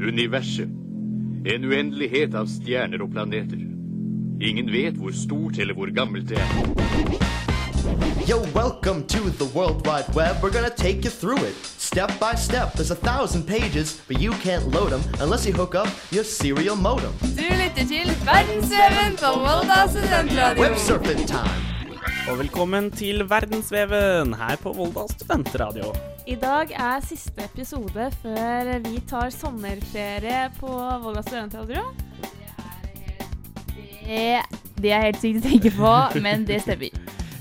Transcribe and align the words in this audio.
Universet. 0.00 0.68
En 1.44 1.64
uendelighet 1.64 2.34
av 2.34 2.46
stjerner 2.48 3.02
og 3.04 3.10
planeter. 3.12 3.60
Ingen 4.40 4.70
vet 4.72 4.96
hvor 4.96 5.12
stort 5.12 5.58
eller 5.60 5.76
hvor 5.76 5.90
gammelt 5.92 6.30
det 6.30 6.38
er. 6.40 6.52
Yo, 8.24 8.38
welcome 8.54 9.02
to 9.04 9.28
the 9.36 9.44
World 9.52 9.86
Wide 9.86 10.08
Web. 10.16 10.40
We're 10.42 10.52
gonna 10.52 10.70
take 10.70 11.04
you 11.04 11.10
through 11.10 11.42
it, 11.44 11.56
step 11.76 12.10
by 12.18 12.34
step. 12.34 12.72
There's 12.72 12.90
a 12.90 12.96
thousand 12.96 13.44
pages, 13.46 14.00
but 14.08 14.18
you 14.20 14.32
can't 14.40 14.72
load 14.72 14.90
them 14.90 15.02
unless 15.20 15.46
you 15.46 15.52
hook 15.52 15.74
up 15.74 15.88
your 16.10 16.24
serial 16.24 16.76
modem. 16.76 17.12
Du 17.20 17.44
lytter 17.62 17.84
til 17.84 18.08
Verdensveven 18.24 19.18
på 19.20 19.34
Volda 19.44 19.84
studentradio. 19.88 20.62
Websurfing 20.62 21.26
time. 21.28 21.60
Og 22.30 22.38
velkommen 22.38 22.90
til 22.90 23.24
Verdensveven 23.28 24.34
her 24.34 24.56
på 24.56 24.72
Volda 24.72 25.04
studentradio. 25.12 25.92
I 26.30 26.36
dag 26.38 26.70
er 26.78 27.00
siste 27.02 27.42
episode 27.42 28.04
før 28.22 28.68
vi 28.84 29.00
tar 29.10 29.32
sommerferie 29.34 30.44
på 30.60 30.70
Volda 31.02 31.24
studentradio. 31.26 31.82
Det, 34.04 34.38
det 34.78 34.92
er 34.94 35.08
helt 35.08 35.18
sykt 35.22 35.40
å 35.40 35.48
tenke 35.48 35.72
på, 35.74 35.94
men 36.22 36.46
det 36.46 36.60
stemmer. 36.62 36.94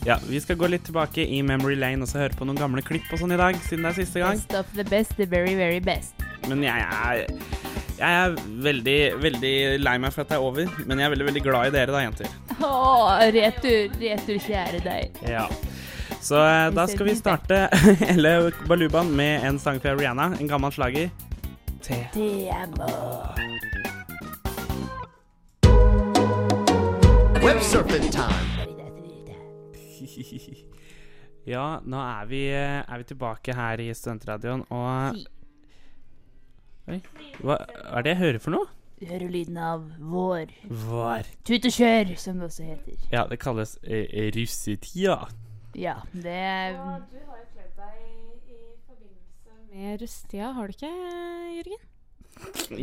Ja, 0.08 0.17
Vi 0.26 0.41
skal 0.41 0.58
gå 0.58 0.72
litt 0.72 0.88
tilbake 0.88 1.22
i 1.22 1.44
Memory 1.45 1.78
Lane 1.78 2.02
og 2.05 2.09
så 2.09 2.23
høre 2.23 2.34
på 2.40 2.48
noen 2.50 2.58
gamle 2.58 2.81
klipp 2.86 3.05
og 3.14 3.22
sånn 3.22 3.36
i 3.36 3.38
dag, 3.38 3.58
siden 3.67 3.86
det 3.86 3.91
er 3.91 4.00
siste 4.00 4.23
gang. 4.23 4.41
Best 4.41 4.58
of 4.58 4.73
the 4.73 4.86
best, 4.90 5.14
the 5.22 5.30
very, 5.30 5.53
very 5.59 5.81
best. 5.84 6.17
Men 6.50 6.66
jeg 6.66 6.81
er, 6.81 7.26
jeg 8.00 8.09
er 8.09 8.38
veldig, 8.66 9.00
veldig 9.22 9.56
lei 9.86 9.98
meg 10.02 10.16
for 10.16 10.26
at 10.26 10.31
det 10.34 10.40
er 10.40 10.45
over. 10.50 10.78
Men 10.90 10.98
jeg 10.98 11.12
er 11.12 11.14
veldig, 11.14 11.30
veldig 11.30 11.44
glad 11.45 11.70
i 11.70 11.76
dere 11.78 11.94
da, 11.94 12.06
jenter. 12.08 12.38
Å, 12.58 12.72
retur, 13.38 14.00
retur, 14.02 14.40
kjære 14.50 14.81
deg. 14.88 15.22
Ja. 15.30 15.45
Så 16.22 16.36
eh, 16.46 16.70
da 16.76 16.88
skal 16.88 17.05
vi 17.05 17.16
starte 17.16 17.70
hele 18.09 18.52
balubaen 18.68 19.12
med 19.16 19.46
en 19.48 19.59
sang 19.59 19.80
fra 19.82 19.96
Rihanna, 19.96 20.34
en 20.40 20.48
gammel 20.48 20.72
slager. 20.72 21.09
Te. 21.82 22.04
Websurfing 27.44 28.12
time. 28.12 28.50
Ja, 31.50 31.80
nå 31.81 31.97
er 31.97 32.25
vi, 32.30 32.44
er 32.53 32.97
vi 33.02 33.06
tilbake 33.09 33.56
her 33.58 33.81
i 33.81 33.88
Studentradioen, 33.97 34.62
og 34.70 35.16
Oi, 36.90 37.00
hva 37.42 37.56
er 37.95 38.06
det 38.06 38.12
jeg 38.12 38.20
hører 38.20 38.44
for 38.44 38.53
noe? 38.53 38.70
Du 39.00 39.08
hører 39.08 39.31
lyden 39.31 39.58
av 39.58 39.86
vår. 40.12 40.52
Vår. 40.67 41.30
Tut 41.47 41.66
og 41.66 41.73
kjør, 41.73 42.14
som 42.22 42.42
det 42.42 42.50
også 42.52 42.67
heter. 42.67 42.97
Ja, 43.14 43.23
det 43.30 43.40
kalles 43.42 43.78
eh, 43.81 44.28
russetida. 44.36 45.22
Ja, 45.80 45.95
det 46.11 46.39
Og 46.75 47.05
du 47.08 47.19
har 47.23 47.38
jo 47.39 47.45
kledd 47.53 47.77
deg 47.80 48.02
i 48.52 48.58
forbindelse 48.88 49.53
med 49.72 50.02
rusttida, 50.03 50.52
har 50.58 50.67
du 50.67 50.75
ikke, 50.75 50.91
Jørgen? 51.59 51.88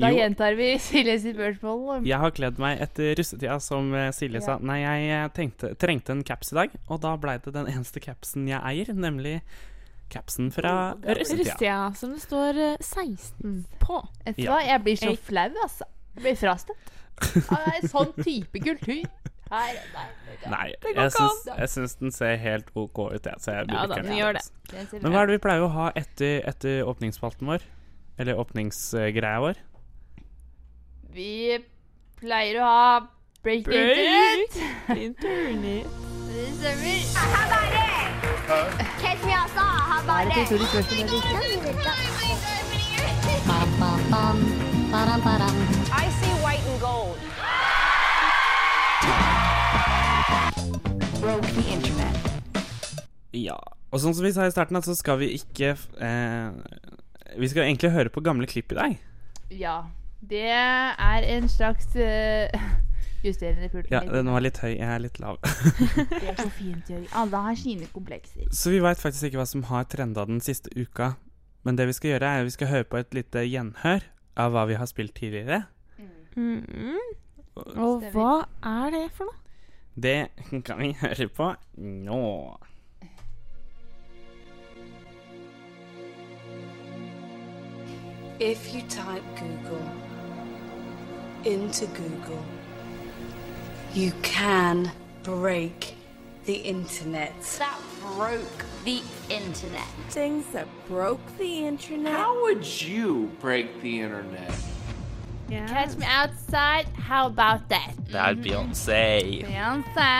Da 0.00 0.10
gjentar 0.12 0.56
vi 0.58 0.66
Silje 0.82 1.14
sitt 1.22 1.36
spørsmål. 1.38 2.04
Jeg 2.08 2.20
har 2.20 2.32
kledd 2.36 2.58
meg 2.60 2.80
etter 2.84 3.14
russetida, 3.16 3.56
som 3.64 3.88
Silje 3.92 4.16
Silje 4.18 4.42
sa. 4.44 4.58
Nei, 4.60 4.80
jeg 4.82 5.06
eh, 5.14 5.28
tenkte, 5.36 5.70
trengte 5.80 6.12
en 6.12 6.24
caps 6.26 6.52
i 6.52 6.58
dag, 6.58 6.74
og 6.88 7.00
da 7.04 7.14
blei 7.20 7.38
det 7.44 7.54
den 7.54 7.68
eneste 7.72 8.02
capsen 8.04 8.48
jeg 8.50 8.60
eier, 8.60 8.92
nemlig 8.96 9.38
capsen 10.12 10.50
fra 10.54 10.74
russetida. 11.02 11.52
russetida. 11.52 11.78
som 11.98 12.12
det 12.14 12.20
står 12.24 12.60
eh, 12.66 12.76
16 12.80 13.64
på. 13.82 14.02
Vet 14.26 14.36
du 14.36 14.44
Ja. 14.44 14.52
hva, 14.56 14.60
jeg 14.66 14.84
blir 14.84 15.00
så 15.00 15.16
flau, 15.28 15.48
altså. 15.64 15.88
Jeg 16.16 16.22
blir 16.26 16.36
frastøtt. 16.42 16.92
Av 17.56 17.64
en 17.72 17.88
sånn 17.88 18.12
type 18.20 18.60
kultur. 18.60 19.06
Her, 19.46 19.76
nei, 20.50 20.72
det 20.82 20.94
går 20.96 21.06
ikke 21.06 21.22
an. 21.22 21.58
jeg 21.60 21.70
syns 21.70 21.92
den 22.00 22.10
ser 22.10 22.32
helt 22.42 22.70
OK 22.74 22.98
ut, 22.98 23.26
jeg. 23.26 23.34
Så 23.38 23.52
jeg 23.54 23.68
Ja 23.70 23.84
da, 23.86 24.00
den 24.02 24.16
gjør 24.16 24.32
det. 24.34 24.42
Den 24.72 24.88
Men 25.04 25.12
hva 25.14 25.20
er 25.22 25.30
det 25.30 25.36
vi 25.36 25.42
pleier 25.44 25.62
å 25.62 25.70
ha 25.70 25.86
etter, 25.94 26.40
etter 26.50 26.82
åpningsspalten 26.90 27.46
vår? 27.46 27.62
Eller 28.18 28.40
åpningsgreia 28.42 29.38
vår? 29.44 29.60
Vi 31.14 31.60
pleier 32.18 32.58
å 32.58 32.66
ha 32.66 32.90
break 33.46 33.70
internet. 33.70 34.58
Internett. 35.06 35.86
Det 36.32 36.48
stemmer. 36.58 36.98
Catch 38.98 39.22
me 39.24 39.32
outside? 39.32 39.76
I 45.92 46.10
see 46.18 46.34
white 46.42 46.66
and 46.66 46.80
gold. 46.80 47.18
Broke 51.26 51.48
the 51.56 51.62
internet. 51.74 52.26
Ja. 53.34 53.56
Og 53.90 53.98
sånn 53.98 54.14
som 54.14 54.22
vi 54.22 54.30
sa 54.30 54.44
i 54.46 54.52
starten, 54.54 54.78
så 54.86 54.94
skal 54.94 55.16
vi 55.18 55.32
ikke 55.34 55.72
eh, 55.74 56.58
Vi 57.34 57.48
skal 57.50 57.64
egentlig 57.64 57.88
høre 57.96 58.12
på 58.14 58.22
gamle 58.22 58.46
klipp 58.46 58.70
i 58.70 58.76
dag. 58.78 58.92
Ja. 59.50 59.74
Det 60.22 60.44
er 60.46 61.24
en 61.34 61.48
slags 61.50 61.88
uh, 61.98 62.46
justerende 63.26 63.66
pult. 63.72 63.90
Ja, 63.90 64.04
den 64.06 64.30
var 64.30 64.44
litt 64.44 64.60
høy. 64.62 64.76
Jeg 64.76 64.86
er 64.86 65.02
litt 65.02 65.18
lav. 65.18 65.40
Det 66.12 66.28
er 66.30 66.38
så 66.38 66.46
fint, 66.60 66.92
Jørgen. 66.92 67.08
Alle 67.18 67.40
har 67.48 67.58
sine 67.58 67.88
komplekser. 67.90 68.46
Så 68.54 68.70
vi 68.70 68.78
veit 68.84 69.02
faktisk 69.02 69.26
ikke 69.26 69.40
hva 69.40 69.48
som 69.50 69.64
har 69.66 69.88
trenda 69.90 70.28
den 70.30 70.38
siste 70.44 70.70
uka. 70.78 71.16
Men 71.66 71.80
det 71.80 71.88
vi 71.90 71.96
skal 71.96 72.12
gjøre, 72.12 72.28
er 72.28 72.44
at 72.44 72.46
vi 72.46 72.54
skal 72.54 72.70
høre 72.70 72.86
på 72.86 73.00
et 73.02 73.18
lite 73.18 73.42
gjenhør 73.42 74.06
av 74.38 74.54
hva 74.54 74.62
vi 74.70 74.78
har 74.78 74.86
spilt 74.86 75.16
tidligere. 75.18 75.64
Mm. 76.38 77.02
Og 77.74 78.06
hva 78.14 78.36
er 78.62 78.94
det 78.94 79.02
for 79.18 79.26
noe? 79.26 79.42
Det 80.02 80.28
kan 80.64 80.78
vi 80.78 80.96
høre 81.00 81.28
på 81.28 81.54
nå. 81.76 82.56
If 88.38 88.74
you 88.74 88.82
type 88.82 89.24
Google 89.40 89.88
into 91.44 91.86
Google, 91.86 92.44
you 93.94 94.12
can 94.22 94.90
break 95.24 95.96
the 96.44 96.52
internet. 96.52 97.32
That 97.58 97.80
broke 98.02 98.64
the 98.84 99.00
internet. 99.30 99.88
things 100.10 100.44
that 100.52 100.66
broke 100.88 101.38
the 101.38 101.66
internet. 101.66 102.12
How 102.12 102.42
would 102.42 102.82
you 102.82 103.30
break 103.40 103.80
the 103.80 104.00
internet? 104.00 104.54
Catch 105.48 105.96
me 105.98 106.06
outside, 106.06 106.86
how 107.08 107.26
about 107.26 107.68
that? 107.70 107.92
Det 108.10 108.18
er 108.18 108.34
Beyoncé. 108.34 109.44
Beyoncé, 109.46 110.10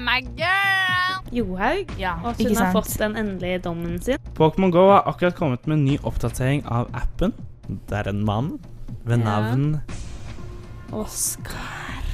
my 0.00 0.20
girl! 0.38 1.26
Johaug. 1.34 1.90
Ja, 1.98 2.12
Og 2.22 2.38
hun 2.38 2.54
har 2.56 2.70
fått 2.72 2.92
den 3.00 3.16
endelige 3.18 3.58
dommen 3.64 3.98
sin. 4.02 4.18
Pokémon 4.38 4.70
GO 4.70 4.84
har 4.92 5.02
akkurat 5.10 5.34
kommet 5.34 5.66
med 5.66 5.78
en 5.80 5.84
ny 5.88 5.96
oppdatering 6.06 6.62
av 6.70 6.86
appen. 6.94 7.34
Det 7.66 7.98
er 7.98 8.08
en 8.12 8.22
mann 8.24 8.52
ved 9.04 9.18
Ja. 9.18 9.24
navn 9.24 9.80
Oskar. 10.92 12.04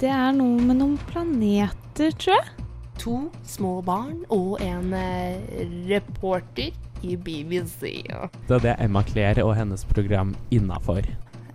Det 0.00 0.10
er 0.12 0.32
noe 0.36 0.60
med 0.60 0.76
noen 0.76 0.98
planeter, 1.08 2.10
tror 2.20 2.34
jeg. 2.36 2.66
To 3.00 3.30
små 3.48 3.78
barn 3.84 4.24
og 4.32 4.60
en 4.60 4.92
eh, 4.92 5.40
Reporter 5.88 6.72
i 7.02 7.16
BBC. 7.16 8.02
Det 8.48 8.64
er 8.64 8.76
Emma 8.84 9.02
Claire 9.08 9.44
og 9.44 9.54
hennes 9.56 9.84
program 9.84 10.34
innafor. 10.50 11.00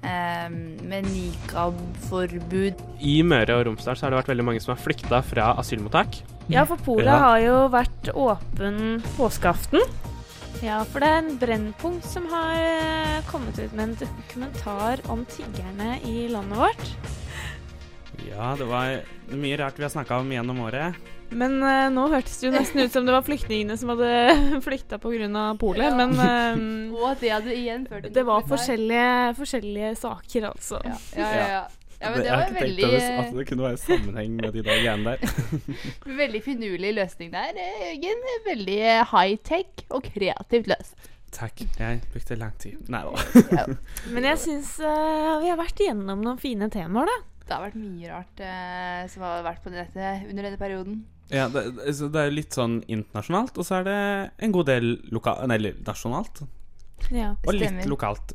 Um, 0.02 0.56
med 0.90 1.06
nikab-forbud. 1.06 2.80
I 3.06 3.20
Møre 3.22 3.60
og 3.60 3.68
Romsdal 3.68 3.98
så 4.00 4.08
har 4.08 4.14
det 4.16 4.22
vært 4.24 4.32
veldig 4.32 4.46
mange 4.48 4.62
som 4.64 4.74
har 4.74 4.82
flykta 4.82 5.20
fra 5.26 5.52
asylmottak. 5.62 6.22
Ja, 6.50 6.64
for 6.66 6.82
Polet 6.82 7.06
Ja. 7.06 7.20
har 7.22 7.40
jo 7.40 7.58
vært 7.70 8.10
åpen 8.18 9.04
påskeaften. 9.18 9.84
Ja, 10.62 10.84
for 10.84 11.00
det 11.00 11.08
er 11.10 11.18
en 11.22 11.38
Brennpunkt 11.42 12.06
som 12.06 12.26
har 12.30 12.58
eh, 12.58 13.22
kommet 13.32 13.58
ut 13.60 13.74
med 13.74 13.90
en 13.90 13.96
dokumentar 14.02 15.00
om 15.10 15.24
tiggerne 15.26 16.00
i 16.06 16.28
landet 16.30 16.58
vårt. 16.58 16.92
Ja, 18.30 18.54
det 18.60 18.68
var 18.70 19.02
mye 19.32 19.58
rart 19.58 19.80
vi 19.80 19.84
har 19.86 19.92
snakka 19.94 20.20
om 20.22 20.32
gjennom 20.32 20.62
året. 20.66 20.98
Men 21.32 21.62
uh, 21.64 21.88
nå 21.94 22.08
hørtes 22.12 22.42
det 22.42 22.50
jo 22.50 22.54
nesten 22.54 22.82
ut 22.84 22.94
som 22.94 23.06
det 23.08 23.14
var 23.16 23.24
flyktningene 23.24 23.78
som 23.80 23.94
hadde 23.94 24.62
flykta 24.66 25.00
pga. 25.00 25.44
polet. 25.60 25.88
Ja. 25.88 25.94
Men 25.96 26.18
um, 26.20 26.96
Og 27.00 27.06
at 27.14 27.22
det 27.24 27.32
hadde 27.32 27.56
igjen 27.56 27.86
ført 27.88 28.10
til 28.10 28.18
det 28.18 28.26
var 28.28 28.44
forskjellige, 28.48 29.14
forskjellige 29.40 29.94
saker, 30.02 30.50
altså. 30.52 30.82
Ja, 30.84 30.98
ja, 31.16 31.30
ja. 31.30 31.46
ja. 31.54 31.62
ja 32.02 32.12
men 32.12 32.20
det 32.20 32.28
jeg 32.28 32.36
har 32.36 32.44
var 32.44 32.60
veldig, 32.60 32.90
over 32.90 33.24
at 33.24 33.40
det 33.40 33.48
kunne 33.54 33.68
være 33.70 33.82
sammenheng 33.86 34.36
med 34.42 34.52
de 34.58 34.66
der 34.68 34.84
greiene 34.84 35.16
der. 35.16 35.64
veldig 36.22 36.44
finurlig 36.44 36.94
løsning 37.00 37.32
der, 37.34 37.56
eh, 37.56 37.88
Jørgen. 37.96 38.30
Veldig 38.52 38.80
high-tech 39.16 39.88
og 39.90 40.06
kreativt 40.12 40.72
løst. 40.74 41.12
Takk. 41.32 41.64
Jeg 41.80 42.02
brukte 42.12 42.36
lang 42.36 42.56
tid. 42.60 42.80
Nei 42.92 43.06
da. 43.08 43.44
Ja. 43.56 43.68
Men 44.12 44.26
jeg 44.28 44.40
syns 44.42 44.76
uh, 44.84 45.40
vi 45.40 45.48
har 45.48 45.56
vært 45.56 45.80
igjennom 45.80 46.20
noen 46.26 46.42
fine 46.42 46.68
temaer, 46.74 47.08
da. 47.08 47.31
Det 47.52 47.58
har 47.58 47.66
vært 47.66 47.80
mye 47.82 48.08
rart 48.14 48.40
eh, 48.48 49.02
som 49.12 49.24
har 49.28 49.42
vært 49.44 49.60
på 49.66 49.74
nettet 49.74 50.30
under 50.30 50.46
denne 50.48 50.60
perioden. 50.62 51.02
Ja, 51.32 51.50
det, 51.52 51.66
så 51.96 52.08
det 52.12 52.22
er 52.26 52.32
litt 52.32 52.56
sånn 52.56 52.78
internasjonalt, 52.92 53.60
og 53.60 53.68
så 53.68 53.78
er 53.82 53.86
det 53.88 53.98
en 54.48 54.52
god 54.56 54.68
del 54.72 54.88
lokalt 55.12 55.44
Nei, 55.52 55.58
eller 55.60 55.78
nasjonalt. 55.88 56.42
Ja. 57.12 57.34
Og 57.44 57.54
litt 57.56 57.68
Stemmer. 57.70 57.88
lokalt. 57.92 58.34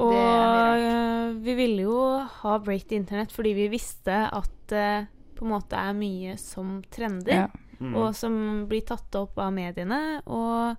Og 0.00 0.12
Det 0.14 0.20
er 0.24 0.84
eh, 0.88 1.32
vi 1.44 1.54
ville 1.58 1.84
jo 1.84 1.96
ha 2.40 2.58
Break 2.64 2.86
the 2.88 2.96
Internet 2.96 3.32
fordi 3.36 3.52
vi 3.56 3.68
visste 3.72 4.22
at 4.32 4.50
det 4.72 4.86
på 5.36 5.44
en 5.46 5.52
måte 5.54 5.76
er 5.80 5.92
mye 5.96 6.36
som 6.40 6.78
trender, 6.92 7.50
Mm. 7.80 7.94
og 7.96 8.10
som 8.12 8.34
blir 8.68 8.82
tatt 8.84 9.14
opp 9.16 9.38
av 9.40 9.54
mediene. 9.56 10.20
Og 10.28 10.76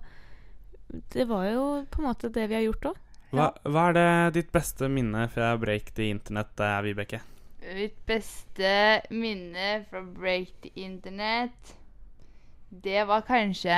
det 1.10 1.24
var 1.26 1.48
jo 1.50 1.64
på 1.90 1.98
en 1.98 2.06
måte 2.06 2.28
det 2.30 2.44
vi 2.46 2.54
har 2.54 2.62
gjort 2.62 2.84
òg. 2.92 3.00
Hva, 3.34 3.48
hva 3.66 3.88
er 3.90 3.96
det 3.96 4.34
ditt 4.36 4.52
beste 4.54 4.86
minne 4.92 5.24
fra 5.32 5.56
Break 5.58 5.90
the 5.96 6.06
Internet, 6.14 6.52
eh, 6.62 6.76
Vibeke? 6.86 7.18
Mitt 7.62 7.94
beste 8.06 9.02
minne 9.14 9.84
fra 9.90 10.00
Break 10.02 10.48
the 10.64 10.70
Internet 10.82 11.76
Det 12.70 13.04
var 13.06 13.22
kanskje 13.28 13.76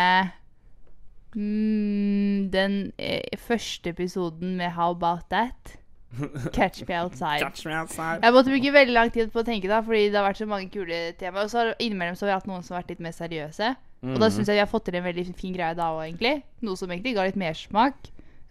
mm, 1.37 2.51
den 2.55 2.93
eh, 2.99 3.39
første 3.39 3.91
episoden 3.93 4.57
med 4.57 4.71
How 4.77 4.91
About 4.95 5.27
That? 5.31 5.75
Catch 6.55 6.85
Me 6.89 6.95
Outside. 7.03 7.41
Catch 7.43 7.67
me 7.67 7.75
outside. 7.75 8.21
Jeg 8.23 8.33
måtte 8.37 8.53
bruke 8.55 8.73
veldig 8.73 8.95
lang 8.95 9.11
tid 9.13 9.33
på 9.35 9.43
å 9.43 9.47
tenke, 9.49 9.67
da, 9.69 9.81
fordi 9.83 10.05
det 10.13 10.21
har 10.21 10.29
vært 10.29 10.39
så 10.39 10.47
mange 10.47 10.71
kule 10.71 11.01
temaer. 11.19 11.43
Og 11.43 11.51
så 11.51 11.59
har 11.65 11.73
innimellom 11.83 12.15
så 12.15 12.25
har 12.29 12.31
vi 12.31 12.37
hatt 12.39 12.47
noen 12.53 12.63
som 12.63 12.77
har 12.77 12.85
vært 12.85 12.93
litt 12.95 13.03
mer 13.03 13.17
seriøse. 13.17 13.73
Og 14.05 14.19
da 14.21 14.29
Mhm. 14.29 14.35
syns 14.37 14.47
jeg 14.53 14.55
vi 14.55 14.63
har 14.63 14.71
fått 14.71 14.85
til 14.87 14.95
en 15.01 15.05
veldig 15.09 15.25
fin 15.35 15.53
greie 15.57 15.75
da 15.75 15.89
òg, 15.91 16.05
egentlig. 16.07 16.43
Noe 16.63 16.77
som 16.77 16.91
egentlig 16.95 17.15
ga 17.17 17.25
litt 17.27 17.37
mersmak. 17.41 17.97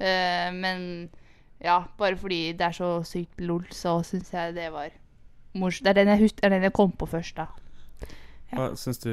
Uh, 0.02 0.50
men 0.52 1.10
ja, 1.64 1.86
bare 1.98 2.18
fordi 2.20 2.52
det 2.58 2.68
er 2.68 2.76
så 2.76 2.90
sykt 3.08 3.40
lol, 3.40 3.64
så 3.72 4.02
syns 4.04 4.34
jeg 4.34 4.56
det 4.56 4.72
var 4.74 4.90
morsomt. 5.54 5.86
Det 5.86 5.94
er 5.94 6.00
den 6.02 6.12
jeg, 6.14 6.20
hus- 6.26 6.44
er 6.44 6.50
den 6.54 6.66
jeg 6.68 6.74
kom 6.74 6.92
på 6.92 7.08
først, 7.10 7.36
da. 7.40 7.48
Hva 8.54 8.68
syns 8.78 9.00
du, 9.02 9.10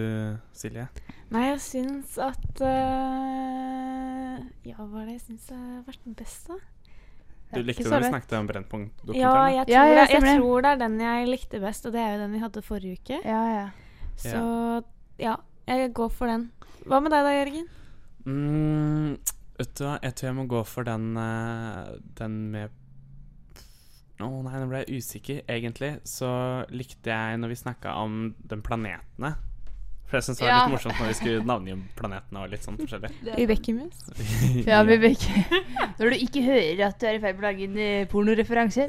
Silje? 0.53 0.87
Nei, 1.33 1.47
jeg 1.47 1.61
syns 1.65 2.19
at 2.21 2.61
uh, 2.61 4.37
Ja, 4.67 4.77
hva 4.83 5.01
er 5.01 5.07
det 5.09 5.15
jeg 5.17 5.23
syns 5.29 5.49
har 5.55 5.81
vært 5.87 6.03
den 6.05 6.17
beste? 6.19 6.59
Du 7.51 7.63
likte 7.67 7.87
den 7.89 8.05
vi 8.05 8.11
snakket 8.13 8.35
om 8.39 8.47
Brennpunkt-dokumentaren? 8.51 9.55
Ja, 9.55 9.63
jeg 9.63 9.67
tror, 9.67 9.75
Ja, 9.75 9.85
ja, 9.89 10.05
det, 10.07 10.13
jeg 10.15 10.39
tror 10.39 10.63
det 10.63 10.71
er 10.71 10.81
den 10.85 11.01
jeg 11.03 11.31
likte 11.31 11.61
best, 11.63 11.87
og 11.89 11.95
det 11.97 12.03
er 12.03 12.13
jo 12.15 12.21
den 12.23 12.37
vi 12.37 12.43
hadde 12.45 12.63
forrige 12.63 13.01
uke. 13.01 13.19
Ja, 13.25 13.41
ja. 13.57 13.65
Så 14.21 14.43
ja, 15.19 15.35
jeg 15.67 15.93
går 15.97 16.13
for 16.15 16.31
den. 16.31 16.51
Hva 16.87 17.01
med 17.03 17.11
deg 17.15 17.27
da, 17.27 17.33
Jørgen? 17.35 17.67
Mm, 18.29 19.17
vet 19.59 19.73
du 19.79 19.85
hva, 19.87 19.97
jeg 20.05 20.15
tror 20.15 20.29
jeg 20.31 20.37
må 20.37 20.45
gå 20.51 20.61
for 20.69 20.85
den 20.85 21.07
eh, 21.17 21.95
Den 22.21 22.35
med 22.53 22.75
Å 24.27 24.43
nei, 24.45 24.57
nå 24.61 24.67
ble 24.71 24.83
jeg 24.85 24.99
usikker. 25.01 25.43
Egentlig 25.49 25.93
så 26.09 26.31
likte 26.71 27.11
jeg 27.13 27.39
når 27.41 27.49
vi 27.55 27.61
snakka 27.63 27.95
om 28.03 28.35
den 28.51 28.63
planetene. 28.67 29.35
For 30.11 30.19
jeg 30.19 30.27
syns 30.27 30.41
det 30.41 30.47
var 30.49 30.51
Ja. 30.51 30.61
litt 30.67 30.73
morsomt 30.75 30.99
når 30.99 31.07
vi 31.13 31.19
skulle 31.21 31.45
navngi 31.47 31.75
planetene 31.95 32.41
og 32.43 32.51
litt 32.51 32.65
sånn 32.67 32.79
forskjellig. 32.81 33.11
Vibeke-mus? 33.39 34.01
Ja, 34.71 34.81
Vibeke. 34.83 35.45
Når 36.01 36.11
du 36.11 36.17
ikke 36.27 36.43
hører 36.43 36.83
at 36.89 36.99
du 36.99 37.07
er 37.07 37.15
i 37.15 37.23
ferd 37.23 37.39
med 37.39 37.45
å 37.45 37.47
lage 37.47 37.69
en 37.69 37.79
eh, 37.79 38.09
pornoreferanse. 38.11 38.89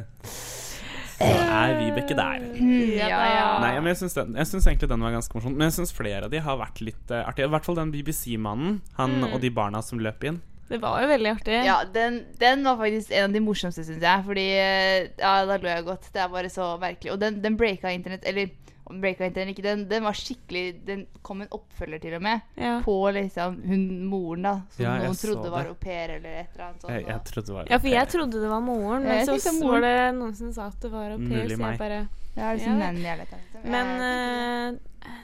Så 1.21 1.27
er 1.29 1.75
Vibeke 1.77 2.15
der. 2.17 2.41
Mm, 2.57 2.95
ja, 2.97 3.09
ja. 3.13 3.43
Nei, 3.61 3.75
men 3.83 3.91
jeg 3.93 3.99
syns 4.01 4.65
egentlig 4.65 4.89
den 4.89 5.03
var 5.05 5.13
ganske 5.13 5.35
morsom. 5.37 5.53
Men 5.53 5.67
jeg 5.69 5.75
syns 5.77 5.93
flere 5.93 6.25
av 6.25 6.31
de 6.33 6.39
har 6.41 6.57
vært 6.57 6.81
litt 6.81 7.11
uh, 7.13 7.19
artige. 7.29 7.45
I 7.45 7.53
hvert 7.53 7.67
fall 7.69 7.77
den 7.77 7.91
BBC-mannen. 7.93 8.79
Han 8.97 9.19
Mm. 9.21 9.27
og 9.35 9.41
de 9.43 9.51
barna 9.53 9.83
som 9.85 10.01
løp 10.01 10.23
inn. 10.25 10.41
Det 10.71 10.79
var 10.81 11.01
jo 11.03 11.11
veldig 11.11 11.31
artig. 11.35 11.59
Ja, 11.67 11.81
den, 11.93 12.21
den 12.39 12.63
var 12.67 12.79
faktisk 12.79 13.11
en 13.11 13.27
av 13.29 13.35
de 13.35 13.43
morsomste, 13.43 13.83
syns 13.87 14.01
jeg. 14.05 14.25
Fordi 14.27 14.47
eh, 14.55 15.09
Ja, 15.19 15.33
da 15.49 15.59
lo 15.59 15.69
jeg 15.69 15.85
godt. 15.87 16.07
Det 16.13 16.23
er 16.23 16.31
bare 16.31 16.51
så 16.53 16.71
merkelig. 16.81 17.13
Og 17.15 17.19
den, 17.21 17.41
den 17.43 17.57
breaka 17.59 17.91
internett 17.91 18.25
Eller 18.29 18.53
om 18.91 18.99
breaka 18.99 19.27
internett 19.27 19.53
ikke, 19.53 19.63
den, 19.63 19.83
den 19.87 20.03
var 20.03 20.17
skikkelig 20.17 20.63
Den 20.87 21.03
kom 21.23 21.43
en 21.43 21.51
oppfølger 21.55 22.01
til 22.03 22.15
og 22.17 22.23
med. 22.25 22.47
Ja. 22.59 22.77
På 22.85 22.95
liksom 23.15 23.59
hun 23.67 23.85
moren, 24.11 24.47
da. 24.47 24.55
Som 24.75 24.85
Ja, 24.85 24.95
noen 25.03 25.19
trodde 25.19 25.51
var 25.53 25.69
au 25.71 25.77
pair 25.79 26.17
eller 26.17 26.41
et 26.41 26.55
eller 26.55 26.65
annet 26.69 26.81
sånt. 26.87 26.93
Jeg, 26.95 27.05
jeg 27.07 27.27
trodde 27.29 27.51
det 27.51 27.59
var 27.59 27.71
Ja, 27.71 27.79
for 27.83 27.93
jeg 27.93 28.11
trodde 28.15 28.41
det 28.41 28.51
var 28.51 28.65
moren, 28.65 29.07
men 29.07 29.27
så 29.27 29.55
var 29.61 29.85
det 29.85 29.95
noen 30.17 30.35
som 30.39 30.51
sa 30.55 30.67
at 30.71 30.81
det 30.83 30.91
var 30.91 31.15
au 31.15 31.21
pair, 31.21 31.45
Mulig 31.45 31.59
så 31.59 31.63
meg. 31.63 32.09
Bare 32.35 32.51
er 32.51 32.57
liksom 32.59 32.81
Ja, 32.81 33.13
eller 33.13 33.23
et. 33.25 33.61
Men 33.63 33.91
eh, 34.07 34.79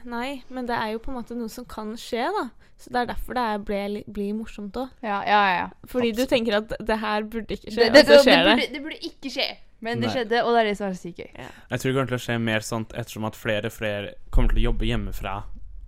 Nei, 0.09 0.41
men 0.49 0.65
det 0.67 0.75
er 0.75 0.93
jo 0.95 1.01
på 1.03 1.11
en 1.11 1.19
måte 1.19 1.35
noe 1.37 1.51
som 1.51 1.65
kan 1.69 1.93
skje, 1.99 2.25
da. 2.33 2.47
Så 2.77 2.91
det 2.93 2.99
er 3.01 3.09
derfor 3.11 3.37
det 3.37 3.43
er 3.43 3.61
ble, 3.65 4.03
blir 4.13 4.33
morsomt 4.37 4.75
òg. 4.77 4.89
ja, 5.05 5.21
ja, 5.25 5.41
ja. 5.53 5.67
Fordi 5.89 6.11
du 6.17 6.25
tenker 6.29 6.59
at 6.61 6.73
det 6.79 6.97
her 7.01 7.25
burde 7.25 7.57
ikke 7.57 7.71
skje, 7.73 7.89
det, 7.93 8.03
og 8.03 8.05
så 8.05 8.13
det, 8.13 8.19
skjer 8.25 8.43
det. 8.43 8.55
burde, 8.55 8.67
det 8.73 8.83
burde 8.85 8.99
ikke 9.11 9.33
skje. 9.33 9.47
Men 9.79 10.01
det 10.01 10.09
Nei. 10.09 10.13
skjedde, 10.15 10.41
og 10.41 10.55
det 10.55 10.61
er 10.61 10.67
det 10.71 10.77
som 10.79 10.87
er 10.87 10.97
sykt 10.97 11.19
gøy. 11.21 11.29
Jeg 11.37 11.79
tror 11.79 11.91
det 11.91 11.95
kommer 11.97 12.09
til 12.09 12.17
å 12.17 12.23
skje 12.23 12.37
mer 12.41 12.65
sånt 12.65 12.95
ettersom 12.97 13.27
at 13.29 13.37
flere 13.37 13.69
og 13.69 13.75
flere 13.75 14.15
kommer 14.33 14.53
til 14.53 14.61
å 14.63 14.65
jobbe 14.71 14.89
hjemmefra 14.89 15.35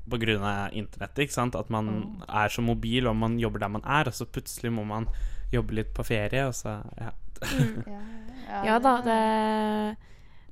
pga. 0.10 0.70
internettet. 0.74 1.24
ikke 1.26 1.34
sant? 1.34 1.56
At 1.56 1.70
man 1.74 2.22
er 2.28 2.54
så 2.54 2.62
mobil, 2.62 3.08
og 3.08 3.16
man 3.16 3.40
jobber 3.42 3.60
der 3.60 3.74
man 3.74 3.86
er, 3.86 4.08
og 4.08 4.14
så 4.14 4.26
plutselig 4.26 4.72
må 4.74 4.84
man 4.86 5.10
jobbe 5.54 5.74
litt 5.74 5.94
på 5.94 6.06
ferie, 6.06 6.46
og 6.48 6.54
så 6.54 6.82
ja. 7.00 7.14
Ja 8.66 8.80
da, 8.82 8.96
det 9.06 9.98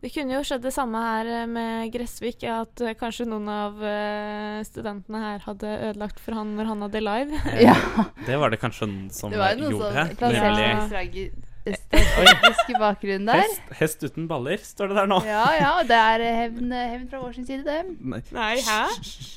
Det 0.07 0.13
kunne 0.15 0.37
jo 0.37 0.43
skjedd 0.47 0.61
det 0.63 0.71
samme 0.71 0.99
her 1.03 1.27
eh, 1.41 1.47
med 1.51 1.89
Gressvik, 1.91 2.39
at 2.47 2.79
eh, 2.79 2.93
kanskje 2.95 3.25
noen 3.27 3.49
av 3.51 3.81
eh, 3.83 4.61
studentene 4.63 5.19
her 5.19 5.41
hadde 5.43 5.67
ødelagt 5.89 6.21
for 6.23 6.37
han 6.37 6.53
når 6.55 6.69
han 6.69 6.85
hadde 6.85 7.01
live. 7.03 7.41
Ja. 7.59 7.73
Det 8.23 8.37
var 8.39 8.53
det 8.53 8.61
kanskje 8.61 8.87
noen 8.87 9.09
som 9.11 9.33
Det 9.35 9.41
var 9.41 9.59
noen 9.59 9.73
gjorde. 9.75 10.05
som 10.15 10.31
nemlig 10.31 10.69
stragi- 10.87 11.27
strategisk 11.75 12.71
bakgrunn 12.79 13.27
der. 13.27 13.41
hest, 13.43 13.61
hest 13.79 14.05
uten 14.05 14.27
baller, 14.29 14.61
står 14.63 14.91
det 14.91 14.97
der 14.99 15.09
nå. 15.11 15.19
Ja, 15.27 15.43
ja, 15.57 15.71
og 15.81 15.89
det 15.89 15.97
er 15.99 16.23
eh, 16.25 16.39
hevn, 16.43 16.71
hevn 16.71 17.07
fra 17.11 17.21
vår 17.23 17.35
sin 17.37 17.47
side, 17.49 17.63
det. 17.67 17.97
Nei. 17.99 18.21
Nei, 18.35 18.53
hæ? 18.63 18.79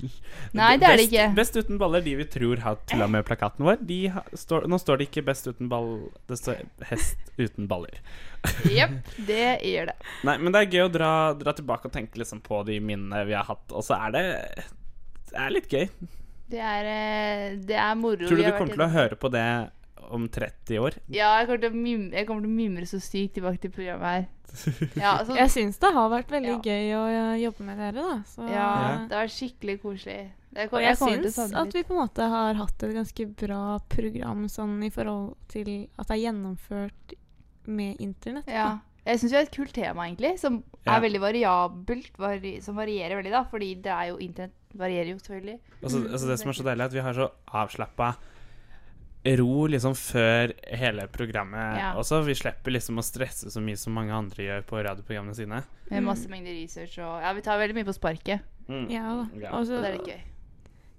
Nei, 0.61 0.71
det 0.81 0.89
er 0.89 1.01
det 1.01 1.07
ikke. 1.09 1.27
Best 1.39 1.59
uten 1.59 1.81
baller, 1.81 2.05
de 2.05 2.15
vi 2.21 2.27
tror 2.31 2.63
har 2.65 2.79
tulla 2.91 3.09
med 3.11 3.27
plakaten 3.29 3.67
vår, 3.67 3.81
de 3.87 4.01
ha, 4.15 4.25
står, 4.35 4.69
nå 4.71 4.79
står 4.81 5.01
det 5.01 5.11
ikke 5.11 5.27
'best 5.27 5.51
uten 5.51 5.71
ball', 5.73 6.09
det 6.31 6.39
står 6.41 6.63
'hest 6.91 7.33
uten 7.39 7.69
baller'. 7.71 8.01
Jepp, 8.79 9.11
det 9.29 9.61
gjør 9.69 9.91
det. 9.93 9.99
Nei, 10.25 10.39
men 10.41 10.55
det 10.55 10.63
er 10.63 10.73
gøy 10.73 10.87
å 10.87 10.93
dra, 10.93 11.11
dra 11.37 11.53
tilbake 11.57 11.91
og 11.91 11.95
tenke 11.95 12.21
liksom 12.21 12.41
på 12.45 12.63
de 12.69 12.79
minnene 12.81 13.27
vi 13.29 13.37
har 13.37 13.45
hatt, 13.49 13.67
og 13.71 13.85
så 13.85 13.99
er 14.07 14.17
det 14.17 14.25
Det 15.31 15.37
er 15.39 15.53
litt 15.55 15.69
gøy. 15.71 15.85
Det 16.51 16.59
er, 16.59 16.87
eh, 16.91 17.59
det 17.63 17.77
er 17.79 17.93
moro. 17.95 18.27
Tror 18.27 18.41
du 18.41 18.43
du 18.43 18.51
kommer 18.57 18.75
til 18.75 18.83
å 18.83 18.91
høre 18.91 19.19
på 19.21 19.31
det 19.31 19.47
om 20.11 20.27
30 20.29 20.81
år? 20.83 20.99
Ja, 21.13 21.31
jeg 21.41 21.49
kommer 21.49 21.63
til 21.65 21.71
å 21.73 21.81
mimre, 21.85 22.17
jeg 22.19 22.29
kommer 22.29 22.45
til 22.47 22.51
å 22.53 22.59
mimre 22.59 22.89
så 22.91 23.01
sykt 23.03 23.37
tilbake 23.39 23.63
til 23.63 23.73
programmet 23.75 24.11
her. 24.11 24.29
Ja, 24.99 25.13
så, 25.23 25.37
Jeg 25.39 25.51
syns 25.55 25.79
det 25.79 25.93
har 25.95 26.11
vært 26.11 26.33
veldig 26.35 26.57
Ja. 26.57 26.59
gøy 26.59 26.93
å 26.99 27.03
eh, 27.15 27.35
jobbe 27.45 27.67
med 27.69 27.79
dere, 27.79 28.03
da. 28.03 28.17
Så, 28.27 28.49
ja, 28.51 28.71
det 29.07 29.19
var 29.21 29.31
skikkelig 29.31 29.77
koselig. 29.85 30.21
Det 30.51 30.67
Og 30.73 30.81
jeg, 30.83 30.97
jeg 30.99 31.31
syns 31.31 31.55
at 31.55 31.75
vi 31.77 31.85
på 31.87 31.95
en 31.95 32.01
måte 32.03 32.27
har 32.27 32.57
hatt 32.59 32.83
et 32.83 32.95
ganske 32.97 33.27
bra 33.39 33.79
program 33.93 34.49
sånn 34.51 34.81
i 34.83 34.91
forhold 34.91 35.37
til 35.53 35.69
at 35.95 36.09
det 36.11 36.17
er 36.17 36.23
gjennomført 36.25 37.15
med 37.71 38.01
internett. 38.03 38.51
Ja. 38.51 38.81
Jeg 39.07 39.21
syns 39.23 39.31
vi 39.33 39.39
har 39.39 39.47
et 39.47 39.55
kult 39.55 39.73
tema, 39.75 40.09
egentlig, 40.09 40.35
som 40.43 40.63
Ja. 40.85 40.97
er 40.97 41.05
veldig 41.07 41.21
variabelt. 41.23 42.19
Vari 42.19 42.61
som 42.65 42.75
varierer 42.75 43.21
veldig, 43.21 43.31
da, 43.31 43.45
fordi 43.45 43.75
det 43.83 43.93
er 43.95 44.09
jo 44.11 44.19
internett 44.19 44.57
varierer 44.75 45.11
jo 45.15 45.19
selvfølgelig. 45.19 45.59
Altså, 45.83 45.99
altså 46.11 46.27
Det 46.29 46.39
som 46.39 46.49
er 46.51 46.53
så 46.59 46.67
deilig, 46.67 46.81
er 46.83 46.91
at 46.91 46.95
vi 46.95 47.01
har 47.07 47.15
så 47.17 47.31
avslappa 47.61 48.11
ro 49.25 49.67
liksom 49.69 49.93
før 49.95 50.53
hele 50.73 51.05
programmet 51.13 51.77
Ja. 51.79 51.91
også. 52.01 52.23
Vi 52.25 52.35
slipper 52.35 52.73
liksom 52.73 52.97
å 52.99 53.05
stresse 53.05 53.51
så 53.53 53.61
mye 53.61 53.77
som 53.77 53.93
mange 53.93 54.13
andre 54.17 54.43
gjør 54.47 54.63
på 54.65 54.81
radioprogrammene 54.87 55.35
sine. 55.37 55.63
Med 55.91 56.03
masse 56.07 56.29
mengder 56.29 56.53
research 56.57 56.99
og 56.99 57.21
Ja, 57.23 57.33
vi 57.37 57.43
tar 57.43 57.59
veldig 57.61 57.75
mye 57.77 57.85
på 57.85 57.95
sparket. 57.99 58.41
Mm. 58.69 58.87
Ja 58.91 59.03
da. 59.03 59.51
Og 59.59 59.67
så- 59.67 59.77
Og 59.77 59.83
det 59.83 59.91
er 59.91 59.99
litt 59.99 60.07
gøy. 60.07 60.21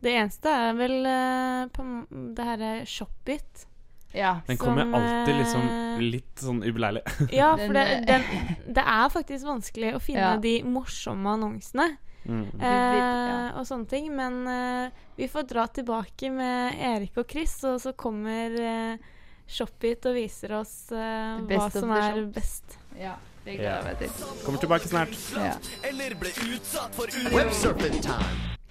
det 0.04 0.12
eneste 0.18 0.46
er 0.50 0.74
vel 0.74 1.06
uh, 1.06 1.68
på 1.74 2.36
det 2.36 2.46
herre 2.46 2.86
Shopit. 2.86 3.66
Ja. 4.14 4.42
Den 4.46 4.58
kommer 4.58 4.82
Som, 4.84 4.94
alltid 4.94 5.34
eh, 5.34 5.40
liksom 5.40 6.12
litt 6.12 6.36
sånn 6.36 6.62
ubeleilig. 6.68 7.32
Ja, 7.32 7.56
Den, 7.56 7.68
for 7.68 7.74
det, 7.74 7.88
eh, 7.88 8.06
den, 8.06 8.74
det 8.74 8.84
er 8.86 9.10
faktisk 9.10 9.46
vanskelig 9.46 9.94
å 9.96 10.02
finne 10.02 10.20
Ja. 10.36 10.38
de 10.38 10.62
morsomme 10.64 11.26
annonsene. 11.38 11.98
Mm. 12.26 12.44
Eh, 12.60 12.98
ja. 12.98 13.40
og 13.58 13.66
sånne 13.68 13.90
ting. 13.90 14.12
Men 14.16 14.42
eh, 14.50 15.02
vi 15.18 15.30
får 15.32 15.48
dra 15.50 15.66
tilbake 15.74 16.32
med 16.34 16.78
Erik 16.92 17.18
og 17.22 17.28
Chris, 17.32 17.58
og 17.68 17.82
så 17.84 17.96
kommer 17.98 18.56
eh, 18.62 19.10
Shopit 19.52 20.06
og 20.08 20.16
viser 20.16 20.56
oss 20.62 20.76
eh, 20.96 21.42
hva 21.50 21.68
som 21.74 21.92
er 21.98 22.16
shops. 22.16 22.34
best. 22.38 22.78
Ja, 23.00 23.18
det 23.44 23.58
gleder 23.58 23.82
jeg 23.82 23.88
meg 23.90 24.00
til. 24.04 24.28
Kommer 24.46 24.64
tilbake 24.64 24.92
snart. 24.92 25.18
Ja. 25.36 25.56
Eller 25.90 26.16
ble 26.20 26.32
utsatt 26.54 26.96
for 26.96 27.12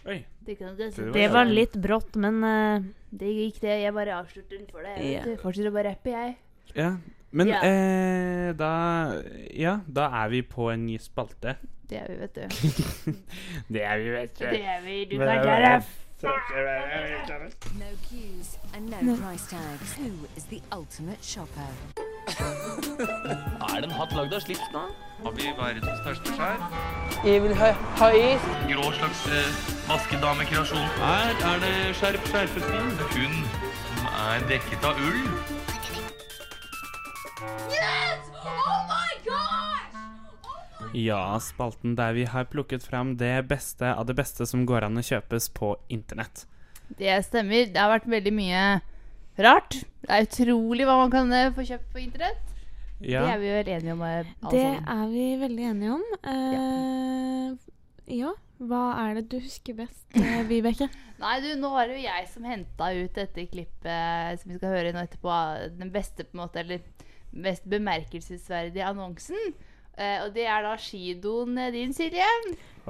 Oi. 0.09 0.23
Det, 0.41 0.57
det, 0.57 0.97
Det 0.97 1.13
Det 1.13 1.27
var 1.29 1.45
litt 1.45 1.75
brått, 1.77 2.17
men 2.17 2.39
uh, 2.41 2.87
det 3.13 3.29
gikk, 3.37 3.61
det. 3.61 3.75
Jeg 3.83 3.93
bare 3.93 4.15
avslutter 4.17 4.57
den 4.57 4.69
for 4.71 4.87
deg. 4.87 4.97
Yeah. 5.05 5.35
Fortsetter 5.43 5.69
å 5.69 5.75
bare 5.75 5.93
rappe, 5.93 6.15
jeg. 6.15 6.39
Ja. 6.73 6.95
Men 7.37 7.51
yeah. 7.53 7.67
eh, 7.69 8.49
da 8.59 8.73
Ja, 9.55 9.77
da 9.87 10.09
er 10.23 10.33
vi 10.33 10.41
på 10.47 10.71
en 10.73 10.89
ny 10.89 10.97
spalte. 11.03 11.59
Det 11.91 11.99
er 11.99 12.07
vi, 12.09 12.21
vet 12.21 12.35
du. 12.35 12.41
Det 13.75 13.85
er 13.85 13.99
vi, 13.99 14.11
vet 14.11 14.39
du. 14.39 14.45
Det 14.45 14.65
er 14.65 14.81
vi. 14.85 15.05
Du 15.05 15.19
kan 15.19 15.43
klare. 15.43 15.83
No 16.23 17.87
queues 18.09 18.59
and 18.75 18.91
no 18.91 19.17
price 19.17 19.47
tags. 19.51 19.93
Who 19.99 20.11
is 20.37 20.45
the 20.45 20.61
ultimate 20.73 21.19
shopper? 21.23 21.67
Er 23.75 23.81
det 23.81 23.85
en 23.85 23.91
hatt 23.91 24.13
lagd 24.13 24.35
av 24.35 24.41
slips 24.45 24.69
da? 24.75 24.83
Har 25.25 25.33
vi 25.33 25.49
verdens 25.59 26.03
største 26.03 26.35
skjær? 26.37 26.59
Jeg 27.25 27.43
vil 27.43 27.55
ha 27.57 27.71
hais. 28.03 28.47
Grå 28.69 28.93
slags 28.99 29.25
uh, 29.27 29.49
vaskedamekreasjon. 29.89 30.87
Her 31.01 31.35
er 31.53 31.65
det 31.65 31.75
skjerp 31.97 32.29
skjerpestil. 32.29 32.93
Hun 33.17 33.35
som 33.97 34.13
er 34.29 34.47
dekket 34.53 34.87
av 34.93 35.01
ull. 35.09 35.25
Yes! 37.73 38.31
Oh! 38.45 38.80
Ja, 40.97 41.39
spalten 41.39 41.95
der 41.95 42.13
vi 42.17 42.25
har 42.27 42.49
plukket 42.51 42.83
fram 42.83 43.15
det 43.17 43.47
beste 43.49 43.93
av 43.95 44.09
det 44.09 44.17
beste 44.19 44.47
som 44.47 44.65
går 44.67 44.89
an 44.89 44.99
å 44.99 45.05
kjøpes 45.07 45.47
på 45.55 45.77
internett. 45.89 46.47
Det 46.99 47.15
stemmer. 47.29 47.69
Det 47.71 47.79
har 47.79 47.93
vært 47.93 48.09
veldig 48.11 48.33
mye 48.35 48.63
rart. 49.39 49.79
Det 50.03 50.11
er 50.11 50.27
utrolig 50.27 50.89
hva 50.89 50.97
man 51.05 51.13
kan 51.13 51.31
eh, 51.37 51.53
få 51.55 51.67
kjøpt 51.69 51.93
på 51.95 52.03
internett. 52.03 52.57
Ja. 52.99 53.23
Det 53.23 53.37
er 53.37 53.39
vi 53.41 53.53
vel 53.55 53.73
enige 53.77 53.95
om. 53.95 54.03
Altså. 54.03 54.51
Det 54.57 54.67
er 54.97 55.05
vi 55.15 55.27
veldig 55.41 55.69
enige 55.71 55.95
om. 55.95 56.05
Uh, 56.27 57.71
ja. 58.11 58.35
Hva 58.61 58.83
er 59.07 59.15
det 59.17 59.29
du 59.31 59.39
husker 59.41 59.79
best, 59.79 60.03
eh, 60.19 60.43
Vibeke? 60.51 60.91
Nei, 61.23 61.37
du, 61.45 61.53
nå 61.61 61.71
var 61.73 61.87
det 61.89 62.01
jo 62.01 62.09
jeg 62.09 62.27
som 62.33 62.45
henta 62.49 62.91
ut 62.97 63.15
dette 63.17 63.47
klippet 63.49 64.43
som 64.43 64.51
vi 64.51 64.59
skal 64.59 64.75
høre 64.75 64.93
nå 64.97 65.07
etterpå. 65.07 65.39
Den 65.79 65.95
beste, 65.95 66.27
på 66.27 66.35
en 66.35 66.43
måte, 66.43 66.65
eller 66.65 66.83
mest 67.31 67.65
bemerkelsesverdige 67.71 68.85
annonsen. 68.91 69.55
Eh, 70.01 70.19
og 70.25 70.33
det 70.33 70.47
er 70.49 70.63
da 70.65 70.75
skidoen 70.81 71.59
din, 71.75 71.93
Silje. 71.93 72.25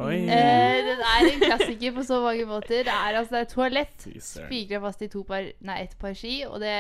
Eh, 0.00 0.76
den 0.87 1.00
er 1.02 1.26
en 1.26 1.40
klassiker 1.43 1.93
på 1.97 2.05
så 2.07 2.21
mange 2.23 2.45
måter. 2.47 2.85
Det 2.87 2.95
er 2.95 3.19
altså 3.19 3.35
det 3.35 3.40
er 3.40 3.47
et 3.49 3.55
toalett 3.57 4.07
spikra 4.23 4.79
fast 4.85 5.02
i 5.02 5.09
to 5.12 5.25
par, 5.26 5.49
nei, 5.67 5.79
ett 5.83 5.97
par 6.00 6.14
ski, 6.17 6.37
og 6.47 6.61
det 6.62 6.75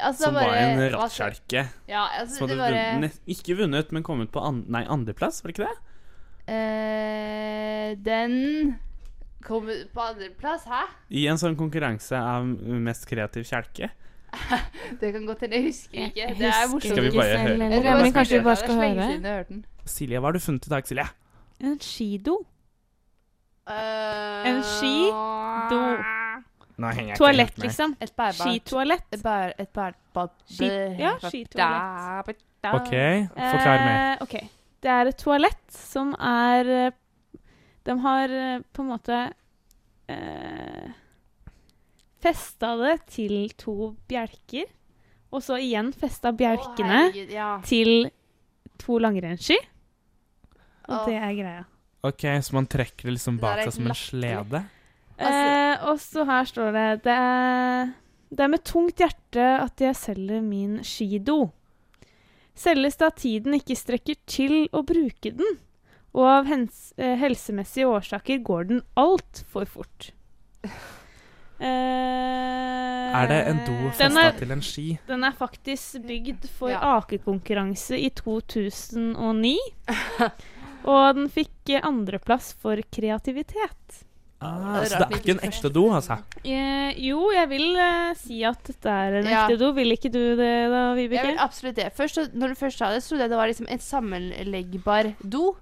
altså, 0.00 0.24
Som 0.30 0.34
var 0.38 0.48
bare- 0.48 0.62
en 0.72 0.80
rattkjelke. 0.96 1.66
Ja, 1.92 2.06
altså, 2.20 2.38
som 2.40 2.48
det 2.48 2.56
hadde 2.58 2.72
bare 2.72 2.86
vunnet, 2.96 3.20
ikke 3.36 3.58
vunnet, 3.60 3.92
men 3.92 4.02
kommet 4.02 4.32
på 4.34 4.40
an, 4.42 4.64
nei, 4.72 4.82
andreplass, 4.90 5.42
var 5.44 5.52
det 5.52 5.58
ikke 5.58 5.68
det? 5.68 5.76
eh, 6.54 7.94
Den 8.08 8.78
kom 9.44 9.66
på 9.68 10.00
andreplass, 10.08 10.64
hæ? 10.64 10.86
I 11.12 11.26
en 11.28 11.36
sånn 11.40 11.56
konkurranse 11.60 12.16
av 12.16 12.46
mest 12.80 13.04
kreativ 13.10 13.44
kjelke. 13.44 13.90
Det 15.00 15.12
kan 15.12 15.26
godt 15.26 15.40
hende. 15.40 15.56
Jeg 15.56 15.64
husker 15.68 15.98
ikke. 16.08 16.26
Det 16.38 16.46
er 16.48 16.66
morsomt. 16.72 16.82
Skal 16.92 17.02
vi 17.04 17.10
bare 17.16 17.38
høre 17.38 17.52
eller- 17.54 17.68
på 17.76 17.82
det? 17.82 18.02
Men 18.02 18.12
kanskje 18.12 18.38
vi 18.38 18.44
bare 18.44 18.56
skal 18.56 18.74
Det 18.74 18.84
er 18.84 18.94
høre? 18.94 19.08
siden 19.12 19.24
jeg 19.24 19.36
har 19.36 19.42
den. 19.48 19.64
Silje, 19.86 20.18
hva 20.20 20.26
har 20.30 20.32
du 20.32 20.38
funnet 20.40 20.66
i 20.66 20.70
dag, 20.70 20.86
Silje? 20.88 21.06
En 21.60 21.78
skido. 21.80 22.36
Eh, 23.68 24.48
En 24.50 24.62
skido. 24.62 25.80
Nå 26.76 26.90
jeg 27.08 27.16
Toalett, 27.18 27.58
liksom. 27.62 27.96
Et 28.02 28.10
Skitoalett. 28.34 29.04
Et 29.12 29.22
bær, 29.22 29.52
et 29.58 29.72
Ski- 30.50 30.98
ja, 30.98 31.12
skitoalett. 31.22 32.42
OK, 32.74 32.90
forklar 33.36 33.78
mer. 33.84 34.12
Eh, 34.12 34.16
ok. 34.22 34.34
Det 34.82 34.90
er 34.90 35.06
et 35.12 35.16
toalett 35.16 35.70
som 35.70 36.14
er 36.18 36.68
eh, 36.86 36.90
De 37.84 37.96
har 38.00 38.28
på 38.72 38.82
en 38.82 38.88
måte 38.88 39.32
eh, 40.08 40.88
festa 42.24 42.74
det 42.80 42.96
til 43.12 43.36
to 43.60 43.94
bjelker. 44.10 44.70
Og 45.34 45.42
så 45.42 45.58
igjen 45.60 45.90
festa 45.96 46.30
bjelkene 46.36 47.00
herregud, 47.08 47.32
ja. 47.34 47.50
til 47.66 48.08
to 48.80 49.00
langrennsski. 49.02 49.58
Og 50.86 50.96
Åh. 51.00 51.06
det 51.08 51.18
er 51.18 51.34
greia. 51.38 51.64
OK, 52.04 52.24
så 52.44 52.54
man 52.54 52.68
trekker 52.68 53.08
det 53.08 53.16
liksom 53.16 53.38
Det 53.38 53.44
bak 53.46 53.56
der 53.56 53.62
er 53.62 53.68
seg 53.70 53.76
som 53.78 53.84
en 53.84 53.92
latterlig. 53.94 54.30
slede? 54.30 54.64
Eh, 55.14 55.84
og 55.88 56.00
så 56.02 56.24
her 56.26 56.48
står 56.50 56.72
det 56.74 56.88
det 57.06 57.14
er, 57.14 57.92
det 58.34 58.44
er 58.44 58.50
med 58.50 58.64
tungt 58.66 59.00
hjerte 59.00 59.44
at 59.62 59.80
jeg 59.80 59.96
selger 59.96 60.42
min 60.44 60.80
skido. 60.86 61.38
Selges 62.54 63.00
at 63.02 63.16
tiden 63.22 63.56
ikke 63.56 63.78
strekker 63.78 64.18
til 64.30 64.68
å 64.74 64.84
bruke 64.86 65.32
den, 65.34 65.56
og 66.14 66.28
av 66.30 66.50
hens, 66.50 66.92
eh, 66.98 67.16
helsemessige 67.18 67.88
årsaker 67.90 68.44
går 68.46 68.68
den 68.70 68.84
altfor 68.94 69.66
fort. 69.66 70.12
Eh, 71.60 73.14
Er 73.14 73.28
det 73.30 73.40
en 73.46 73.60
do 73.66 73.90
festa 73.94 74.32
til 74.38 74.50
en 74.54 74.62
ski? 74.64 74.86
Den 75.06 75.22
er 75.24 75.32
faktisk 75.38 76.00
bygd 76.06 76.48
for 76.58 76.70
Ja. 76.72 76.80
akekonkurranse 76.98 77.98
i 78.00 78.10
2009. 78.10 79.56
og 80.84 81.14
den 81.16 81.28
fikk 81.30 81.76
andreplass 81.82 82.52
for 82.58 82.76
kreativitet. 82.92 84.02
Ah, 84.44 84.80
Det 84.82 84.90
så 84.90 84.98
det 84.98 85.06
er 85.06 85.20
ikke 85.22 85.32
en 85.38 85.44
ekte 85.48 85.70
do, 85.72 85.84
altså? 85.94 86.18
Uh, 86.44 86.90
jo, 87.00 87.30
jeg 87.32 87.48
vil 87.48 87.70
uh, 87.78 88.10
si 88.18 88.42
at 88.44 88.60
dette 88.66 88.90
er 88.92 89.14
en 89.22 89.30
Ja. 89.30 89.44
ekte 89.46 89.56
do. 89.62 89.70
Vil 89.72 89.94
ikke 89.94 90.10
du 90.12 90.18
det 90.36 90.50
da, 90.68 90.82
Jeg 90.92 91.08
Vibeke? 91.08 91.26
vil 91.30 91.38
absolutt 91.40 91.76
det. 91.76 91.86
Først, 91.96 92.34
når 92.34 92.48
du 92.52 92.54
først 92.60 92.76
sa 92.82 92.90
det, 92.92 93.00
så 93.02 93.14
trodde 93.14 93.22
jeg 93.24 93.30
det 93.30 93.38
var 93.38 93.48
liksom 93.48 93.70
en 93.70 93.78
sammenleggbar 93.78 95.14
do. 95.22 95.54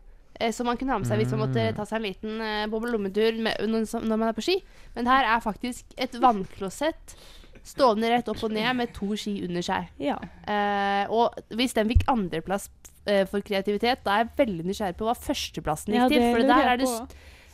Eh, 0.42 0.52
som 0.54 0.66
man 0.66 0.78
kunne 0.80 0.94
ha 0.94 0.98
med 1.02 1.08
seg 1.08 1.20
hvis 1.22 1.32
man 1.34 1.44
måtte 1.44 1.68
Mm. 1.70 1.76
ta 1.76 1.86
seg 1.86 2.00
en 2.00 2.08
liten 2.08 2.40
eh, 2.42 2.66
boblelommetur 2.72 3.38
når, 3.38 4.16
man 4.16 4.28
er 4.28 4.34
på 4.36 4.44
ski. 4.44 4.58
Men 4.96 5.06
her 5.06 5.28
er 5.36 5.44
faktisk 5.44 5.94
et 5.96 6.18
vannklosett 6.18 7.14
stående 7.62 8.10
rett 8.10 8.28
opp 8.28 8.42
og 8.42 8.50
ned 8.50 8.74
med 8.76 8.92
to 8.94 9.14
ski 9.18 9.36
under 9.46 9.62
seg. 9.62 9.90
Ja. 10.02 10.16
Eh, 10.50 11.04
og 11.12 11.36
hvis 11.54 11.76
den 11.78 11.90
fikk 11.92 12.02
andreplass 12.10 12.68
eh, 13.06 13.22
for 13.30 13.44
kreativitet, 13.46 14.02
da 14.02 14.16
er 14.16 14.24
jeg 14.24 14.32
veldig 14.42 14.66
nysgjerrig 14.66 14.98
på 14.98 15.06
hva 15.06 15.14
førsteplassen 15.14 15.94
gikk 15.94 16.02
Ja, 16.02 16.08
til. 16.10 16.26
For 16.32 16.42
det 16.42 16.50
der 16.50 16.72
er, 16.72 16.82
det, 16.82 16.90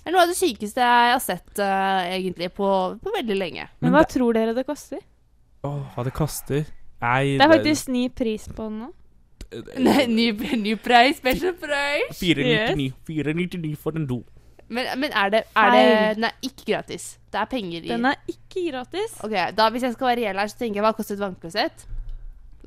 er 0.06 0.16
noe 0.16 0.24
av 0.24 0.32
det 0.32 0.38
sykeste 0.38 0.80
jeg 0.80 1.12
har 1.12 1.20
sett 1.20 1.60
uh, 1.60 2.00
egentlig 2.08 2.48
på, 2.56 2.70
på 3.02 3.14
veldig 3.18 3.36
lenge. 3.36 3.68
Men 3.84 3.92
hva 3.92 4.06
tror 4.08 4.38
dere 4.38 4.56
det 4.56 4.64
koster? 4.68 5.04
Åh, 5.68 5.82
hva 5.92 6.06
det 6.06 6.14
koster? 6.16 6.64
Nei, 7.02 7.36
Det 7.36 7.44
er 7.44 7.52
faktisk 7.52 7.92
ny 7.92 8.08
pris 8.08 8.48
på 8.48 8.64
den 8.64 8.80
nå. 8.86 8.88
Nei, 9.78 10.02
ny, 10.06 10.26
ny 10.60 10.74
pris, 10.76 11.16
special 11.16 11.54
pris. 11.56 12.18
499 12.18 12.92
499 13.08 13.76
for 13.80 13.96
en 13.96 14.04
do. 14.10 14.18
Men, 14.68 14.90
men 15.00 15.14
er 15.16 15.30
det, 15.32 15.42
er 15.56 15.70
det 15.72 16.16
Den 16.18 16.24
er 16.28 16.34
ikke 16.44 16.66
gratis. 16.74 17.06
Det 17.32 17.40
er 17.40 17.46
penger 17.48 17.78
i 17.86 17.88
Den 17.88 18.04
er 18.04 18.18
ikke 18.28 18.66
gratis. 18.70 19.14
Ok, 19.24 19.32
da 19.56 19.70
Hvis 19.72 19.86
jeg 19.86 19.94
skal 19.94 20.06
være 20.10 20.20
reell 20.26 20.38
her, 20.42 20.50
så 20.52 20.58
tenker 20.60 20.82
jeg 20.82 20.84
hva 20.84 20.92
koster 20.98 21.16
et 21.16 21.22
vannklosett? 21.24 21.86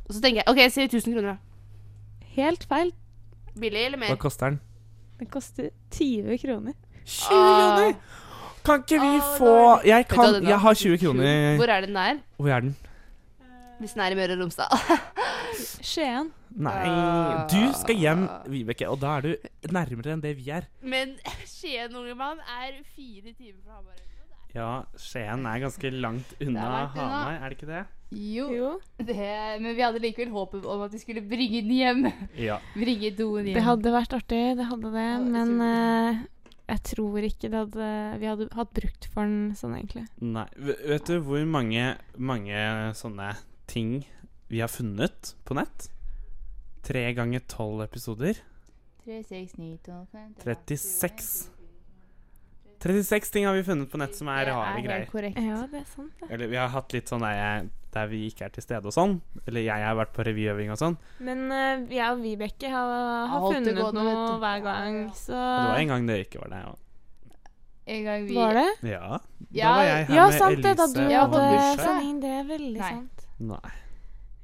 Og 0.08 0.16
så 0.16 0.22
tenker 0.24 0.42
jeg 0.42 0.50
OK, 0.50 0.58
jeg 0.64 0.74
sier 0.74 0.90
1000 0.90 1.14
kroner. 1.14 1.36
da. 1.36 2.26
Helt 2.40 2.66
feil. 2.70 2.90
Billig 3.60 3.86
eller 3.86 4.02
mer? 4.02 4.16
Hva 4.16 4.18
koster 4.26 4.50
den? 4.50 4.60
Den 5.22 5.30
koster 5.30 5.70
20 5.94 6.38
kroner. 6.42 6.74
20 7.06 7.30
kroner! 7.30 7.94
Kan 8.66 8.84
ikke 8.84 9.00
vi 9.02 9.14
få 9.40 9.54
Jeg, 9.86 10.04
Vet 10.06 10.10
du 10.10 10.16
hva, 10.16 10.24
kan, 10.26 10.34
den 10.36 10.46
er 10.46 10.50
jeg 10.50 10.60
har 10.60 10.74
faktisk 10.74 10.90
20 10.90 10.98
kul. 10.98 11.08
kroner. 11.08 11.56
Hvor 11.62 11.74
er 11.76 11.82
den 11.86 11.96
der? 11.96 12.20
Hvor 12.38 12.50
er 12.50 12.60
den? 12.66 12.76
Hvis 13.80 13.94
den 13.98 14.02
er 14.06 14.14
i 14.14 14.16
Møre 14.16 14.34
og 14.38 14.44
Romsdal. 14.44 14.68
Skien. 15.62 16.32
Nei, 16.51 16.84
du 17.51 17.72
skal 17.80 18.00
hjem, 18.01 18.25
Vibeke, 18.51 18.89
og 18.91 19.00
da 19.01 19.15
er 19.20 19.27
du 19.27 19.72
nærmere 19.72 20.15
enn 20.15 20.24
det 20.24 20.36
vi 20.39 20.50
er. 20.51 20.68
Men 20.84 21.15
Skien, 21.53 21.94
unge 21.96 22.15
mann, 22.20 22.41
er 22.60 22.82
fire 22.96 23.32
timer 23.34 23.62
fra 23.63 23.80
Hamar. 23.80 24.01
Ja, 24.51 24.72
Skien 25.00 25.48
er 25.48 25.63
ganske 25.63 25.94
langt 25.96 26.36
unna. 26.44 26.88
Hamar, 26.96 27.38
er 27.39 27.48
det 27.48 27.60
ikke 27.60 27.72
det? 27.72 27.86
Jo. 28.12 28.74
Det, 29.00 29.15
men 29.63 29.72
vi 29.77 29.84
hadde 29.86 30.01
likevel 30.03 30.34
håpet 30.34 30.65
om 30.68 30.84
at 30.84 30.91
vi 30.91 31.00
skulle 31.00 31.24
bringe 31.24 31.62
den 31.63 31.72
hjem. 31.77 32.01
Ja. 32.36 32.60
Bringe 32.75 33.13
doen 33.15 33.46
hjem. 33.48 33.56
Det 33.56 33.63
hadde 33.63 33.94
vært 33.96 34.15
artig, 34.18 34.41
det 34.60 34.68
hadde 34.68 34.91
det. 34.91 35.08
Men 35.32 35.53
eh, 35.63 36.20
jeg 36.74 36.84
tror 36.91 37.27
ikke 37.30 37.48
det 37.48 37.62
hadde, 37.62 37.91
vi 38.20 38.27
hadde 38.27 38.50
hatt 38.58 38.74
brukt 38.75 39.08
for 39.13 39.24
den 39.24 39.53
sånn, 39.56 39.77
egentlig. 39.80 40.03
Nei. 40.20 40.44
Vet 40.60 41.08
du 41.08 41.22
hvor 41.24 41.48
mange, 41.48 41.94
mange 42.20 42.65
sånne 43.00 43.32
ting 43.72 44.01
vi 44.51 44.60
har 44.60 44.67
funnet 44.67 45.36
på 45.48 45.55
nett? 45.55 45.88
Tre 46.84 47.05
ganger 47.15 47.39
tolv 47.48 47.84
episoder. 47.86 48.36
3, 49.05 49.24
6, 49.24 49.58
9, 49.58 49.77
12, 49.86 50.05
15, 50.12 50.43
36. 50.43 51.50
36 52.81 53.31
ting 53.31 53.46
har 53.46 53.53
vi 53.53 53.63
funnet 53.63 53.91
på 53.91 53.98
nett 54.01 54.15
som 54.17 54.27
er 54.34 54.50
rare 54.50 54.74
er 54.79 54.84
greier. 54.84 55.29
Ja, 55.38 55.62
det 55.70 55.84
er 55.84 55.88
sant, 55.88 56.12
det. 56.20 56.27
Eller 56.34 56.50
vi 56.51 56.58
har 56.58 56.72
hatt 56.74 56.93
litt 56.96 57.10
sånn 57.13 57.24
der, 57.24 57.67
der 57.93 58.08
vi 58.10 58.24
ikke 58.27 58.48
er 58.48 58.53
til 58.55 58.65
stede 58.65 58.89
og 58.89 58.96
sånn. 58.96 59.20
Eller 59.46 59.63
jeg 59.67 59.86
har 59.86 59.96
vært 60.00 60.13
på 60.17 60.25
revyøving 60.25 60.74
og 60.74 60.79
sånn. 60.81 60.98
Men 61.22 61.43
uh, 61.53 61.84
jeg 61.93 62.08
og 62.10 62.24
Vibeke 62.25 62.72
har, 62.74 62.93
har 63.31 63.46
funnet 63.46 63.77
gående, 63.77 64.05
noe 64.08 64.39
hver 64.41 64.63
gang, 64.65 64.98
så 65.15 65.38
Og 65.38 65.60
det 65.62 65.70
var 65.72 65.84
en 65.86 65.93
gang 65.93 66.10
dere 66.10 66.25
ikke 66.25 66.41
var 66.41 66.55
der. 66.55 66.65
Ja. 66.65 66.74
En 67.91 68.03
gang 68.05 68.25
vi 68.27 68.36
Var 68.38 68.60
det? 68.60 68.67
ja. 68.91 69.22
Da 69.51 69.75
var 69.77 69.86
jeg 69.88 70.03
her 70.10 70.15
Ja, 70.15 70.25
med 70.27 70.39
sant 70.41 70.62
det, 70.65 70.75
da 70.77 70.89
Elise. 70.89 71.08
du 71.08 71.15
hadde 71.22 71.86
sending. 71.86 72.20
Det 72.22 72.34
er 72.39 72.43
veldig 72.51 72.81
Nei. 72.81 72.91
sant. 72.98 73.25
Nei. 73.53 73.72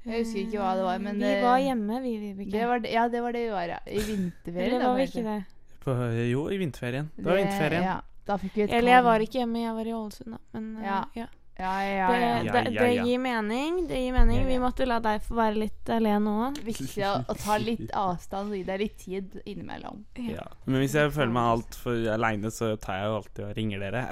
Jeg 0.07 0.23
husker 0.23 0.39
ikke 0.45 0.59
hva 0.63 0.73
det 0.79 0.83
var, 0.87 0.99
men 1.03 1.15
Vi 1.19 1.25
det- 1.27 1.41
var 1.43 1.57
hjemme, 1.59 2.01
vi, 2.03 2.13
Vibeke. 2.23 2.51
Det 2.51 2.67
var 2.67 2.85
ja, 2.87 3.07
det 3.11 3.21
var 3.21 3.31
det 3.35 3.45
vi 3.45 3.49
var, 3.53 3.67
ja. 3.75 3.79
I 3.85 3.99
vinterferien. 4.07 4.67
Eller 4.67 4.79
da, 4.79 4.91
var 4.91 4.95
vi 5.01 5.07
ikke 5.11 5.23
det? 5.23 5.39
På, 5.83 5.97
jo, 6.31 6.45
i 6.51 6.57
vinterferien. 6.61 7.09
Det 7.15 7.25
var 7.25 7.35
vinterferien. 7.41 7.83
Ja, 7.83 7.97
da 8.27 8.37
fikk 8.37 8.55
vi 8.55 8.63
et 8.67 8.71
Eller 8.77 8.91
jeg 8.97 9.03
var 9.03 9.19
ikke 9.27 9.39
hjemme, 9.43 9.65
jeg 9.65 9.75
var 9.81 9.85
i 9.91 9.97
Ålesund, 9.97 10.31
da. 10.37 10.39
Men 10.59 10.71
ja. 10.83 11.01
Ja. 11.15 11.21
ja. 11.23 11.27
Ja, 11.59 11.81
ja, 11.81 12.07
Det, 12.11 12.17
ja. 12.21 12.41
Ja, 12.45 12.51
det, 12.53 12.73
det 12.77 13.05
gir 13.07 13.17
mening. 13.17 13.87
Det 13.89 13.97
gir 13.97 14.13
mening. 14.13 14.43
Vi 14.45 14.59
måtte 14.61 14.85
la 14.85 14.99
deg 15.01 15.23
få 15.25 15.33
være 15.39 15.55
litt 15.57 15.89
alene 15.89 16.29
òg. 16.29 16.59
Viktig 16.67 17.01
å, 17.01 17.15
å 17.25 17.33
ta 17.33 17.55
litt 17.57 17.89
avstand 17.97 18.51
og 18.53 18.59
gi 18.59 18.61
deg 18.67 18.77
litt 18.83 18.97
tid 19.01 19.39
innimellom. 19.43 20.03
Ja. 20.21 20.45
Men 20.67 20.83
hvis 20.83 20.93
jeg 20.99 21.09
føler 21.15 21.33
meg 21.33 21.49
altfor 21.55 21.97
aleine, 22.13 22.51
så 22.53 22.75
tar 22.77 22.99
jeg 22.99 23.09
jo 23.09 23.15
alltid 23.23 23.43
og 23.47 23.57
ringer 23.57 23.79
dere. 23.87 24.03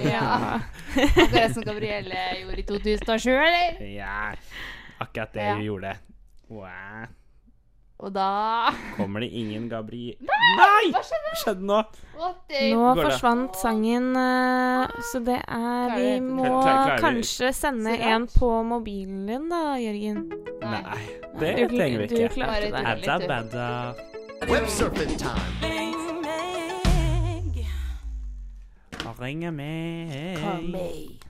Ja. 0.00 0.30
Akkurat 0.96 1.52
som 1.52 1.66
Gabrielle 1.68 2.24
gjorde 2.40 2.64
i 2.64 2.66
2007, 2.72 3.28
eller? 3.36 3.84
ja. 3.84 4.16
Akkurat 5.00 5.32
det 5.34 5.42
Ja. 5.42 5.54
hun 5.54 5.64
gjorde. 5.64 5.96
Wow. 6.48 7.06
Og 8.04 8.10
da 8.12 8.70
Kommer 8.96 9.20
det 9.20 9.28
ingen 9.30 9.68
Gabri... 9.70 10.16
Nei! 10.20 10.90
Hva 10.92 11.00
skjedde? 11.06 11.34
skjedde 11.40 11.62
nå? 11.68 11.78
Nå 12.74 12.94
forsvant 12.98 13.54
sangen, 13.56 14.10
eh, 14.18 14.88
så 15.12 15.20
det 15.24 15.38
er 15.46 15.94
Vi 15.96 16.20
må 16.20 16.62
kanskje 17.00 17.52
sende 17.54 17.94
en 17.96 18.26
på 18.26 18.50
mobilen 18.66 19.26
din, 19.30 19.48
da, 19.48 19.76
Jørgen. 19.78 20.26
Nei, 20.60 21.06
det 21.40 21.54
Du- 21.68 21.76
trenger 21.76 21.98
vi 21.98 22.06
du 22.06 22.14
ikke. 22.16 22.34
klarte 22.34 22.50
Bare 22.50 22.60
det. 22.60 22.72
meg 22.72 22.86
Adda 22.86 23.18
du. 23.18 23.26
badda. 23.28 23.94
Websurfing 24.50 25.16
time. 25.16 25.72
Ringe 29.20 29.50
meg. 29.52 31.20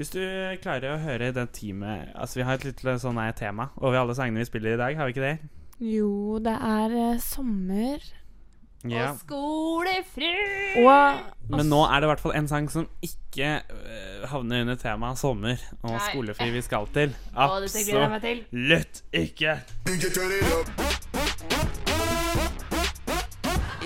Hvis 0.00 0.14
du 0.14 0.22
klarer 0.62 0.94
å 0.94 1.00
høre 1.02 1.26
det 1.36 1.42
teamet 1.52 2.14
Altså, 2.16 2.38
vi 2.38 2.44
har 2.48 2.56
et 2.56 2.62
lite 2.64 2.94
sånn 3.02 3.18
tema 3.36 3.66
over 3.76 3.98
alle 4.00 4.14
sangene 4.16 4.40
vi 4.40 4.48
spiller 4.48 4.72
i 4.72 4.80
dag, 4.80 4.96
har 4.96 5.04
vi 5.04 5.12
ikke 5.12 5.26
det? 5.26 5.36
Jo, 5.80 6.38
det 6.40 6.54
er 6.56 6.94
eh, 6.96 7.18
sommer. 7.20 8.00
Ja. 8.88 9.10
Skolefru! 9.20 10.30
Og 10.80 11.52
Men 11.52 11.68
nå 11.68 11.82
er 11.84 12.00
det 12.00 12.08
i 12.08 12.10
hvert 12.14 12.22
fall 12.22 12.32
en 12.38 12.48
sang 12.48 12.70
som 12.72 12.86
ikke 13.04 13.50
øh, 13.60 14.24
havner 14.32 14.64
under 14.64 14.80
temaet 14.80 15.20
sommer 15.20 15.60
og 15.82 15.92
Nei. 15.92 16.00
skolefri 16.06 16.48
vi 16.54 16.64
skal 16.64 16.88
til. 16.96 17.12
Å, 17.36 17.60
dette 17.60 17.84
gleder 17.84 18.06
jeg 18.06 18.12
meg 18.14 18.24
til. 18.24 18.40
Absolutt 18.48 19.04
ikke! 19.20 19.52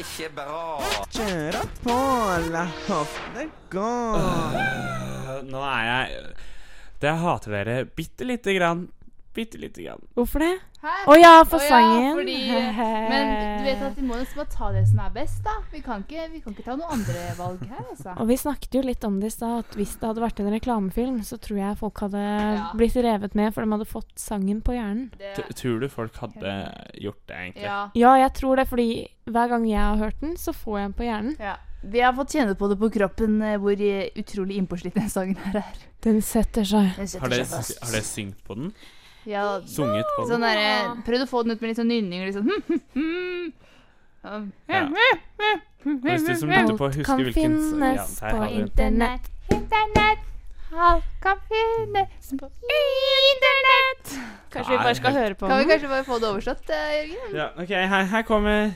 Ikke 0.05 0.31
bra. 0.39 0.63
Kjøre 1.11 1.67
på, 1.83 1.99
la 2.55 2.65
hoftene 2.87 3.51
gå. 3.75 5.14
Nå 5.43 5.63
er 5.67 5.87
jeg 5.89 6.35
Det 7.03 7.15
hater 7.21 7.57
dere 7.57 7.85
bitte 7.85 8.25
lite 8.25 8.55
grann. 8.57 8.87
Bitte 9.35 9.59
lite 9.59 9.83
grann. 9.83 10.03
Hvorfor 10.15 10.45
det? 10.45 10.53
Å 10.85 10.91
Å 11.11 11.15
ja, 11.17 11.33
for 11.49 11.63
ja, 11.65 11.69
sangen. 11.73 12.19
fordi, 12.21 12.35
men 13.11 13.31
du 13.59 13.65
vet 13.67 13.81
at 13.83 13.97
vi 13.99 14.05
må 14.07 14.19
nesten 14.21 14.39
bare 14.39 14.53
ta 14.53 14.69
det 14.75 14.83
som 14.91 15.01
er 15.03 15.11
best, 15.15 15.41
da. 15.47 15.55
Vi 15.73 15.81
kan 15.83 16.05
ikke, 16.05 16.27
vi 16.31 16.43
kan 16.45 16.55
ikke 16.55 16.67
ta 16.67 16.77
noen 16.77 16.93
andre 17.01 17.25
valg 17.39 17.65
her, 17.67 17.81
altså. 17.89 18.15
Og 18.21 18.29
vi 18.31 18.37
snakket 18.39 18.79
jo 18.79 18.85
litt 18.85 19.07
om 19.09 19.17
det 19.23 19.33
i 19.33 19.35
stad, 19.35 19.65
at 19.65 19.79
hvis 19.81 19.97
det 19.99 20.11
hadde 20.11 20.23
vært 20.23 20.43
en 20.45 20.53
reklamefilm, 20.55 21.19
så 21.27 21.41
tror 21.43 21.61
jeg 21.63 21.81
folk 21.81 22.05
hadde 22.07 22.23
Ja. 22.23 22.71
blitt 22.79 22.95
revet 23.09 23.35
med, 23.35 23.51
for 23.57 23.65
de 23.65 23.75
hadde 23.75 23.91
fått 23.91 24.13
sangen 24.21 24.61
på 24.63 24.77
hjernen. 24.77 25.11
Det... 25.19 25.35
Tror 25.59 25.81
du 25.83 25.89
folk 25.91 26.17
hadde 26.23 26.55
gjort 27.01 27.23
det, 27.27 27.37
egentlig? 27.43 27.67
Ja. 27.67 27.81
Ja, 27.99 28.15
jeg 28.23 28.35
tror 28.39 28.61
det, 28.61 28.69
fordi 28.71 28.89
hver 29.27 29.49
gang 29.51 29.67
jeg 29.67 29.81
har 29.83 29.97
hørt 29.97 30.21
den, 30.21 30.37
så 30.39 30.53
får 30.55 30.79
jeg 30.79 30.91
den 30.93 30.99
på 31.01 31.09
hjernen. 31.09 31.37
Ja. 31.43 31.57
Vi 31.85 32.01
har 32.01 32.15
fått 32.17 32.33
kjenne 32.33 32.55
på 32.57 32.69
det 32.71 32.79
på 32.81 32.89
kroppen 32.95 33.41
eh, 33.45 33.59
hvor 33.61 33.77
eh, 33.77 34.07
utrolig 34.17 34.57
innpåslitt 34.57 34.95
den 34.97 35.11
sangen 35.13 35.37
her 35.43 35.59
er. 35.61 35.81
Den 36.05 36.23
setter 36.25 36.65
seg. 36.65 36.95
Den 36.97 37.09
setter 37.11 37.25
har 37.29 37.91
dere 37.93 38.05
syngt 38.05 38.39
på 38.47 38.57
den? 38.57 38.71
Ja, 39.25 39.61
Sunget 39.67 40.09
på 40.17 40.25
den? 40.25 40.31
Sånn 40.35 40.45
derre 40.45 40.97
Prøvd 41.07 41.25
å 41.25 41.29
få 41.31 41.43
den 41.45 41.55
ut 41.57 41.63
med 41.63 41.71
litt 41.73 41.79
sånn 41.81 41.89
nynning 41.89 42.27
Liksom. 42.29 42.51
Ja. 44.25 44.83
Hvis 45.85 46.23
du 46.25 46.35
som 46.41 46.49
lytter 46.49 46.77
på, 46.81 46.87
husker 46.89 47.05
kan 47.05 47.21
hvilken 47.21 47.57
finnes 47.59 48.15
ja, 48.23 48.31
på 48.31 48.39
den. 48.41 48.55
internett. 48.63 49.27
Internett. 49.53 50.23
Alt 50.73 51.11
kan 51.23 51.43
finnes 51.51 52.31
på 52.41 52.49
internett. 52.79 54.15
Kanskje 54.55 54.73
vi 54.73 54.79
bare 54.79 54.95
skal 54.95 55.13
høre 55.19 55.35
på 55.35 55.51
Kan 55.51 55.61
vi 55.61 55.69
kanskje 55.69 55.91
bare 55.93 56.07
få 56.09 56.19
det 56.23 56.31
oversatt, 56.31 56.71
eh, 56.71 56.95
Jørgen? 56.97 57.37
Ja, 57.37 57.51
ok, 57.59 57.69
her, 57.69 58.09
her 58.15 58.23
kommer 58.23 58.73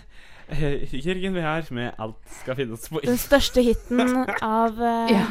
eh, 0.51 0.95
Jørgen 1.07 1.35
Behar 1.35 1.65
med 1.71 1.93
'Alt 1.99 2.15
skal 2.43 2.57
finnes 2.57 2.89
på 2.89 3.01
Den 3.05 3.19
største 3.19 3.63
hiten 3.63 4.01
av 4.43 4.79
uh, 4.81 5.11
Ja. 5.13 5.25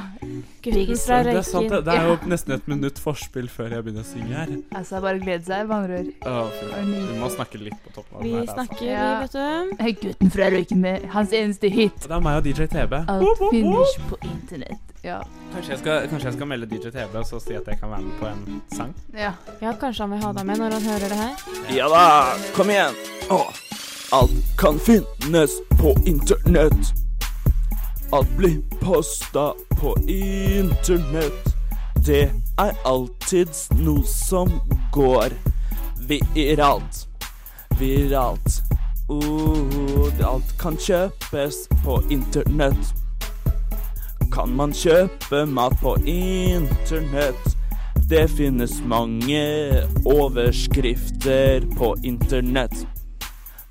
gutten 0.63 0.97
fra 0.97 1.23
Det 1.23 1.35
er 1.35 1.41
sant, 1.41 1.69
det, 1.69 1.79
Røyken. 1.85 1.93
er 1.93 2.07
jo 2.07 2.17
nesten 2.29 2.53
et 2.57 2.67
minutt 2.67 2.99
forspill 2.99 3.47
før 3.49 3.69
jeg 3.75 3.83
begynner 3.85 4.03
å 4.03 4.09
synge 4.09 4.33
her. 4.35 4.47
Altså, 4.75 5.01
bare 5.01 5.19
glede 5.19 5.45
seg, 5.45 5.67
med 5.67 5.75
andre 5.77 5.99
ord. 5.99 6.51
Vi 6.87 7.19
må 7.19 7.29
snakke 7.33 7.57
litt 7.61 7.77
på 7.85 7.93
toppen 7.95 8.17
av 8.17 8.23
Vi 8.23 8.29
den 8.31 8.37
her. 8.37 8.41
Altså. 8.47 8.55
snakker, 8.55 8.85
Ja. 8.85 9.19
vi, 9.19 9.85
vet 9.85 10.01
du. 10.01 10.07
Gutten 10.07 10.31
fra 10.31 10.49
Røyken 10.53 10.81
med 10.81 11.05
hans 11.13 11.31
eneste 11.33 11.69
hit. 11.69 11.99
Det 12.03 12.11
er 12.11 12.19
meg 12.19 12.37
og 12.37 12.43
DJ 12.45 12.67
TB. 12.67 12.93
Alt 13.07 13.41
finnes 13.51 13.97
på 14.09 14.17
internett. 14.23 14.93
Ja. 15.03 15.21
Kanskje 15.53 15.69
jeg, 15.71 15.79
skal, 15.79 16.07
kanskje 16.09 16.25
jeg 16.27 16.33
skal 16.33 16.47
melde 16.47 16.65
DJ 16.67 16.89
TB 16.91 17.15
og 17.15 17.25
så 17.29 17.39
si 17.39 17.53
at 17.55 17.67
jeg 17.67 17.79
kan 17.79 17.89
være 17.93 18.01
med 18.01 18.17
på 18.19 18.25
en 18.27 18.61
sang? 18.75 18.93
ja. 19.13 19.31
Ja, 19.61 19.71
kanskje 19.79 20.03
han 20.03 20.11
vil 20.11 20.19
ha 20.25 20.31
deg 20.33 20.45
med 20.45 20.57
når 20.59 20.71
han 20.77 20.81
hører 20.91 21.07
det 21.13 21.17
her. 21.21 21.33
Ja 21.77 21.87
da, 21.87 22.03
kom 22.57 22.69
igjen. 22.69 22.93
Å, 23.31 23.39
alt 24.11 24.57
kan 24.57 24.79
finnes 24.79 25.51
på 25.69 25.95
internett. 26.05 26.93
Alt 28.11 28.37
blir 28.37 28.61
posta 28.79 29.53
på 29.69 29.97
internett. 30.07 31.43
Det 32.05 32.31
er 32.57 32.73
alltids 32.85 33.67
noe 33.71 34.03
som 34.07 34.51
går 34.93 35.35
viralt. 36.07 37.07
Viralt. 37.79 38.61
Uh, 39.11 40.23
alt 40.23 40.55
kan 40.59 40.77
kjøpes 40.79 41.67
på 41.83 41.99
internett. 42.09 42.93
Kan 44.31 44.55
man 44.55 44.73
kjøpe 44.73 45.45
mat 45.45 45.75
på 45.81 45.97
internett? 46.05 47.55
Det 48.09 48.29
finnes 48.31 48.79
mange 48.87 49.43
overskrifter 50.05 51.67
på 51.75 51.95
internett. 52.03 52.87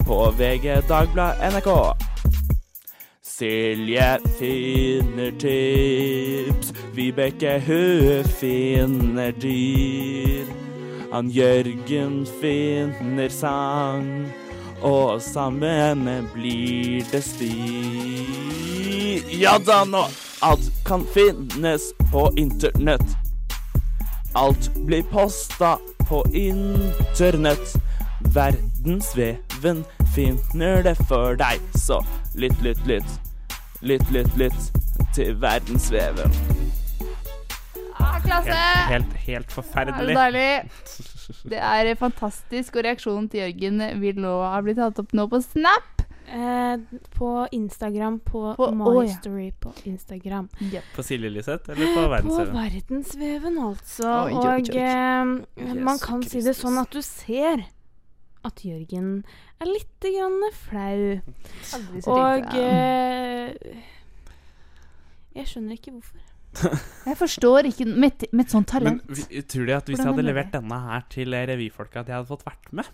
På 0.07 0.31
VG, 0.31 0.81
Dagbladet, 0.88 1.53
NRK. 1.53 1.95
Silje 3.23 4.19
finner 4.38 5.31
tips. 5.31 6.73
Vibeke, 6.95 7.62
hun 7.66 8.25
finner 8.25 9.33
dyr. 9.33 10.47
Han 11.12 11.31
Jørgen 11.31 12.27
finner 12.40 13.29
sang. 13.29 14.33
Og 14.83 15.23
sammen 15.23 16.29
blir 16.35 17.05
det 17.12 17.25
styr. 17.25 18.31
Ja 19.40 19.59
da, 19.59 19.85
nå. 19.85 20.07
Alt 20.42 20.71
kan 20.87 21.07
finnes 21.14 21.83
på 22.12 22.31
internett. 22.37 23.16
Alt 24.35 24.71
blir 24.87 25.03
posta 25.03 25.79
på 26.09 26.25
internett. 26.33 27.77
Verdensveven 28.87 29.81
finner 30.14 30.85
det 30.87 30.92
for 31.09 31.35
deg, 31.35 31.59
så 31.75 31.96
lytt, 32.38 32.61
lytt, 32.62 32.79
lytt. 32.87 33.16
Lytt, 33.83 34.07
lytt, 34.14 34.31
lytt 34.38 34.68
til 35.16 35.35
verdensveven. 35.42 36.31
Ah, 37.99 38.20
klasse! 38.22 38.55
Helt, 38.55 38.87
helt, 38.87 39.18
helt 39.27 39.27
Er 39.27 39.42
det 39.42 39.57
forferdelig. 39.57 40.14
deilig? 40.14 40.70
Det 41.51 41.59
er 41.59 41.90
fantastisk, 41.99 42.77
og 42.79 42.87
reaksjonen 42.87 43.27
til 43.33 43.42
Jørgen 43.42 43.83
vil 44.05 44.22
nå 44.22 44.37
ha 44.44 44.62
blitt 44.62 44.79
tatt 44.79 45.03
opp 45.03 45.18
nå 45.18 45.27
på 45.35 45.42
Snap. 45.42 46.07
Eh, 46.31 46.79
på 47.18 47.35
Instagram, 47.59 48.20
på, 48.22 48.55
På- 48.55 48.70
My 48.70 48.87
oh, 48.87 49.03
ja. 49.03 49.51
På 49.62 49.75
Instagram. 49.83 50.46
På 50.94 51.03
Silje 51.03 51.31
Liseth 51.31 51.70
eller 51.75 51.90
på 51.90 52.07
Verdensveven? 52.14 52.55
På 52.55 52.62
Verdensveven? 52.62 53.59
altså. 53.66 54.11
Oi, 54.27 54.35
oi, 54.35 54.46
oi. 54.46 54.61
Og 54.62 55.70
eh, 55.70 55.75
man 55.75 55.96
Jesus 55.99 56.07
kan 56.07 56.22
si 56.22 56.42
det 56.46 56.55
sånn 56.55 56.79
at 56.83 56.94
du 56.94 57.03
ser 57.03 57.66
at 58.47 58.63
Jørgen 58.67 59.11
er 59.61 59.71
litt 59.71 60.07
grann 60.07 60.39
flau. 60.55 61.03
Og 62.13 62.55
eh, 62.57 63.55
Jeg 65.37 65.51
skjønner 65.51 65.77
ikke 65.77 65.97
hvorfor. 65.97 66.23
Jeg 67.11 67.19
forstår 67.21 67.69
ikke 67.69 67.85
med, 67.91 68.23
et- 68.25 68.53
sånt 68.53 68.71
talent. 68.73 69.03
Men 69.05 69.45
tror 69.51 69.67
du 69.69 69.75
at 69.77 69.91
hvis 69.91 70.01
jeg 70.01 70.09
hadde 70.09 70.23
er 70.25 70.31
levert 70.31 70.55
denne 70.55 70.79
her 70.87 71.05
til 71.13 71.37
revyfolka, 71.37 72.01
at 72.01 72.09
jeg 72.09 72.17
hadde 72.17 72.31
fått 72.31 72.47
vært 72.47 72.73
med? 72.81 72.89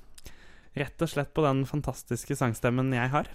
Rett 0.82 1.04
og 1.04 1.10
slett 1.12 1.30
på 1.36 1.44
den 1.44 1.62
fantastiske 1.68 2.34
sangstemmen 2.38 2.90
jeg 2.96 3.12
har. 3.12 3.28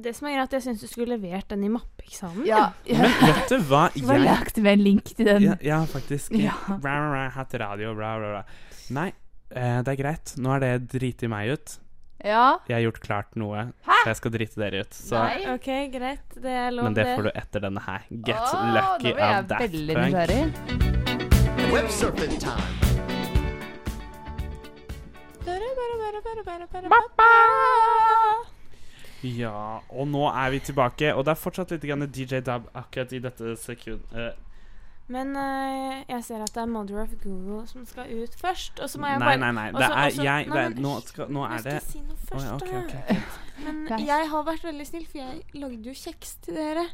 Det 0.00 0.12
som 0.16 0.28
er 0.30 0.36
greit, 0.38 0.54
jeg 0.56 0.64
syns 0.64 0.82
du 0.84 0.88
skulle 0.88 1.16
levert 1.16 1.50
den 1.50 1.64
i 1.66 1.70
mappeeksamen. 1.72 2.44
Ja, 2.48 2.70
ja. 2.88 3.00
Men 3.02 3.16
vet 3.26 3.50
du 3.50 3.56
hva 3.68 3.82
Bare 4.06 4.22
lagt 4.22 4.60
med 4.62 4.78
en 4.78 4.84
link 4.84 5.10
til 5.16 5.26
den. 5.28 5.44
Ja, 5.44 5.56
ja 5.64 5.80
faktisk. 5.90 6.32
Ja. 6.36 6.54
Bra, 6.68 6.78
bra, 6.78 6.94
bra, 7.10 7.24
hatt 7.34 7.56
radio, 7.60 7.92
bra, 7.98 8.14
bra, 8.20 8.30
bra. 8.38 8.78
Nei, 8.96 9.10
eh, 9.50 9.78
det 9.84 9.94
er 9.94 9.98
greit. 10.00 10.34
Nå 10.40 10.52
er 10.56 10.64
det 10.64 10.72
driti 10.94 11.30
meg 11.30 11.54
ut. 11.54 11.78
Ja. 12.20 12.60
Jeg 12.68 12.74
har 12.76 12.82
gjort 12.84 13.00
klart 13.00 13.36
noe, 13.40 13.62
Hæ? 13.86 13.94
så 14.02 14.10
jeg 14.10 14.16
skal 14.18 14.32
drite 14.34 14.60
dere 14.60 14.82
ut. 14.84 14.92
Så, 14.92 15.16
Nei. 15.16 15.54
OK, 15.54 15.68
greit. 15.94 16.26
Det 16.36 16.52
er 16.52 16.70
lov, 16.74 16.84
men 16.84 16.96
det 16.98 17.06
får 17.14 17.30
du 17.30 17.32
etter 17.32 17.64
denne 17.64 17.80
her. 17.86 18.04
Get 18.10 18.36
oh, 18.36 18.74
lucky 18.76 19.14
nå 19.14 19.20
that 19.48 19.72
Punk. 27.16 28.50
Ja, 29.20 29.80
og 29.92 30.08
nå 30.08 30.22
er 30.28 30.52
vi 30.54 30.60
tilbake, 30.64 31.10
og 31.14 31.24
det 31.24 31.34
er 31.34 31.40
fortsatt 31.40 31.72
litt 31.74 31.84
grann 31.84 32.06
DJ 32.08 32.40
Dub 32.44 32.68
akkurat 32.76 33.12
i 33.12 33.20
dette 33.20 33.56
sekund. 33.60 34.00
eh, 34.16 34.32
Men 35.10 35.32
eh, 35.34 36.04
jeg 36.06 36.22
ser 36.22 36.42
at 36.44 36.52
det 36.54 36.60
er 36.62 36.68
Mother 36.70 37.00
of 37.02 37.14
Google 37.24 37.64
som 37.66 37.82
skal 37.88 38.10
ut 38.14 38.34
først. 38.38 38.78
Og 38.78 38.90
så 38.92 39.00
må 39.02 39.08
jeg 39.10 39.18
Nei, 39.18 39.26
bare 39.32 39.40
nei, 39.42 39.50
nei. 39.56 39.66
Det 39.74 39.80
også- 39.80 39.90
er 39.90 40.06
også- 40.06 40.24
jeg 40.24 40.46
nei, 40.46 40.54
det 40.56 40.64
er, 40.78 40.82
nå, 40.84 40.92
skal, 41.02 41.30
nå 41.34 41.44
jeg 41.48 41.52
er 41.56 41.62
skal 41.64 41.72
det 41.72 41.82
si 41.82 42.00
noe 42.00 42.16
først, 42.16 42.34
oh, 42.34 42.44
ja, 42.46 42.54
okay, 42.54 42.82
okay, 42.84 43.02
ok, 43.02 43.16
ok. 43.16 43.64
Men 43.64 44.04
jeg 44.06 44.28
har 44.30 44.44
vært 44.46 44.62
veldig 44.70 44.86
snill, 44.86 45.06
for 45.10 45.18
jeg 45.18 45.42
lagde 45.54 45.82
jo 45.90 45.96
kjeks 45.98 46.34
til 46.46 46.54
dere. 46.60 46.86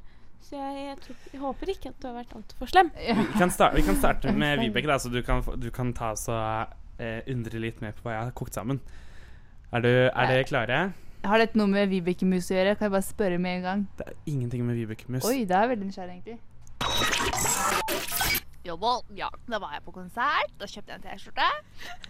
Så 0.47 0.55
jeg, 0.57 0.75
jeg, 0.87 0.97
tror, 1.03 1.17
jeg 1.33 1.41
håper 1.43 1.67
ikke 1.75 1.89
at 1.91 2.01
du 2.01 2.07
har 2.09 2.15
vært 2.23 2.35
altfor 2.39 2.71
slem. 2.71 2.91
Vi 2.97 3.39
kan, 3.39 3.51
starte, 3.51 3.77
vi 3.77 3.83
kan 3.83 3.97
starte 4.01 4.33
med 4.33 4.61
Vibeke, 4.63 4.87
da, 4.87 4.97
så 5.03 5.11
du 5.13 5.21
kan, 5.27 5.43
du 5.59 5.71
kan 5.75 5.93
ta 5.93 6.13
så 6.15 6.37
eh, 6.99 7.21
undre 7.29 7.61
litt 7.61 7.81
mer 7.83 7.93
på 7.99 8.07
hva 8.07 8.15
jeg 8.17 8.23
har 8.31 8.33
kokt 8.39 8.55
sammen. 8.55 8.81
Er, 9.75 9.83
du, 9.83 9.89
er 10.09 10.31
dere 10.31 10.45
klare? 10.47 10.81
Har 11.27 11.43
dette 11.43 11.59
noe 11.59 11.67
med 11.67 11.91
Vibeke 11.91 12.25
Mus 12.25 12.49
å 12.53 12.55
gjøre? 12.55 12.77
Kan 12.79 12.87
jeg 12.87 12.95
bare 12.95 13.03
spørre 13.03 13.39
med 13.43 13.59
en 13.59 13.63
gang? 13.67 13.87
Det 13.99 14.07
er 14.07 14.15
ingenting 14.31 14.63
med 14.65 14.79
Vibeke 14.79 15.11
Mus. 15.11 15.27
Oi, 15.27 15.43
det 15.45 15.57
er 15.59 15.67
veldig 15.75 15.91
nysgjerrig, 15.91 16.23
egentlig. 16.23 16.39
Jo, 18.67 18.75
vel, 18.83 19.03
ja, 19.15 19.29
da 19.47 19.61
var 19.63 19.77
jeg 19.77 19.83
på 19.87 19.93
konsert. 19.95 20.55
Da 20.59 20.67
kjøpte 20.67 20.91
jeg 20.91 20.99
en 20.99 21.05
T-skjorte. 21.05 21.45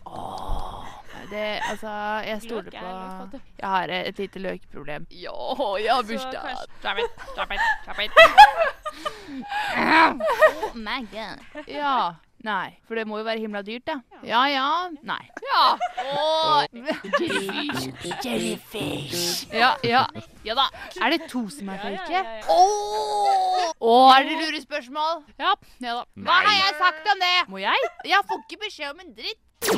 Åh, 0.08 0.86
det, 1.28 1.42
altså, 1.68 1.90
jeg 2.24 2.42
stoler 2.46 2.70
er 2.72 3.26
på. 3.34 3.40
Jeg 3.60 3.68
har 3.74 3.92
et 3.92 4.22
lite 4.22 4.40
løkproblem. 4.40 5.04
Ja, 5.10 5.34
jeg 5.82 5.92
har 5.92 6.06
bursdag. 6.08 6.56
Drop 6.82 7.02
it, 7.04 7.10
drop 7.36 8.00
it. 8.00 8.10
Oh 9.76 10.74
my 10.74 11.02
god. 11.12 11.42
Ja. 11.68 12.14
Nei, 12.46 12.76
for 12.86 12.94
det 12.98 13.06
må 13.10 13.16
jo 13.18 13.24
være 13.26 13.40
himla 13.42 13.62
dyrt, 13.66 13.82
da. 13.88 13.96
Ja 14.26 14.44
ja. 14.46 14.66
Nei. 15.02 15.24
Ja. 15.42 15.62
Åh. 16.12 16.62
Jellyfish. 17.18 18.14
Jellyfish. 18.24 19.46
Ja, 19.50 19.72
ja. 19.82 20.04
Ja 20.46 20.54
da. 20.54 20.68
Er 21.02 21.10
det 21.16 21.26
to 21.32 21.42
som 21.50 21.68
er 21.74 21.78
fake? 21.82 22.20
Åh! 22.54 23.72
Åh, 23.80 24.18
er 24.18 24.22
det 24.28 24.34
lurespørsmål? 24.44 25.24
Ja. 25.42 25.52
ja 25.82 25.92
da. 25.98 26.04
Hva 26.28 26.36
har 26.46 26.54
jeg 26.60 26.72
sagt 26.78 27.04
om 27.14 27.18
det? 27.26 27.34
Må 27.50 27.58
jeg? 27.64 27.78
Jeg 28.06 28.22
får 28.30 28.38
ikke 28.46 28.62
beskjed 28.68 28.88
om 28.94 29.00
en 29.02 29.10
dritt. 29.18 29.42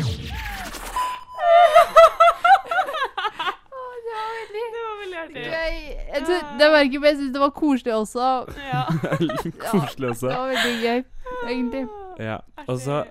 Det 4.49 4.81
var 4.85 4.95
veldig 5.01 5.19
Det 5.35 5.35
artig. 5.41 5.45
gøy. 5.53 5.75
Jeg 6.15 6.21
det 6.59 6.67
var 6.73 6.79
ikke, 6.79 6.99
men 7.01 7.09
jeg 7.09 7.17
syns 7.17 7.33
det 7.33 7.41
var 7.41 7.51
koselig 7.51 7.95
også. 7.95 8.45
Ja. 8.73 8.83
Koselig 9.71 10.09
også. 10.11 10.27
Det 10.29 10.37
var 10.39 10.47
veldig 10.49 10.83
gøy, 10.83 11.03
egentlig. 11.49 11.87
Ja. 12.19 12.41
Og 12.67 12.81
så 12.83 13.05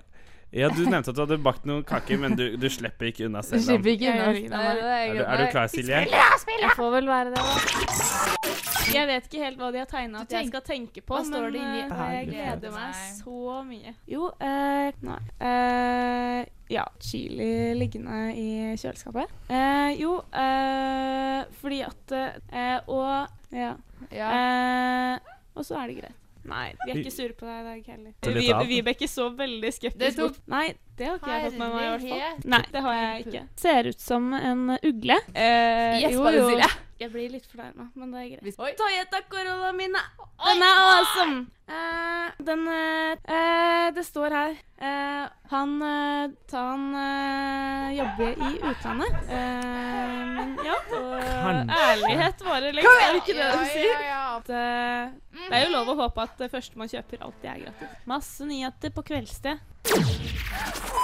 Ja, 0.56 0.70
du 0.72 0.86
nevnte 0.88 1.12
at 1.12 1.16
du 1.18 1.22
hadde 1.26 1.38
bakt 1.44 1.66
noen 1.68 1.84
kaker, 1.84 2.18
men 2.22 2.38
du, 2.40 2.46
du 2.56 2.70
slipper 2.72 3.10
ikke 3.10 3.26
unna 3.28 3.42
selv. 3.44 3.60
Du 3.60 3.68
slipper 3.68 3.92
ikke 3.98 4.14
unna. 4.16 4.62
Er 4.64 5.12
du, 5.12 5.24
er 5.26 5.42
du 5.44 5.46
klar, 5.52 5.68
Silje? 5.68 6.06
Jeg 6.08 6.72
får 6.78 6.94
vel 6.96 7.10
være 7.12 7.34
det, 7.34 7.42
da. 7.44 8.48
Jeg 8.88 9.08
vet 9.10 9.26
ikke 9.28 9.42
helt 9.44 9.58
hva 9.60 9.70
de 9.76 9.82
har 9.82 9.90
tegna 9.92 10.22
at 10.24 10.32
jeg 10.32 10.48
skal 10.48 10.64
tenke 10.64 11.02
på, 11.04 11.18
Hva 11.18 11.26
står 11.28 11.50
det 11.52 11.60
men 11.60 11.92
eh, 11.92 12.04
jeg 12.16 12.30
gleder 12.30 12.72
meg 12.72 13.02
så 13.18 13.56
mye. 13.68 13.92
Jo, 14.08 14.30
eh, 14.40 15.02
nei 15.04 15.18
eh, 15.50 16.46
Ja, 16.72 16.86
chili 17.04 17.50
liggende 17.76 18.22
i 18.32 18.48
kjøleskapet. 18.80 19.34
Eh, 19.52 19.92
jo, 20.00 20.14
eh, 20.32 21.42
fordi 21.60 21.82
at 21.88 22.16
eh, 22.16 22.80
Og 22.88 23.28
Ja. 23.52 23.74
Ja. 24.14 24.32
Eh, 24.32 25.36
og 25.58 25.66
så 25.68 25.82
er 25.82 25.92
det 25.92 26.00
greit. 26.00 26.24
Nei, 26.48 26.68
vi 26.86 26.92
er 26.94 27.00
ikke 27.02 27.12
sure 27.12 27.34
på 27.36 27.46
deg 27.46 27.60
i 27.60 27.66
dag 27.68 27.88
heller. 27.92 28.14
Vi-. 28.38 28.68
Vibeke 28.72 29.08
så 29.12 29.28
veldig 29.36 29.72
skeptisk 29.76 30.20
ut. 30.24 30.38
Nei, 30.48 30.66
det 30.98 31.10
har 31.10 31.18
ikke 31.20 31.34
jeg 31.34 31.44
fått 31.50 31.58
med 31.60 31.74
meg 31.76 31.84
i 31.84 31.90
hvert 31.92 32.08
fall. 32.10 32.50
Nei, 32.56 32.62
det 32.72 32.84
har 32.88 32.94
jeg 33.02 33.26
ikke. 33.26 33.42
Ser 33.68 33.90
ut 33.92 34.00
som 34.02 34.34
en 34.34 34.64
ugle. 34.82 35.20
Eh, 35.34 36.02
Yes, 36.02 36.14
jo, 36.14 36.24
jo. 36.32 36.50
Jeg 36.98 37.12
blir 37.14 37.30
litt 37.30 37.46
fornærma, 37.46 37.92
men 37.94 38.14
det 38.14 38.24
er 38.24 38.30
greit. 38.32 38.58
Oi. 38.58 38.72
Toyota 38.78 39.22
Corolla 39.30 39.70
mine. 39.78 40.02
Den 40.42 40.64
er 40.66 40.80
awesome! 40.88 41.46
Uh, 41.68 42.30
den 42.48 42.62
eh, 42.72 43.18
eh, 43.36 43.88
Det 43.92 44.06
står 44.06 44.32
her 44.32 44.54
uh, 44.80 45.28
Han 45.52 45.82
Han 46.54 46.86
jobber 47.98 48.30
i 48.48 48.52
utlandet. 48.70 49.18
Eh, 49.30 50.56
ja. 50.66 50.78
Og 50.96 51.74
ærlighet 51.76 52.46
varer 52.46 52.72
lengst, 52.72 53.04
er 53.04 53.12
det 53.12 53.22
ikke 53.22 53.36
det 53.36 53.50
de 53.52 53.60
ja, 53.60 53.66
sier? 53.74 53.98
ja. 54.08 54.28
Det 55.48 55.56
er 55.60 55.66
jo 55.66 55.74
lov 55.76 55.92
å 55.92 55.98
håpe 56.04 56.24
at 56.24 56.40
det 56.40 56.52
første 56.54 56.80
man 56.80 56.92
kjøper, 56.92 57.24
alltid 57.28 57.50
er 57.52 57.66
gratis. 57.66 57.98
Masse 58.10 58.48
nyheter 58.48 58.96
på 58.96 59.06
kveldstid. 59.12 60.96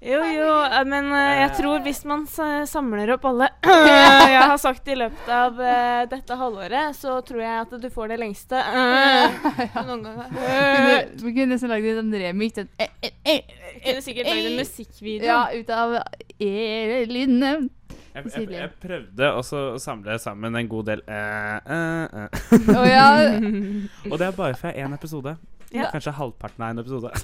Jo, 0.00 0.16
jo, 0.32 0.52
eh, 0.64 0.84
men 0.88 1.10
eh, 1.12 1.42
jeg 1.42 1.50
tror 1.58 1.82
hvis 1.84 1.98
man 2.08 2.22
samler 2.66 3.10
opp 3.18 3.24
alle 3.28 3.50
jeg 4.32 4.44
har 4.48 4.56
sagt 4.62 4.88
i 4.88 4.94
løpet 4.96 5.28
av 5.28 5.58
eh, 5.60 6.04
dette 6.08 6.38
halvåret, 6.40 6.96
så 6.96 7.18
tror 7.28 7.42
jeg 7.44 7.58
at 7.66 7.74
du 7.82 7.88
får 7.92 8.14
det 8.14 8.18
lengste 8.22 8.56
eh, 8.80 9.36
noen 9.90 10.06
ganger. 10.06 10.30
Kunne- 10.32 11.04
Vi 11.26 11.34
kunne 11.36 11.50
nesten 11.52 11.68
lagd 11.74 11.90
en 12.00 12.14
remix. 12.24 12.62
Eh, 12.64 12.88
eh, 13.04 13.12
eh, 13.28 13.52
Jeg 13.76 13.82
kunne 13.90 14.06
sikkert 14.08 14.30
lagd 14.32 14.48
en 14.48 14.56
musikkvideo. 14.62 15.28
Ja, 15.28 15.42
ut 15.52 15.74
av 15.76 15.94
Elin 16.40 17.36
Jeg, 17.44 18.24
jeg, 18.32 18.48
jeg 18.56 18.72
prøvde 18.82 19.28
også 19.36 19.60
å 19.76 19.78
samle 19.84 20.16
sammen 20.18 20.56
en 20.58 20.68
god 20.72 20.88
del 20.94 21.04
eh, 21.06 21.60
eh, 21.76 22.24
eh. 22.24 24.08
Og 24.10 24.16
det 24.18 24.26
er 24.32 24.34
bare 24.40 24.56
fra 24.58 24.72
én 24.72 24.96
episode. 24.96 25.36
Ja. 25.72 25.90
Kanskje 25.92 26.12
halvparten 26.16 26.64
av 26.64 26.70
en 26.74 26.78
episode. 26.84 27.10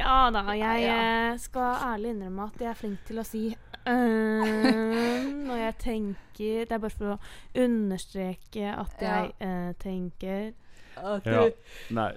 Ja 0.00 0.30
da, 0.30 0.44
jeg 0.54 0.82
Ja. 0.84 1.32
eh, 1.32 1.38
skal 1.42 1.74
ærlig 1.82 2.12
innrømme 2.14 2.44
at 2.46 2.60
jeg 2.62 2.68
er 2.70 2.76
flink 2.78 3.00
til 3.08 3.18
å 3.18 3.24
si 3.26 3.40
eh, 3.50 5.24
når 5.48 5.56
jeg 5.58 5.74
tenker 5.82 6.60
Det 6.70 6.76
er 6.76 6.78
bare 6.84 6.94
for 6.94 7.16
å 7.16 7.18
understreke 7.58 8.70
at 8.70 8.94
Ja. 9.02 9.16
jeg 9.16 9.32
eh, 9.40 9.72
tenker. 9.82 10.52
ja. 11.26 11.42
Nei. 11.90 12.12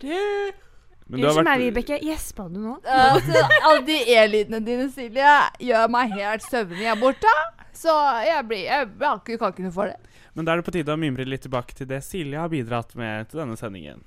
Men 1.09 1.19
du 1.19 1.27
har 1.27 1.33
Unnskyld 1.33 1.43
meg, 1.43 1.49
vært 1.49 1.65
Vibeke. 1.65 1.99
Gjespa 2.05 2.45
du 2.53 2.59
nå? 2.61 2.77
Altså, 2.85 3.41
alle 3.67 3.81
de 3.89 3.97
e-lydene 4.15 4.61
dine, 4.65 4.87
Silje, 4.93 5.33
gjør 5.59 5.89
meg 5.97 6.13
helt 6.15 6.45
søvnig 6.47 6.85
her 6.87 6.95
borte. 7.01 7.33
Så 7.75 7.91
jeg 8.23 8.47
blir 8.47 8.63
Jeg, 8.69 8.87
kan 9.01 9.19
ikke 9.25 9.65
noe 9.65 9.71
for 9.75 9.91
det. 9.91 9.97
Men 10.37 10.45
da 10.45 10.53
er 10.53 10.61
det 10.61 10.65
på 10.69 10.71
tide 10.77 10.93
å 10.93 10.97
mimre 11.01 11.25
litt 11.27 11.41
tilbake 11.49 11.73
til 11.75 11.89
det 11.89 12.03
Silje 12.05 12.39
har 12.39 12.49
bidratt 12.53 12.95
med 12.95 13.27
til 13.33 13.43
denne 13.43 13.57
sendingen. 13.59 14.05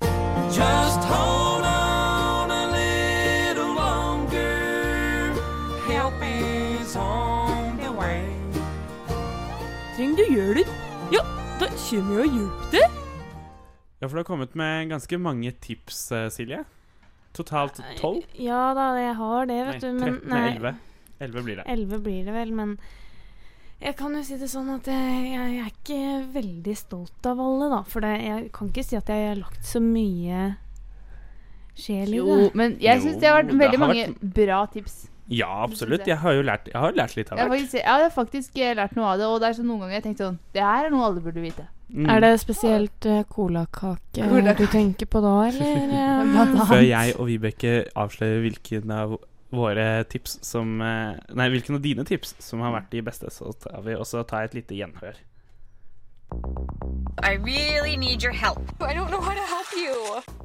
Just 0.52 1.00
hold 1.08 1.64
on 1.64 2.50
a 2.50 2.64
little 2.72 3.72
longer. 3.74 5.32
Help 5.88 6.14
is 6.22 6.96
on 6.96 7.78
the 7.80 7.90
way. 7.92 8.22
Trenger 9.96 10.16
du 10.16 10.24
hjelp? 10.34 10.68
Ja, 11.12 11.22
da 11.60 11.70
kommer 11.72 12.20
jeg 12.20 12.28
og 12.28 12.36
hjelper 12.36 12.76
deg. 12.76 13.02
Ja, 13.96 14.08
for 14.08 14.12
du 14.12 14.20
har 14.20 14.28
kommet 14.28 14.54
med 14.60 14.90
ganske 14.92 15.18
mange 15.18 15.52
tips, 15.64 16.02
eh, 16.12 16.28
Silje. 16.30 16.62
Totalt 17.36 17.80
tolv? 17.98 18.22
Ja 18.40 18.74
da, 18.76 18.90
jeg 19.00 19.16
har 19.16 19.48
det, 19.48 19.56
Nei, 19.56 19.72
vet 19.72 19.82
du. 19.82 19.90
Men 19.96 20.20
13, 20.20 20.36
11. 20.52 20.74
11 21.26 21.42
blir 21.48 21.56
det. 21.62 21.66
11 21.72 22.02
blir 22.04 22.24
det 22.28 22.36
vel, 22.36 22.52
men 22.52 22.76
jeg 23.80 23.96
kan 23.98 24.14
jo 24.16 24.22
si 24.24 24.38
det 24.40 24.48
sånn 24.48 24.70
at 24.72 24.86
jeg, 24.88 25.24
jeg, 25.32 25.56
er 25.60 25.72
ikke 25.72 25.98
veldig 26.32 26.76
stolt 26.78 27.28
av 27.28 27.42
alle, 27.44 27.68
da. 27.74 27.82
For 27.88 28.04
det, 28.04 28.14
jeg 28.24 28.46
kan 28.56 28.70
ikke 28.72 28.86
si 28.86 28.96
at 28.96 29.12
jeg 29.12 29.28
har 29.28 29.36
lagt 29.42 29.68
så 29.68 29.82
mye 29.84 30.46
sjel 31.76 32.08
i 32.08 32.16
det. 32.16 32.22
Jo, 32.22 32.38
men 32.56 32.78
jeg 32.80 33.04
syns 33.04 33.20
det 33.20 33.28
har 33.28 33.42
vært 33.42 33.52
veldig 33.52 33.82
har 33.82 33.84
mange 33.84 34.32
bra 34.40 34.64
tips. 34.72 35.04
Ja, 35.26 35.50
absolutt. 35.64 36.06
jeg. 36.06 36.18
Har 36.22 36.36
jo 36.38 36.42
lært, 36.46 36.68
jeg 36.72 36.80
har 36.80 36.96
lært 36.96 37.16
litt 37.18 37.32
av 37.32 37.40
hvert. 37.40 37.54
Jeg, 37.58 37.82
jeg 37.82 38.02
har 38.04 38.12
faktisk 38.14 38.58
eh, 38.62 38.74
lært 38.78 38.94
noe 38.96 39.12
av 39.12 39.20
det, 39.20 39.28
og 39.28 39.40
det 39.42 39.50
er 39.50 39.56
sånn 39.58 39.68
noen 39.68 39.84
ganger 39.84 39.98
jeg 39.98 40.04
tenkte 40.04 40.28
sånn 40.28 40.36
Det 40.54 40.62
her 40.62 40.86
er 40.86 40.94
noe 40.94 41.08
alle 41.08 41.24
burde 41.24 41.42
vite. 41.42 41.66
Mm. 41.86 42.08
Er 42.10 42.22
det 42.22 42.32
spesielt 42.42 43.06
uh, 43.06 43.20
colakake 43.30 44.26
cola 44.26 44.54
du 44.58 44.64
tenker 44.70 45.06
på 45.10 45.22
da, 45.22 45.34
eller? 45.46 46.64
Før 46.72 46.82
jeg 46.82 47.14
og 47.14 47.28
Vibeke 47.28 47.74
avslører 47.94 48.42
hvilken 48.42 48.94
av 48.94 49.18
våre 49.50 50.04
tips 50.10 50.38
som 50.44 50.80
eh, 50.82 51.14
Nei, 51.36 51.48
hvilken 51.52 51.78
av 51.78 51.84
dine 51.84 52.04
tips 52.04 52.34
som 52.42 52.64
har 52.64 52.74
vært 52.74 52.92
de 52.94 53.04
beste, 53.06 53.30
så 53.30 53.52
tar 53.52 53.82
vi 53.86 53.96
også 53.96 54.24
tar 54.28 54.48
et 54.48 54.56
lite 54.58 54.78
gjenhør. 54.78 55.18
I 57.22 57.38
really 57.38 57.96
need 57.96 58.22
your 58.22 58.32
help. 58.32 58.60
I 58.82 58.92
don't 58.94 59.08
know 59.08 59.20
how 59.20 59.34
to 59.34 59.46
help 59.46 59.70
you. 59.76 59.94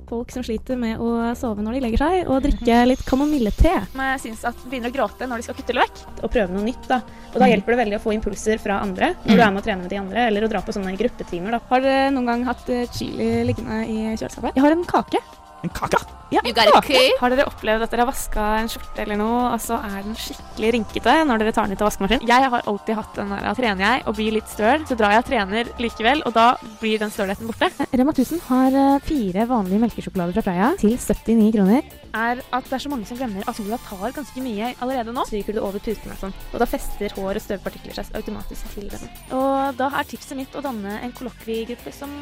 Folk 0.08 0.32
som 0.32 0.44
sliter 0.44 0.78
med 0.80 1.00
å 1.02 1.34
sove 1.36 1.64
når 1.64 1.78
de 1.78 1.82
legger 1.86 2.04
seg, 2.04 2.30
og 2.32 2.46
drikke 2.46 2.78
litt 2.88 3.04
kamomille-te. 3.08 3.74
Jeg 3.96 4.22
syns 4.24 4.46
at 4.48 4.64
begynner 4.68 4.92
å 4.92 4.96
gråte 4.96 5.28
når 5.28 5.42
de 5.42 5.48
skal 5.48 5.58
kutte 5.58 5.76
løk. 5.76 6.02
Og 6.22 6.32
prøve 6.32 6.54
noe 6.54 6.66
nytt, 6.68 6.86
da. 6.88 7.02
Og 7.32 7.38
da 7.44 7.50
hjelper 7.52 7.76
det 7.76 7.82
veldig 7.84 8.00
å 8.00 8.04
få 8.06 8.16
impulser 8.16 8.62
fra 8.62 8.80
andre 8.84 9.14
når 9.26 9.36
du 9.36 9.44
er 9.44 9.52
med 9.52 9.64
å 9.64 9.68
trene 9.68 9.84
med 9.84 9.92
de 9.92 10.00
andre, 10.00 10.26
eller 10.32 10.48
å 10.48 10.52
dra 10.52 10.64
på 10.64 10.76
sånne 10.76 10.96
gruppetimer, 11.00 11.58
da. 11.58 11.62
Har 11.72 11.84
dere 11.86 12.10
noen 12.16 12.32
gang 12.32 12.48
hatt 12.48 12.72
eh, 12.72 12.88
chili 12.96 13.32
liggende 13.50 13.84
i 13.88 14.02
kjøleskapet? 14.16 14.56
Jeg 14.56 14.68
har 14.68 14.78
en 14.78 14.88
kake. 14.88 15.24
En 15.62 15.70
kake? 15.70 16.00
Ja, 16.32 16.40
en 16.48 16.56
kake. 16.56 17.00
Har 17.20 17.34
dere 17.34 17.46
opplevd 17.50 17.84
at 17.86 17.92
dere 17.92 18.06
har 18.06 18.10
vaska 18.10 18.46
en 18.62 18.70
skjorte 18.72 19.04
eller 19.04 19.20
noe, 19.20 19.42
og 19.52 19.60
så 19.62 19.78
er 19.84 20.00
den 20.06 20.16
skikkelig 20.18 20.72
rynkete 20.78 21.16
når 21.28 21.44
dere 21.44 21.54
tar 21.54 21.68
den 21.68 21.76
ut 21.76 21.84
av 21.84 21.90
vaskemaskinen? 21.90 22.28
Jeg 22.30 22.52
har 22.54 22.70
alltid 22.72 22.98
hatt 22.98 23.20
den 23.20 23.34
der, 23.36 23.50
trener 23.58 23.86
jeg 23.86 24.06
og 24.08 24.16
blir 24.18 24.36
litt 24.38 24.50
støl, 24.50 24.86
så 24.88 24.98
drar 24.98 25.14
jeg 25.16 25.24
og 25.26 25.28
trener 25.28 25.72
likevel, 25.84 26.24
og 26.26 26.36
da 26.38 26.46
blir 26.80 27.02
den 27.04 27.12
stølheten 27.14 27.52
borte. 27.52 27.70
Rema 28.00 28.16
1000 28.16 28.42
har 28.48 28.78
eh, 28.80 29.04
fire 29.06 29.46
vanlige 29.52 29.84
melkesjokolader 29.84 30.38
fra 30.38 30.46
Freia 30.48 30.72
til 30.82 30.96
79 30.96 31.52
kroner. 31.58 31.92
Er 32.12 32.42
at 32.42 32.72
det 32.72 32.78
er 32.80 32.84
så 32.84 32.92
mange 32.92 33.08
som 33.08 33.20
glemmer 33.20 33.46
at 33.46 33.60
sola 33.60 33.78
tar 33.86 34.16
ganske 34.16 34.44
mye 34.44 34.74
allerede 34.82 35.14
nå. 35.16 35.28
Stryker 35.30 35.60
du 35.60 35.62
over 35.62 35.84
puten 35.84 36.16
og 36.16 36.24
sånn. 36.24 36.34
Og 36.52 36.64
da 36.64 36.68
fester 36.68 37.14
hår 37.20 37.38
og 37.38 37.46
støvpartikler 37.46 38.00
seg 38.00 38.18
automatisk 38.18 38.74
til 38.74 38.90
den. 38.92 39.06
Og 39.36 39.78
da 39.80 39.92
er 40.00 40.10
tipset 40.10 40.40
mitt 40.40 40.58
å 40.58 40.64
danne 40.66 40.98
en 41.04 41.16
kollokviegruppe 41.16 41.94
som 41.96 42.18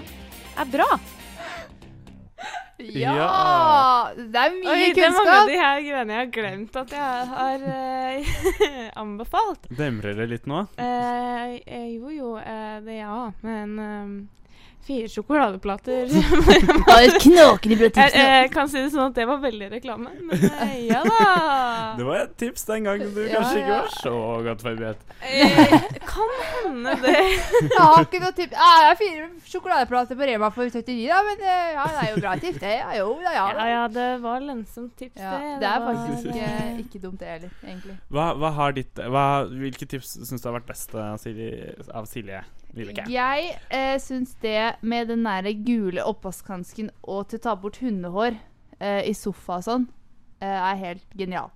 er 0.59 0.69
bra. 0.69 0.89
Ja! 2.79 3.13
Ja. 3.13 4.11
Det 4.15 4.39
er 4.39 4.53
mye 4.55 4.71
Oi, 4.71 4.91
det 4.95 5.03
er 5.03 5.11
mange 5.11 5.35
av 5.35 5.49
de 5.49 5.57
her 5.59 5.81
greiene 5.83 6.13
jeg 6.15 6.21
har 6.21 6.29
glemt 6.31 6.77
at 6.79 6.93
jeg 6.95 7.25
har 7.33 7.65
uh, 7.67 8.35
anbefalt. 9.03 9.67
Demrer 9.81 10.15
det 10.15 10.29
litt 10.31 10.47
nå? 10.47 10.63
Eh, 10.79 11.57
eh, 11.59 11.89
jo, 11.97 12.13
jo, 12.15 12.35
Uh, 12.39 12.79
det 12.85 13.01
ja, 13.01 13.31
men 13.43 14.29
fire 14.89 15.09
sjokoladeplater 15.13 16.09
knakende 17.21 17.77
bra 17.79 17.89
tips, 17.93 18.15
Jeg 18.17 18.43
eh, 18.45 18.47
kan 18.53 18.69
si 18.71 18.79
det 18.81 18.89
sånn 18.93 19.11
at 19.11 19.17
det 19.19 19.25
var 19.29 19.39
veldig 19.43 19.69
reklame, 19.75 20.11
men 20.25 20.45
eh, 20.49 20.75
ja 20.91 21.03
da. 21.05 21.27
Det 21.99 22.07
var 22.07 22.23
et 22.23 22.33
tips 22.41 22.65
den 22.69 22.87
gangen 22.89 23.13
du 23.15 23.21
Ja, 23.27 23.39
kanskje 23.39 23.61
ikke 23.61 23.73
ja. 23.75 23.79
var 23.83 23.95
så 24.01 24.13
godt 24.47 24.65
forberedt. 24.65 25.05
Eh, 25.19 25.87
kan 26.09 26.33
hende 26.41 26.95
det. 27.03 27.15
Jeg 27.19 27.77
har 27.77 28.05
ikke 28.05 28.21
noe 28.23 28.35
tips. 28.37 28.55
Ja, 28.57 28.69
jeg 28.81 28.89
har 28.89 28.99
fire 29.03 29.27
sjokoladeplater 29.53 30.19
på 30.19 30.29
Rema 30.31 30.51
for 30.55 30.69
79, 30.69 30.97
da, 31.09 31.21
men 31.29 31.43
eh, 31.45 31.71
ja, 31.75 31.87
det 31.93 32.03
er 32.05 32.11
jo 32.13 32.21
bra 32.23 32.35
tips. 32.43 32.61
Det, 32.63 32.75
ja, 32.79 32.91
jo, 32.99 33.09
da, 33.23 33.35
ja. 33.37 33.47
Ja, 33.59 33.67
ja, 33.73 33.83
det 33.99 34.07
var 34.25 34.45
lønnsomt 34.45 34.95
tips, 34.99 35.19
Ja, 35.19 35.35
det. 35.37 35.55
det 35.63 35.69
er 35.71 35.85
faktisk 35.89 36.31
ikke, 36.31 36.53
ikke 36.85 37.03
dumt, 37.05 37.19
det 37.21 37.33
heller, 37.35 37.53
egentlig. 37.65 37.99
Hva, 38.13 38.31
hva 38.39 38.53
har 38.57 38.77
ditt, 38.79 39.03
hva, 39.13 39.25
hvilke 39.49 39.89
tips 39.89 40.17
syns 40.23 40.41
du 40.41 40.49
har 40.49 40.59
vært 40.59 40.71
best 40.71 40.95
av 40.97 42.09
Silje? 42.09 42.43
Vibeke? 42.75 43.05
Jeg 43.09 43.53
eh, 43.73 43.95
syns 44.01 44.35
det 44.43 44.75
med 44.81 45.07
den 45.09 45.23
der 45.25 45.47
gule 45.65 46.03
oppvaskhansken 46.05 46.91
og 47.03 47.29
til 47.31 47.39
å 47.39 47.45
ta 47.47 47.55
bort 47.59 47.79
hundehår 47.81 48.37
eh, 48.79 49.01
i 49.09 49.13
sofa 49.17 49.57
og 49.59 49.65
sånn, 49.65 49.87
eh, 50.41 50.47
er 50.53 50.75
helt 50.83 51.07
genial. 51.17 51.49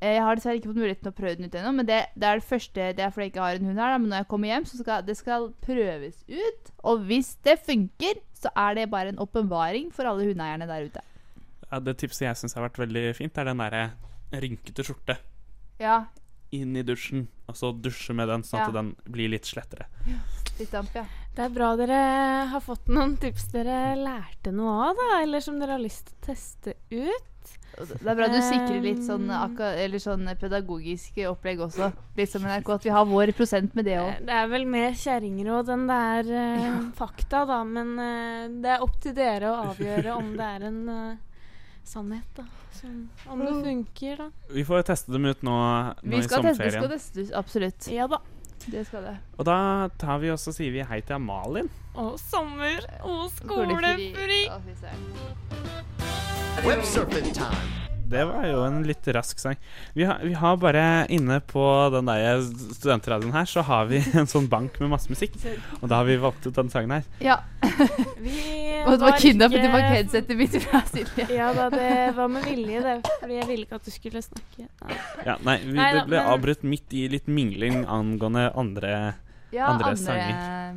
Eh, 0.00 0.14
jeg 0.16 0.22
har 0.24 0.36
dessverre 0.38 0.60
ikke 0.60 0.70
fått 0.70 0.80
muligheten 0.80 1.04
til 1.04 1.12
å 1.12 1.16
prøve 1.18 1.36
den 1.40 1.48
ut 1.50 1.56
ennå, 1.60 1.72
men 1.76 1.88
det, 1.88 1.98
det 2.16 2.28
er 2.28 2.38
det 2.40 2.46
første 2.48 2.86
Det 2.96 3.04
er 3.04 3.10
fordi 3.12 3.26
jeg 3.26 3.32
ikke 3.34 3.44
har 3.44 3.58
en 3.60 3.66
hund 3.70 3.80
her, 3.82 3.90
da, 3.94 3.98
men 4.00 4.12
når 4.12 4.22
jeg 4.22 4.28
kommer 4.30 4.48
hjem, 4.52 4.68
så 4.70 4.78
skal 4.80 5.02
det 5.08 5.16
skal 5.18 5.48
prøves 5.64 6.22
ut. 6.28 6.70
Og 6.88 7.02
hvis 7.10 7.34
det 7.44 7.58
funker, 7.66 8.20
så 8.40 8.52
er 8.56 8.78
det 8.78 8.86
bare 8.92 9.12
en 9.12 9.20
åpenbaring 9.20 9.90
for 9.92 10.08
alle 10.08 10.24
hundeeierne 10.30 10.68
der 10.70 10.86
ute. 10.88 11.02
Ja, 11.70 11.78
det 11.84 11.98
tipset 12.00 12.24
jeg 12.26 12.36
syns 12.40 12.56
har 12.56 12.64
vært 12.68 12.80
veldig 12.80 13.04
fint, 13.18 13.36
er 13.38 13.46
den 13.50 13.60
derre 13.62 13.82
rynkete 14.32 14.82
skjorte 14.86 15.18
Ja, 15.80 16.04
inn 16.54 16.74
i 16.74 16.82
dusjen, 16.82 17.28
og 17.46 17.54
så 17.54 17.70
dusje 17.78 18.14
med 18.16 18.26
den, 18.30 18.42
sånn 18.42 18.58
at 18.64 18.72
Ja. 18.72 18.80
den 18.80 18.88
blir 19.06 19.28
litt 19.30 19.46
slettere. 19.46 19.86
litt 20.06 20.49
damp, 20.70 20.94
ja. 20.94 21.04
Det 21.36 21.46
er 21.46 21.52
bra 21.54 21.70
dere 21.78 21.98
har 22.50 22.62
fått 22.64 22.88
noen 22.90 23.14
tips 23.20 23.50
dere 23.52 23.94
lærte 23.96 24.52
noe 24.52 24.90
av, 24.90 24.98
da. 24.98 25.20
Eller 25.22 25.40
som 25.44 25.60
dere 25.60 25.76
har 25.78 25.82
lyst 25.82 26.10
til 26.10 26.16
å 26.16 26.24
teste 26.26 26.74
ut. 26.90 27.26
Det 27.80 28.10
er 28.10 28.16
bra 28.18 28.26
du 28.28 28.40
sikrer 28.42 28.80
litt 28.82 29.00
sånn, 29.06 29.30
Um, 29.30 29.54
eller 29.62 30.02
sånn 30.02 30.26
pedagogisk 30.40 31.20
opplegg 31.30 31.62
også. 31.64 31.92
Litt 32.18 32.32
som 32.32 32.42
NRK, 32.44 32.68
at 32.74 32.84
vi 32.84 32.92
har 32.92 33.06
vår 33.08 33.32
prosent 33.38 33.74
med 33.78 33.86
det 33.88 33.96
òg. 34.02 34.24
Det 34.26 34.36
er 34.36 34.48
vel 34.50 34.66
mer 34.68 34.96
kjerringråd 34.98 35.70
enn 35.72 35.86
det 35.88 35.98
er 36.18 36.32
eh, 36.42 36.80
fakta, 36.98 37.44
da. 37.48 37.62
Men 37.64 37.94
uh, 37.96 38.48
det 38.60 38.74
er 38.74 38.84
opp 38.84 38.98
til 39.00 39.14
dere 39.16 39.52
å 39.52 39.70
avgjøre 39.70 40.16
om 40.18 40.34
det 40.36 40.48
er 40.56 40.66
en 40.68 40.80
uh, 40.90 41.46
sannhet, 41.86 42.26
da. 42.36 42.44
Som, 42.80 43.08
om 43.30 43.40
det 43.46 43.54
funker, 43.64 44.26
da. 44.26 44.28
Vi 44.50 44.66
får 44.66 44.84
teste 44.90 45.14
dem 45.14 45.30
ut 45.30 45.42
nå, 45.46 45.56
nå 45.56 46.10
Vi 46.10 46.20
i 46.20 46.26
skal 46.26 46.42
teste, 46.42 46.42
dem, 46.42 46.58
sommerferien. 46.58 46.82
skal 46.82 46.92
testes, 46.98 47.32
absolutt. 47.38 47.90
Ja 47.94 48.10
da. 48.10 48.20
Det 48.66 48.86
skal 48.86 49.02
det. 49.08 49.16
Og 49.38 49.44
da 49.48 49.88
tar 49.98 50.18
vi 50.22 50.30
også 50.32 50.52
sier 50.52 50.72
vi 50.74 50.82
hei 50.84 51.00
til 51.00 51.16
Amalin. 51.16 51.70
Å, 51.94 52.12
sommer! 52.20 52.84
Å, 53.00 53.28
Skolefri. 53.38 54.10
Å, 54.50 54.60
fy 54.66 54.74
søren. 54.80 55.00
Det 58.10 58.24
var 58.26 58.46
jo 58.48 58.62
en 58.66 58.80
litt 58.86 59.06
rask 59.14 59.38
sang. 59.38 59.54
Vi 59.94 60.02
har, 60.08 60.18
vi 60.26 60.32
har 60.34 60.56
bare 60.58 60.82
inne 61.14 61.36
på 61.46 61.62
den 61.94 62.08
der 62.10 62.40
studentradioen 62.74 63.32
her, 63.36 63.46
så 63.46 63.62
har 63.66 63.86
vi 63.90 64.00
en 64.18 64.26
sånn 64.30 64.48
bank 64.50 64.80
med 64.82 64.90
masse 64.90 65.10
musikk. 65.12 65.36
Og 65.80 65.86
da 65.90 66.00
har 66.00 66.08
vi 66.08 66.16
valgt 66.22 66.48
ut 66.50 66.56
den 66.58 66.70
sangen 66.72 66.96
her. 66.98 67.06
Ja. 67.22 67.38
Vi 68.20 68.34
Og 68.84 68.90
det 68.96 69.00
var 69.00 69.10
var 69.12 69.18
kidnappet 69.20 69.56
ikke- 69.56 69.66
tilbake 69.68 69.92
headsetet 69.94 70.36
mitt 70.36 70.56
fra 70.64 70.80
Silje. 70.90 71.26
Ja 71.40 71.52
da, 71.56 71.68
det 71.72 71.88
var 72.16 72.28
med 72.32 72.44
vilje, 72.44 72.80
det. 72.84 72.96
Fordi 73.20 73.36
jeg 73.38 73.46
ville 73.48 73.64
ikke 73.68 73.78
at 73.80 73.86
du 73.88 73.90
skulle 73.94 74.22
snakke. 74.24 74.66
Nei. 74.82 74.98
Ja, 75.26 75.36
nei, 75.46 75.56
vi, 75.64 75.76
Nei 75.78 75.88
da, 75.94 75.98
det 76.02 76.06
ble 76.10 76.18
men- 76.20 76.32
avbrutt 76.34 76.62
midt 76.66 76.96
i 76.98 77.06
litt 77.12 77.28
mingling 77.30 77.84
angående 77.86 78.48
andre, 78.58 78.92
Ja, 79.52 79.66
andre, 79.72 79.86
andre, 79.90 79.96
sanger. 79.96 80.74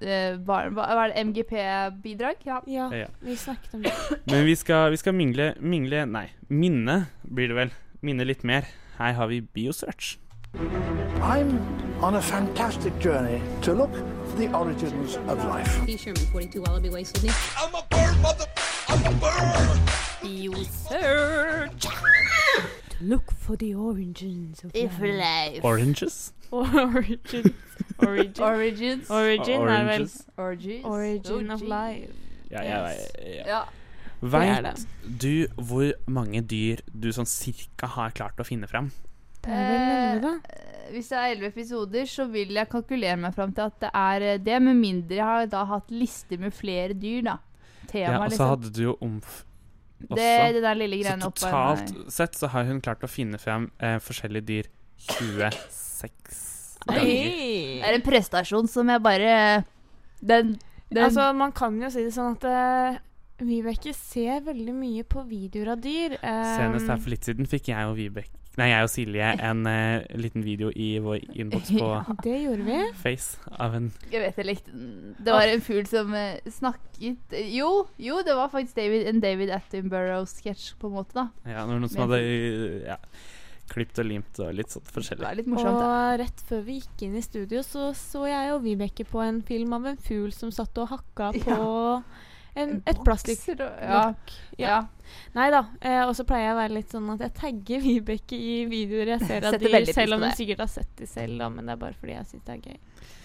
eh, 0.00 0.36
hva 0.46 0.58
hva 0.70 0.84
er 1.04 1.12
det? 1.12 1.24
MGP-bidrag? 1.26 2.34
Ja. 2.46 2.60
Ja, 2.66 2.88
Ja. 2.94 3.06
vi 3.20 3.36
snakket 3.36 3.74
om 3.74 3.82
det. 3.82 3.92
Men 4.30 4.44
vi 4.46 4.54
skal, 4.54 4.90
vi 4.90 4.96
skal 4.96 5.14
mingle, 5.14 5.54
mingle 5.60 6.04
Nei, 6.06 6.28
minne 6.48 7.06
blir 7.22 7.48
det 7.48 7.56
vel. 7.56 7.72
Minne 8.02 8.24
litt 8.24 8.44
mer. 8.44 8.62
Her 8.98 9.12
har 9.14 9.26
vi 9.26 9.40
Biosearch. 9.40 10.18
I'm 11.22 11.58
on 12.02 12.14
a 12.16 12.20
fantastic 12.20 12.92
journey 13.00 13.40
to 13.62 13.72
look 13.72 13.92
for 14.28 14.36
the 14.36 14.48
origins 14.54 15.16
of 15.28 15.38
life. 15.44 15.70
Sherman, 15.98 16.26
42 16.32 16.60
Wallaby 16.62 16.90
Way, 16.90 17.04
Sydney. 17.04 17.30
I'm 17.56 17.74
a 17.74 17.82
bird, 17.90 18.16
mother. 18.22 18.44
I'm 18.88 19.06
a 19.06 19.12
bird. 19.18 20.28
You 20.28 20.52
search 20.64 21.86
to 22.90 22.98
look 23.00 23.30
for 23.32 23.56
the 23.56 23.74
origins 23.74 24.62
of 24.64 24.70
If 24.74 24.98
life. 25.00 25.64
Oranges? 25.64 26.32
Origins. 26.52 27.50
Origin. 28.06 28.42
Origins. 28.52 29.10
Origin 29.10 29.68
er 29.68 29.84
vel. 29.88 30.08
Origins. 30.38 30.84
Origin 30.84 31.50
of 31.54 31.62
life. 31.62 32.12
Ja, 32.50 32.62
ja, 32.62 32.80
ja. 32.92 33.46
Ja. 33.46 33.62
Veit 34.22 34.84
du 35.18 35.48
hvor 35.58 35.88
mange 36.06 36.42
dyr 36.46 36.82
du 36.94 37.08
sånn 37.12 37.26
cirka 37.26 37.88
har 37.96 38.12
klart 38.14 38.38
å 38.38 38.44
finne 38.46 38.68
fram? 38.70 38.92
Da. 39.42 39.50
Eh, 39.50 40.26
Hvis 40.92 41.08
det 41.10 41.16
er 41.18 41.32
elleve 41.32 41.48
episoder, 41.50 42.04
så 42.06 42.28
vil 42.30 42.52
jeg 42.54 42.68
kalkulere 42.70 43.16
meg 43.18 43.34
fram 43.34 43.50
til 43.56 43.64
at 43.66 43.80
det 43.82 43.90
er 43.98 44.26
eh, 44.28 44.36
det, 44.38 44.60
med 44.62 44.78
mindre 44.78 45.16
jeg 45.18 45.24
har 45.26 45.48
da 45.50 45.64
hatt 45.72 45.90
lister 45.90 46.38
med 46.38 46.54
flere 46.54 46.94
dyr, 46.94 47.24
da. 47.32 47.38
Tema, 47.90 48.12
Ja, 48.12 48.18
og 48.20 48.28
så 48.28 48.30
liksom. 48.36 48.52
hadde 48.52 48.70
du 48.76 48.82
jo 48.84 48.94
omf 49.02 49.32
også. 50.02 50.14
Det- 50.20 50.54
det 50.54 50.62
der 50.62 50.74
lille 50.78 51.00
greiene 51.02 51.26
oppå 51.26 51.42
totalt 51.42 52.12
sett 52.12 52.34
så 52.38 52.48
har 52.54 52.64
hun 52.70 52.80
klart 52.80 53.02
å 53.02 53.10
finne 53.10 53.38
frem 53.42 53.70
eh, 53.80 53.98
forskjellige 53.98 54.46
dyr 54.52 54.70
26 55.08 56.51
Det 56.90 57.86
er 57.86 57.96
en 57.96 58.04
prestasjon 58.04 58.68
som 58.70 58.90
jeg 58.90 59.02
bare 59.04 59.32
Den, 60.20 60.56
den 60.90 61.04
Altså, 61.06 61.30
man 61.36 61.54
kan 61.56 61.78
jo 61.82 61.90
si 61.92 62.04
det 62.06 62.14
sånn 62.14 62.36
at 62.36 62.46
uh, 62.46 63.00
Vibeke 63.42 63.94
ser 63.96 64.44
veldig 64.46 64.74
mye 64.76 65.02
på 65.08 65.24
videoer 65.26 65.72
av 65.74 65.82
dyr. 65.82 66.14
Um, 66.20 66.44
Senest 66.54 66.90
her 66.90 67.00
for 67.02 67.14
litt 67.14 67.26
siden 67.26 67.48
fikk 67.50 67.72
jeg 67.72 67.90
og 67.90 67.98
Vibeke 67.98 68.38
Nei, 68.60 68.66
jeg 68.68 68.84
og 68.84 68.90
Silje 68.92 69.28
en 69.48 69.62
uh, 69.64 70.02
liten 70.20 70.42
video 70.44 70.68
i 70.76 70.98
vår 71.00 71.22
innboks 71.32 71.70
på 71.72 71.86
Det 72.26 72.34
gjorde 72.42 72.66
vi. 72.66 72.80
Face 73.00 73.52
av 73.56 73.78
en 73.78 73.86
Jeg 74.12 74.20
vet 74.20 74.40
jeg 74.42 74.48
likte 74.50 74.74
den. 74.74 75.14
Det 75.16 75.32
var 75.32 75.48
en 75.48 75.64
fugl 75.64 75.86
som 75.88 76.12
uh, 76.12 76.50
snakket 76.58 77.36
Jo, 77.48 77.70
jo, 77.96 78.18
det 78.26 78.36
var 78.36 78.52
faktisk 78.52 78.76
David, 78.76 79.06
en 79.08 79.22
David 79.24 79.54
Attenborough-sketsj, 79.56 80.74
på 80.80 80.90
en 80.90 80.98
måte, 80.98 81.16
da. 81.16 81.30
Ja, 81.48 81.64
noen 81.68 81.88
som 81.88 82.04
hadde 82.04 82.20
ja, 82.84 82.98
klipt 83.72 83.98
og 84.02 84.06
limt 84.08 84.40
og 84.44 84.52
litt 84.56 84.72
sånn 84.74 84.84
forskjellig. 84.92 85.24
Det 85.24 85.30
er 85.30 85.38
litt 85.40 85.48
morsomt, 85.52 85.78
da. 85.80 85.86
Og 85.92 86.18
rett 86.22 86.44
før 86.48 86.60
vi 86.66 86.78
gikk 86.80 87.06
inn 87.08 87.16
i 87.18 87.24
studio, 87.24 87.62
så 87.66 87.90
så 87.96 88.26
jeg 88.28 88.52
og 88.54 88.62
Vibeke 88.66 89.06
på 89.08 89.22
en 89.24 89.40
film 89.48 89.72
av 89.78 89.88
en 89.92 89.98
fugl 90.00 90.30
som 90.36 90.52
satt 90.54 90.76
og 90.82 90.90
hakka 90.92 91.32
på 91.40 91.56
en, 92.54 92.82
et 92.84 92.98
plastikk. 93.04 93.46
ja. 93.58 94.02
Ja. 94.60 94.82
Nei 95.36 95.48
da. 95.52 95.62
Eh, 95.80 96.02
og 96.06 96.14
så 96.16 96.24
pleier 96.28 96.50
jeg 96.50 96.54
å 96.54 96.60
være 96.60 96.76
litt 96.76 96.92
sånn 96.92 97.08
at 97.14 97.24
jeg 97.24 97.34
tagger 97.40 97.82
Vibeke 97.84 98.36
i 98.36 98.62
videoer 98.68 99.14
jeg 99.16 99.26
ser 99.26 99.48
av 99.48 99.58
dyr, 99.60 99.88
selv 99.92 100.16
om 100.18 100.24
hun 100.26 100.36
sikkert 100.36 100.64
har 100.64 100.70
sett 100.72 100.92
de 101.00 101.08
selv, 101.08 101.38
da, 101.40 101.48
men 101.52 101.68
det 101.68 101.74
er 101.76 101.80
bare 101.82 101.96
fordi 102.00 102.16
jeg 102.16 102.28
syns 102.30 102.46
det 102.48 102.56
er 102.58 102.62
gøy. 102.70 102.78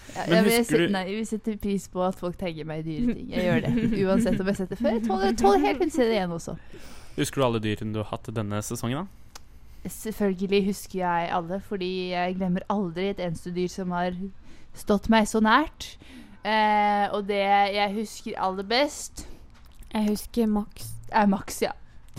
Ja, 0.08 0.22
Men 0.24 0.46
jeg, 0.48 0.62
husker 0.62 0.80
sette, 0.80 0.92
nei, 0.94 1.02
vi 1.12 1.24
setter 1.28 1.56
pris 1.60 1.84
på 1.92 2.00
at 2.00 2.16
folk 2.18 2.38
tagger 2.40 2.64
meg 2.68 2.80
i 2.80 2.86
dyre 2.88 3.14
ting. 3.18 3.26
Jeg 3.34 3.44
gjør 3.44 3.60
det. 3.66 3.72
Uansett 4.08 4.40
om 4.40 4.48
jeg 4.48 4.56
setter 4.62 4.80
før. 4.80 4.94
Jeg 4.96 5.02
tåler, 5.04 5.26
jeg 5.28 5.36
tåler 5.42 5.64
helt 5.66 5.82
fint 5.82 5.92
å 5.92 5.96
se 5.98 6.06
det 6.08 6.14
igjen 6.16 6.32
også. 6.38 6.54
Husker 7.18 7.42
du 7.42 7.44
alle 7.48 7.60
dyrene 7.62 7.92
du 7.92 7.98
har 8.00 8.08
hatt 8.14 8.30
denne 8.34 8.62
sesongen, 8.64 9.04
da? 9.04 9.27
Selvfølgelig 9.86 10.64
husker 10.72 10.98
jeg 10.98 11.30
alle, 11.32 11.60
fordi 11.64 12.10
jeg 12.10 12.36
glemmer 12.36 12.64
aldri 12.72 13.10
et 13.12 13.20
eneste 13.22 13.52
dyr 13.54 13.70
som 13.70 13.92
har 13.94 14.16
stått 14.76 15.08
meg 15.12 15.28
så 15.30 15.40
nært. 15.44 15.94
Eh, 16.42 17.06
og 17.14 17.26
det 17.28 17.42
jeg 17.42 17.92
husker 17.96 18.36
aller 18.38 18.64
best 18.64 19.24
Jeg 19.90 20.06
husker 20.06 20.46
Max. 20.46 20.86
Er 21.10 21.26
Max, 21.26 21.62
ja. 21.62 21.72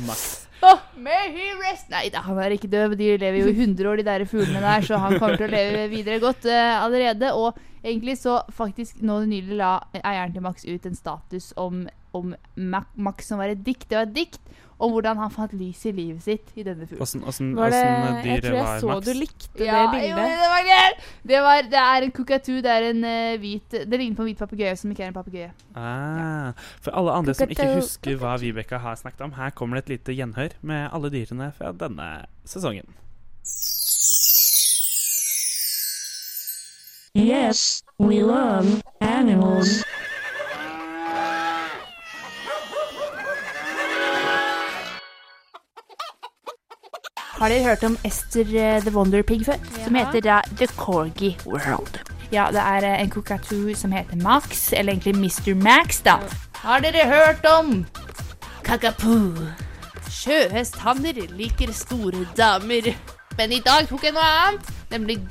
Max. 0.06 0.50
Oh, 0.60 0.80
may 1.00 1.30
he 1.32 1.46
rest 1.62 1.88
Nei 1.88 2.10
da, 2.12 2.20
han 2.26 2.40
er 2.42 2.52
ikke 2.52 2.68
død. 2.72 2.98
De 3.00 3.14
lever 3.22 3.40
jo 3.40 3.52
i 3.52 3.56
100 3.56 3.90
år, 3.90 4.02
de 4.02 4.08
der 4.08 4.26
fuglene 4.28 4.62
der, 4.64 4.84
så 4.84 5.00
han 5.00 5.16
kommer 5.20 5.40
til 5.40 5.48
å 5.48 5.54
leve 5.54 5.86
videre 5.94 6.20
godt 6.24 6.48
eh, 6.52 6.76
allerede. 6.84 7.32
Og 7.38 7.60
egentlig 7.84 8.18
så 8.20 8.42
faktisk 8.56 9.00
nå 9.06 9.22
nylig 9.30 9.60
la 9.62 9.78
eieren 10.02 10.36
til 10.36 10.44
Max 10.44 10.68
ut 10.68 10.90
en 10.90 10.98
status 10.98 11.54
om, 11.60 11.86
om 12.18 12.34
Max 12.56 13.30
som 13.32 13.40
var 13.40 13.54
et 13.54 13.64
dikt. 13.64 13.88
Det 13.88 14.02
var 14.02 14.10
et 14.10 14.18
dikt 14.18 14.42
om 14.80 14.94
hvordan 14.96 15.18
han 15.20 15.32
fant 15.34 15.52
lys 15.60 15.82
i 15.90 15.92
livet 15.92 16.24
sitt 16.24 16.52
i 16.56 16.64
denne 16.64 16.86
fuglen. 16.88 17.02
Åssen 17.04 17.24
åssen- 17.28 17.50
Var 17.58 17.74
det, 17.74 17.80
jeg 18.30 18.44
tror 18.44 18.54
jeg 18.56 18.64
var 18.64 18.80
så 18.80 18.88
Max? 18.88 19.06
du 19.06 19.14
likte 19.14 19.66
Ja, 19.66 19.82
det 19.92 20.02
jo, 20.10 20.16
bildet. 20.16 20.40
det 20.40 20.50
var 20.54 20.64
gøy! 20.70 20.94
Det, 21.32 21.42
var, 21.46 21.62
det 21.74 21.82
er 21.82 22.06
en 22.08 22.12
kukatu. 22.16 22.52
Det 22.64 22.72
er 22.72 22.88
en 22.94 23.04
uh, 23.04 23.40
hvit 23.42 23.70
Det 23.72 24.00
ligner 24.00 24.16
på 24.16 24.24
en 24.24 24.30
hvit 24.32 24.40
papegøye 24.40 24.76
som 24.80 24.92
ikke 24.92 25.04
er 25.04 25.12
en 25.12 25.18
papegøye. 25.20 25.52
Ah, 25.76 26.54
for 26.82 26.92
alle 26.96 27.12
andre 27.12 27.34
som 27.36 27.50
ikke 27.52 27.68
husker 27.76 28.16
hva 28.24 28.38
Vibeke 28.40 28.80
har 28.80 28.96
snakket 28.96 29.22
om, 29.28 29.36
her 29.36 29.50
kommer 29.52 29.78
det 29.82 29.84
et 29.90 29.94
lite 29.98 30.16
gjenhør 30.16 30.56
med 30.62 30.88
alle 30.94 31.12
dyrene 31.12 31.52
fra 31.58 31.72
denne 31.76 32.10
sesongen. 32.48 32.88
Yes, 37.16 37.84
we 38.00 38.22
love 38.22 38.82
animals. 39.02 39.84
Har 47.40 47.50
dere 47.50 47.64
hørt 47.64 47.84
om 47.88 47.98
Esther 48.04 48.48
uh, 48.48 48.82
the 48.84 48.92
Wonder 48.92 49.22
Pig 49.24 49.46
før? 49.46 49.60
Som 49.84 49.96
heter 49.96 50.20
da 50.26 50.42
The 50.60 50.68
Corgi 50.76 51.38
World. 51.46 52.00
Ja, 52.32 52.50
det 52.52 52.60
er 52.60 52.84
uh, 52.84 53.02
en 53.02 53.10
kokatoo 53.10 53.76
som 53.80 53.92
heter 53.96 54.20
Max, 54.20 54.74
eller 54.74 54.94
egentlig 54.94 55.16
Mr. 55.16 55.56
Max, 55.56 56.02
da. 56.04 56.18
Har 56.60 56.84
dere 56.84 57.06
hørt 57.08 57.46
om 57.48 57.86
Kakapoo? 58.64 59.48
Sjøhesthanner 60.12 61.22
liker 61.38 61.72
store 61.74 62.26
damer. 62.38 62.92
Men 63.38 63.56
i 63.56 63.62
dag 63.64 63.88
tok 63.88 64.04
jeg 64.04 64.18
noe 64.18 64.28
annet, 64.44 64.72
nemlig 64.92 65.22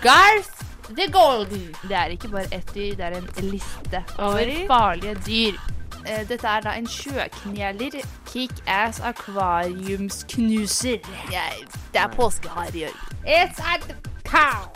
Garth 0.00 0.64
the 0.96 1.10
Golden. 1.12 1.68
Det 1.82 1.96
er 1.96 2.16
ikke 2.16 2.32
bare 2.32 2.48
ett 2.56 2.72
dyr, 2.74 2.96
det 2.96 3.04
er 3.10 3.18
en 3.20 3.28
liste 3.50 4.04
over 4.16 4.56
farlige 4.66 5.14
dyr. 5.26 5.60
Eh, 6.06 6.24
Dette 6.28 6.48
er 6.48 6.64
da 6.64 6.72
en 6.78 6.88
sjøkneler. 6.88 8.00
Kickass 8.34 9.00
akvariumsknuser. 9.00 10.98
Jeg, 11.32 11.52
det 11.92 12.00
er 12.00 12.06
påskehare, 12.06 12.70
Jørgen. 12.74 12.96
It's 13.26 13.60
a 13.60 13.78
cow. 14.24 14.70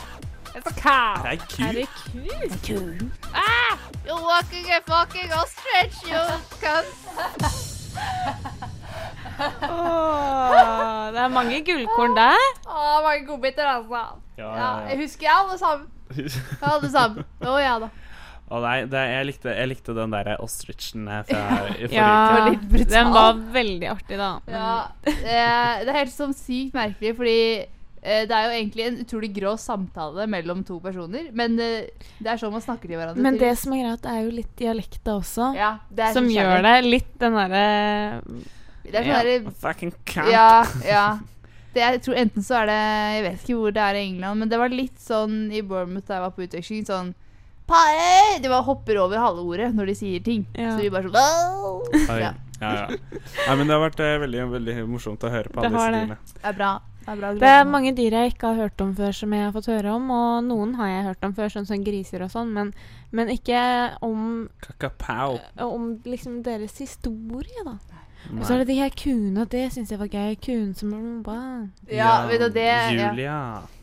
It's 0.56 0.86
a 0.86 1.24
Er 1.26 1.32
det 1.32 1.40
ku? 1.48 1.62
Er 1.62 1.72
det 1.72 1.88
ku? 2.66 3.10
Ah! 3.34 3.78
You're 4.06 4.22
walking 4.30 4.66
a 4.70 4.80
fucking 4.86 5.32
ostrich, 5.32 5.96
you 6.06 6.22
cunt. 6.62 6.88
Oh, 9.62 11.12
det 11.12 11.20
er 11.20 11.28
mange 11.28 11.64
gullkorn 11.64 12.16
der. 12.16 12.34
Oh, 12.66 13.02
mange 13.04 13.26
godbiter, 13.26 13.66
altså. 13.66 14.06
Ja, 14.38 14.44
Ja, 14.44 14.78
ja, 14.78 14.86
jeg 14.86 14.96
husker 14.98 15.26
alle 15.30 15.58
sammen. 15.58 15.88
Alle 16.62 16.90
sammen. 16.90 17.24
Å 17.40 17.56
ja 17.58 17.78
da. 17.78 17.88
Å 18.48 18.58
nei, 18.64 18.76
det, 18.88 19.00
jeg, 19.12 19.24
likte, 19.28 19.52
jeg 19.52 19.68
likte 19.68 19.94
den 19.96 20.12
der 20.14 20.28
ostrichen 20.40 21.08
eh, 21.12 21.24
fra 21.28 21.40
i 21.68 21.88
forrige 21.88 21.90
Ja, 21.92 22.52
uke. 22.54 22.84
den 22.88 23.10
var 23.12 23.34
veldig 23.52 23.88
artig, 23.92 24.16
da. 24.16 24.28
Ja, 24.48 24.70
det 25.04 25.34
er, 25.34 25.82
det 25.84 25.92
er 25.92 25.98
helt 25.98 26.14
sånn 26.14 26.32
sykt 26.32 26.72
merkelig, 26.78 27.12
fordi 27.18 27.34
eh, 28.00 28.22
det 28.24 28.32
er 28.38 28.46
jo 28.48 28.54
egentlig 28.56 28.86
en 28.86 28.96
utrolig 29.04 29.30
grå 29.36 29.52
samtale 29.60 30.24
mellom 30.32 30.62
to 30.64 30.78
personer, 30.80 31.28
men 31.36 31.58
eh, 31.60 31.90
det 32.24 32.32
er 32.32 32.40
sånn 32.40 32.54
man 32.56 32.64
snakker 32.64 32.88
til 32.88 32.96
hverandre. 32.96 33.20
Men 33.28 33.36
til- 33.36 33.44
det 33.50 33.52
som 33.60 33.76
er 33.76 33.84
greit, 33.84 34.08
er 34.14 34.22
jo 34.24 34.32
litt 34.40 34.54
dialekt 34.64 35.00
da 35.04 35.18
også. 35.20 35.50
Ja, 35.58 35.72
det 35.92 36.08
er 36.08 36.16
som 36.16 36.32
gjør 36.32 36.64
det 36.70 36.76
litt 36.88 37.12
den 37.20 37.36
derre 37.36 37.66
Det 38.88 38.94
er 38.96 39.04
sånn 39.04 39.18
derre- 39.20 39.54
Fucking 39.60 39.92
cunt. 40.08 40.32
Ja, 40.32 40.64
ja. 40.88 41.06
Det 41.76 41.82
er, 41.84 41.98
jeg 41.98 42.06
tror 42.08 42.16
enten 42.16 42.42
så 42.42 42.54
er 42.62 42.66
det 42.72 42.80
Jeg 43.12 43.22
vet 43.28 43.42
ikke 43.44 43.56
hvor 43.60 43.72
det 43.76 43.82
er 43.84 43.94
i 44.00 44.06
England, 44.08 44.40
men 44.40 44.48
det 44.48 44.58
var 44.58 44.72
litt 44.72 44.96
sånn 45.04 45.50
i 45.52 45.60
Bournemouth 45.60 46.08
da 46.08 46.16
jeg 46.16 46.24
var 46.24 46.32
på 46.32 46.46
utveksling. 46.48 46.86
Sånn 46.88 47.10
Pare! 47.68 48.38
De 48.42 48.48
bare 48.50 48.64
hopper 48.66 49.00
over 49.02 49.20
halve 49.20 49.44
ordet 49.44 49.70
når 49.76 49.90
de 49.92 49.96
sier 49.98 50.22
ting. 50.24 50.44
Ja. 50.56 50.74
Så 50.74 50.82
vi 50.82 50.92
bare 50.92 51.10
sånn 51.12 52.20
ja. 52.22 52.34
Ja, 52.58 52.70
ja. 52.74 52.86
Nei, 53.46 53.54
men 53.54 53.68
det 53.68 53.74
har 53.76 53.82
vært 53.84 54.00
eh, 54.02 54.16
veldig, 54.24 54.44
veldig 54.56 54.76
morsomt 54.90 55.22
å 55.22 55.30
høre 55.30 55.50
på 55.52 55.62
Det 55.62 55.68
alle 55.68 55.82
har 55.82 55.92
disse 55.94 56.00
det. 56.00 56.06
dyrene. 56.08 56.38
Det 56.40 56.48
er 56.50 56.56
bra. 56.56 56.70
Det 56.98 57.12
er, 57.12 57.20
bra 57.20 57.28
Det 57.40 57.50
er 57.54 57.68
mange 57.70 57.92
dyr 57.96 58.16
jeg 58.18 58.32
ikke 58.32 58.50
har 58.50 58.58
hørt 58.64 58.82
om 58.84 58.90
før, 58.98 59.14
som 59.16 59.36
jeg 59.36 59.44
har 59.46 59.52
fått 59.54 59.68
høre 59.70 59.92
om. 59.94 60.10
Og 60.16 60.48
noen 60.48 60.74
har 60.80 60.90
jeg 60.90 61.06
hørt 61.06 61.28
om 61.28 61.36
før, 61.38 61.52
sånn 61.54 61.68
som 61.70 61.84
griser 61.86 62.24
og 62.26 62.32
sånn, 62.34 62.50
men, 62.56 62.72
men 63.14 63.30
ikke 63.32 63.62
om, 64.04 64.26
Kakapau. 64.64 65.38
om 65.68 65.86
liksom 66.08 66.42
deres 66.48 66.74
historie, 66.82 67.62
da. 67.68 67.78
Nei. 68.28 68.40
Og 68.40 68.44
så 68.44 68.56
er 68.56 68.64
det 68.64 68.72
de 68.72 68.80
her 68.82 68.90
kuene, 68.90 69.44
og 69.44 69.52
det 69.54 69.68
syns 69.72 69.92
jeg 69.94 70.00
var 70.02 70.10
gøy. 70.10 70.34
Kuen 70.42 70.74
som. 70.76 70.90
Ja, 71.88 72.26
vet 72.28 72.42
du, 72.42 72.48
det 72.58 72.66
ja. 72.66 73.12
Julia. 73.12 73.38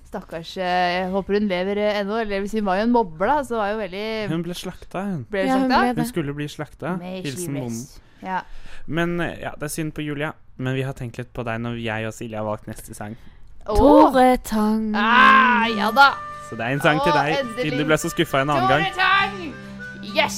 Stakkars. 0.05 0.55
eh, 0.57 1.01
Jeg 1.01 1.09
håper 1.11 1.33
hun 1.39 1.47
lever 1.49 1.77
eh, 1.81 1.99
ennå. 2.01 2.19
Eller 2.21 2.39
hvis 2.43 2.53
hun 2.57 2.65
var 2.65 2.77
jo 2.79 2.83
en 2.87 2.91
mobber, 2.95 3.25
da, 3.27 3.37
så 3.43 3.57
var 3.59 3.71
jo 3.73 3.77
veldig 3.81 4.05
Hun 4.31 4.43
ble 4.45 4.53
slakta, 4.57 5.03
hun. 5.09 5.25
Ble 5.29 5.45
Ja, 5.47 5.57
hun 5.57 5.69
slakta? 5.69 5.93
ble 5.93 6.01
Hun 6.03 6.09
skulle 6.11 6.33
bli 6.37 6.47
slakta. 6.47 6.95
Hilsen 7.01 7.53
bonden. 7.59 7.85
Ja. 8.23 8.41
Men 8.87 9.19
eh, 9.21 9.39
ja, 9.41 9.51
det 9.59 9.63
er 9.69 9.73
synd 9.75 9.93
på 9.97 10.01
Julia. 10.05 10.33
Men 10.57 10.75
vi 10.77 10.83
har 10.87 10.93
tenkt 10.95 11.17
litt 11.19 11.33
på 11.35 11.43
deg 11.43 11.59
når 11.59 11.81
jeg 11.83 12.07
og 12.07 12.13
Silje 12.15 12.37
har 12.39 12.45
valgt 12.47 12.67
neste 12.69 12.93
sang. 12.95 13.17
Oh. 13.67 14.11
Tore 14.13 14.37
Tang. 14.45 14.93
Ah, 14.95 15.65
ja 15.67 15.89
da. 15.91 16.11
Så 16.49 16.55
det 16.55 16.61
er 16.67 16.75
en 16.77 16.81
sang 16.83 16.99
til 17.03 17.11
deg, 17.11 17.39
siden 17.57 17.79
du 17.81 17.85
ble 17.89 17.97
så 17.97 18.11
skuffa 18.13 18.43
en 18.45 18.51
annen 18.53 18.69
gang. 18.69 18.83
Tore 18.85 18.93
Tang! 18.93 19.53
Yes! 20.15 20.37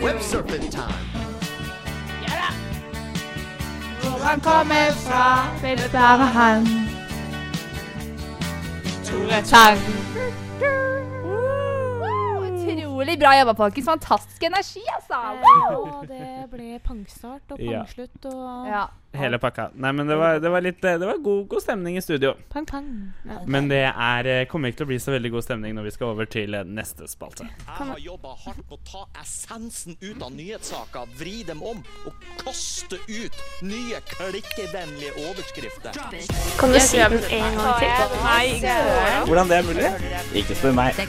Websurfing 0.00 0.70
time. 0.72 1.26
Ja 2.24 2.34
da. 2.40 2.50
Hvor 4.02 4.24
han 4.24 4.40
kommer 4.40 4.90
fra, 5.04 5.22
vet 5.62 5.84
bare 5.92 6.26
han. 6.34 6.66
Tang. 9.08 9.78
Utrolig 12.44 13.18
bra 13.18 13.30
jobba, 13.38 13.54
folkens. 13.56 13.86
Fantastisk 13.86 14.42
energi, 14.42 14.82
altså. 14.96 15.20
Og 15.78 16.08
det 16.08 16.50
ble 16.52 16.78
pangstart 16.84 17.54
og 17.54 17.58
pangslutt 17.58 18.28
og 18.28 18.66
Ja. 18.68 18.84
Hele 19.16 19.38
pakka. 19.40 19.70
Nei, 19.74 19.92
men 19.96 20.06
det 20.06 20.16
var, 20.20 20.36
det 20.38 20.50
var 20.52 20.60
litt 20.60 20.82
Det 20.82 20.98
var 21.00 21.16
god, 21.24 21.46
god 21.48 21.62
stemning 21.62 21.96
i 21.96 22.00
studio. 22.04 22.34
pang, 22.52 22.66
pang. 22.66 22.88
Ja. 23.24 23.38
Men 23.46 23.68
det 23.70 23.80
er, 23.88 24.26
eh, 24.26 24.44
kommer 24.46 24.68
ikke 24.68 24.82
til 24.82 24.86
å 24.86 24.90
bli 24.90 24.98
så 25.00 25.14
veldig 25.14 25.30
god 25.32 25.44
stemning 25.46 25.74
når 25.78 25.86
vi 25.88 25.92
skal 25.94 26.12
over 26.12 26.28
til 26.28 26.54
eh, 26.54 26.64
neste 26.64 27.08
spalte. 27.08 27.46
Jeg 27.48 27.88
har 27.88 27.98
jobba 28.04 28.34
hardt 28.44 28.60
på 28.68 28.76
å 28.76 28.80
ta 28.84 29.06
essensen 29.22 29.96
ut 30.02 30.22
av 30.22 30.32
nyhetssaker, 30.36 31.08
vri 31.18 31.42
dem 31.48 31.62
om 31.64 31.80
og 32.04 32.28
kaste 32.42 32.98
ut 33.08 33.40
nye 33.64 34.02
klikkevennlige 34.12 35.14
overskrifter. 35.24 35.96
Kan 36.60 36.76
du 36.76 36.78
si 36.78 37.00
den 37.00 37.16
en 37.40 37.56
gang 37.56 37.80
til? 37.80 38.14
Nei, 38.28 39.24
Hvordan 39.24 39.48
det 39.48 39.56
er 39.56 39.66
mulig? 39.70 39.88
Ikke 40.42 40.58
spør 40.58 40.76
meg. 40.76 41.00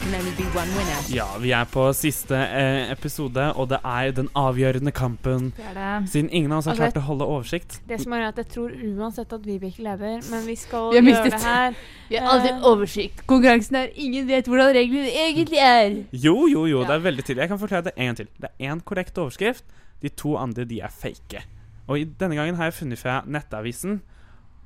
Ja, 1.12 1.27
vi 1.43 1.51
er 1.51 1.67
på 1.69 1.89
siste 1.97 2.39
eh, 2.47 2.91
episode, 2.95 3.51
og 3.59 3.69
det 3.75 3.83
er 3.83 4.15
den 4.15 4.31
avgjørende 4.39 4.95
kampen. 4.95 5.51
Det 5.57 5.75
det. 5.75 5.91
Siden 6.15 6.31
ingen 6.31 6.51
av 6.55 6.63
oss 6.63 6.71
har 6.71 6.79
klart 6.79 6.97
å 6.97 7.05
holde 7.12 7.27
oversikt. 7.27 7.81
Det 7.89 7.97
som 8.04 8.13
er 8.13 8.28
at 8.28 8.38
jeg 8.38 8.47
tror 8.54 8.73
uansett 9.02 9.32
at 9.34 9.45
Vibeke 9.45 9.82
lever, 9.82 10.19
men 10.30 10.43
vi 10.45 10.56
skal 10.60 10.91
Vi 10.93 11.02
gjøre 11.02 11.32
det 11.34 11.39
her. 11.41 11.73
Vi 12.10 12.15
har 12.15 12.28
aldri 12.36 12.52
Eh, 12.54 12.67
oversikt. 12.69 13.23
Konkurransen 13.28 13.75
er 13.75 13.88
ingen 13.95 14.28
vet 14.28 14.45
hvordan 14.45 14.75
reglene 14.75 15.10
egentlig 15.10 15.58
er. 15.58 16.04
Jo, 16.13 16.47
jo, 16.47 16.65
jo, 16.69 16.84
det 16.86 16.95
er 16.95 16.99
veldig 16.99 17.25
tydelig. 17.25 17.41
Jeg 17.41 17.49
kan 17.49 17.60
forklare 17.60 17.88
det 17.89 17.93
en 17.97 18.06
gang 18.06 18.17
til. 18.17 18.28
Det 18.41 18.49
er 18.49 18.69
én 18.69 18.84
korrekt 18.86 19.17
overskrift. 19.17 19.65
De 20.02 20.10
to 20.10 20.36
andre, 20.38 20.65
de 20.69 20.80
er 20.82 20.93
fake. 20.93 21.41
Og 21.88 21.99
i 21.99 22.04
denne 22.04 22.36
gangen 22.38 22.56
har 22.56 22.69
jeg 22.69 22.73
funnet 22.73 22.99
fra 23.02 23.23
Nettavisen. 23.25 24.02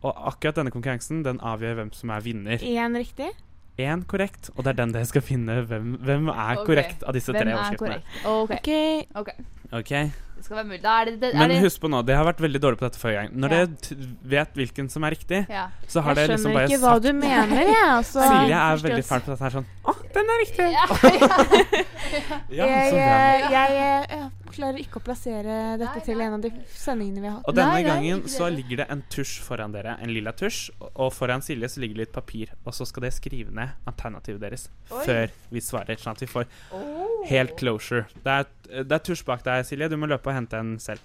Og 0.04 0.14
akkurat 0.28 0.60
denne 0.60 0.72
konkurransen 0.72 1.24
den 1.24 1.40
avgjør 1.40 1.74
hvem 1.80 1.94
som 1.96 2.10
er 2.10 2.20
vinner. 2.26 2.58
Én 2.60 2.98
riktig? 3.00 3.32
Én 3.80 4.04
korrekt, 4.06 4.52
og 4.56 4.66
det 4.66 4.74
er 4.74 4.84
den 4.84 4.92
dere 4.94 5.08
skal 5.10 5.24
finne 5.26 5.62
hvem, 5.66 5.96
hvem 6.04 6.28
er 6.28 6.60
okay. 6.60 6.66
korrekt 6.68 7.04
av 7.08 7.16
disse 7.16 7.32
Hvem 7.32 7.42
tre 7.42 7.52
er 7.52 7.58
overskriftene. 7.58 8.02
korrekt? 8.26 9.16
Ok. 9.16 9.40
OK. 9.74 10.12
Det 10.44 10.50
skal 10.50 10.58
være 10.60 10.68
mulig. 10.68 10.82
Da 10.84 10.94
er 11.00 11.06
det, 11.08 11.14
det 11.22 11.30
er 11.32 11.40
Men 11.48 11.62
husk 11.64 11.80
på 11.80 11.88
nå, 11.88 12.02
det 12.04 12.16
har 12.20 12.26
vært 12.28 12.42
veldig 12.44 12.60
dårlig 12.60 12.78
på 12.82 12.84
dette 12.90 13.00
forrige 13.00 13.22
gang. 13.22 13.30
Når 13.40 13.54
Ja. 13.54 13.60
dere 13.64 14.08
vet 14.34 14.54
hvilken 14.60 14.90
som 14.92 15.04
er 15.08 15.12
riktig, 15.16 15.40
Ja. 15.50 15.70
så 15.88 16.02
har 16.04 16.16
Jeg 16.16 16.28
dere 16.28 16.38
skjønner 16.38 16.44
liksom 16.44 16.54
bare 16.54 16.68
ikke 16.68 16.82
hva 16.84 16.96
du 17.02 17.14
mener, 17.14 17.62
jeg. 17.64 17.86
Altså. 17.88 18.20
Silje 18.34 18.58
er 18.60 18.84
veldig 18.84 19.06
fæl 19.08 19.22
på 19.24 19.32
dette 19.32 19.44
her 19.48 19.56
sånn 19.56 19.66
Å, 19.88 19.94
den 20.14 20.34
er 20.34 20.38
riktig! 20.44 20.68
Ja, 20.74 22.66
jeg, 22.68 22.92
så 22.92 22.98
bra. 23.00 23.00
jeg, 23.00 23.52
jeg, 23.52 23.72
jeg 24.12 24.54
klarer 24.54 24.80
ikke 24.84 25.00
å 25.00 25.04
plassere 25.04 25.56
dette 25.82 26.04
til 26.06 26.22
en 26.22 26.36
av 26.38 26.44
de 26.44 26.52
sendingene 26.78 27.24
vi 27.24 27.28
har 27.30 27.38
hatt. 27.40 27.48
Og 27.50 27.56
denne 27.58 27.74
Nei, 27.74 27.82
nei, 27.82 27.90
gangen 27.90 28.20
nei, 28.26 28.32
så 28.36 28.50
ligger 28.54 28.84
det 28.84 28.88
en 28.94 29.02
tusj 29.10 29.40
foran 29.46 29.74
dere. 29.74 29.96
En 30.04 30.12
lilla 30.14 30.34
tusj. 30.38 30.68
Og 30.94 31.10
foran 31.16 31.42
Silje 31.42 31.70
så 31.74 31.82
ligger 31.82 31.96
det 32.02 32.06
litt 32.08 32.14
papir. 32.16 32.52
Og 32.68 32.76
så 32.78 32.86
skal 32.90 33.08
dere 33.08 33.16
skrive 33.16 33.56
ned 33.56 33.74
alternativet 33.90 34.44
deres 34.44 34.68
Oi. 34.92 35.02
før 35.08 35.34
vi 35.56 35.64
svarer, 35.66 35.98
sånn 36.04 36.14
at 36.18 36.22
vi 36.26 36.30
får 36.30 36.46
Oh. 36.74 37.26
helt 37.30 37.56
closure. 37.58 38.06
Det 38.24 38.28
er, 38.34 38.46
det 38.82 38.98
er 38.98 39.04
tusj 39.06 39.24
bak 39.28 39.44
deg, 39.46 39.66
Silje. 39.68 39.92
Du 39.92 39.98
må 40.02 40.10
løpe 40.10 40.32
og 40.32 40.38
hente 40.38 40.58
en 40.60 40.76
selv. 40.82 41.02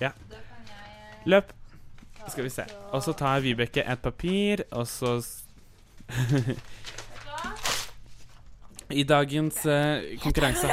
Ja. 0.00 0.10
Løp. 1.26 1.52
Skal 2.26 2.44
vi 2.44 2.50
se. 2.50 2.64
Og 2.90 3.02
så 3.06 3.14
tar 3.14 3.40
Vibeke 3.44 3.84
et 3.86 4.02
papir, 4.02 4.64
og 4.74 4.86
så 4.90 5.20
I 8.90 9.02
dagens 9.02 9.66
uh, 9.66 10.02
konkurranse. 10.22 10.66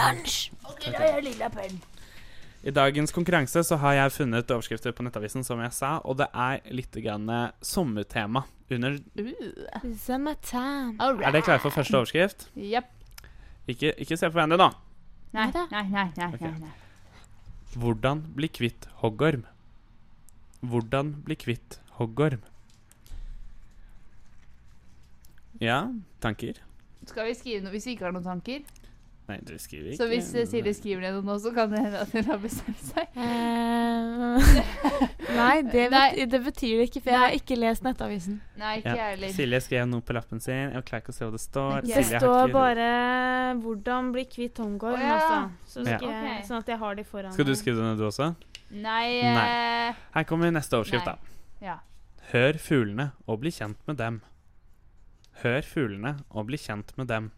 I 2.64 2.72
dagens 2.72 3.12
konkurranse 3.12 3.64
så 3.64 3.76
har 3.82 3.94
jeg 3.98 4.12
funnet 4.12 4.52
overskrifter 4.52 4.94
på 4.96 5.04
Nettavisen, 5.04 5.44
som 5.44 5.62
jeg 5.62 5.74
sa, 5.76 5.98
og 6.06 6.18
det 6.22 6.30
er 6.32 6.62
litt 6.72 6.96
grann 7.04 7.28
eh, 7.30 7.50
sommertema 7.60 8.46
under. 8.72 8.96
Er 11.02 11.34
dere 11.34 11.44
klare 11.44 11.60
for 11.60 11.76
første 11.76 11.98
overskrift? 12.00 12.48
Yep. 12.56 12.88
Ikke, 13.68 13.94
ikke 13.98 14.18
se 14.18 14.30
på 14.30 14.38
hverandre 14.38 14.62
nå. 14.62 14.70
Nei, 15.34 15.48
nei, 15.52 15.68
nei. 15.72 15.84
nei, 15.90 16.12
nei, 16.18 16.34
Ok. 16.34 16.42
nei. 16.62 16.72
Hvordan 17.74 18.22
bli 18.36 18.48
kvitt 18.54 18.86
hoggorm? 19.02 19.46
Hvordan 20.62 21.14
bli 21.26 21.36
kvitt 21.36 21.80
hoggorm? 21.98 22.44
Ja, 25.62 25.80
tanker? 26.22 26.60
Skal 27.06 27.28
vi 27.30 27.34
skrive 27.38 27.64
noe 27.66 27.74
hvis 27.74 27.86
vi 27.90 27.96
ikke 27.96 28.08
har 28.08 28.14
noen 28.16 28.26
tanker? 28.26 28.62
Nei, 29.26 29.38
dere 29.40 29.56
skriver 29.58 29.94
ikke 29.94 29.98
Så 30.02 30.08
hvis 30.12 30.26
Silje 30.52 30.74
skriver 30.76 31.00
ned 31.06 31.14
noe 31.16 31.24
nå, 31.24 31.36
så 31.40 31.54
kan 31.56 31.70
det 31.72 31.80
hende 31.80 32.00
at 32.04 32.12
hun 32.12 32.26
har 32.28 32.38
bestemt 32.44 32.82
seg. 32.84 33.08
Eh, 33.16 34.50
nei, 35.40 35.62
det, 35.72 35.86
Nei. 35.94 36.02
bet 36.18 36.32
det 36.34 36.42
betyr 36.44 36.74
det 36.82 36.88
ikke, 36.90 37.02
for 37.06 37.14
jeg 37.14 37.22
har 37.22 37.36
ikke 37.38 37.58
lest 37.58 37.86
Nettavisen. 37.88 38.42
Nei, 38.60 38.74
ikke 38.82 38.90
jeg 38.92 38.98
Ja. 39.00 39.06
heller. 39.14 39.32
Silje 39.38 39.62
skrev 39.64 39.88
noe 39.88 40.02
på 40.04 40.14
lappen 40.18 40.42
sin. 40.44 40.74
Jeg 40.76 40.84
klarer 40.90 41.06
ikke 41.06 41.14
å 41.14 41.18
se 41.18 41.24
hva 41.26 41.32
det 41.38 41.42
står. 41.44 41.78
Ok. 41.78 41.88
Det 41.88 41.96
Silje 42.02 42.20
har 42.20 42.26
står 42.26 42.42
ikke- 42.48 42.54
bare 42.54 42.90
'Hvordan 43.64 44.12
bli 44.12 44.26
kvitt 44.26 44.54
Tomgård', 44.56 45.00
Å, 45.00 45.00
ja. 45.00 45.16
altså. 45.16 45.52
Så 45.68 45.88
Ja. 45.88 45.98
skal 45.98 46.10
jeg, 46.10 46.38
Ok. 46.40 46.46
Sånn 46.48 46.58
at 46.60 46.66
jeg 46.68 46.78
har 46.80 46.96
de 46.96 47.04
foran 47.04 47.32
Skal 47.34 47.46
du 47.46 47.52
meg. 47.52 47.58
skrive 47.58 47.76
det 47.76 47.84
ned, 47.84 47.98
du 47.98 48.04
også? 48.08 48.36
Nei, 48.72 49.22
Nei. 49.22 49.90
eh, 49.90 49.94
Her 50.14 50.24
kommer 50.24 50.52
neste 50.52 50.74
overskrift, 50.76 51.06
Nei. 51.06 51.16
da. 51.16 51.18
Ja. 51.62 51.78
Hør 52.34 52.54
fuglene 52.60 53.12
og 53.28 53.40
bli 53.40 53.52
kjent 53.52 53.76
med 53.88 53.98
dem. 53.98 54.22
Hør 55.44 55.62
fuglene 55.62 56.20
og 56.32 56.48
bli 56.48 56.58
kjent 56.58 56.98
med 56.98 57.08
dem. 57.08 57.32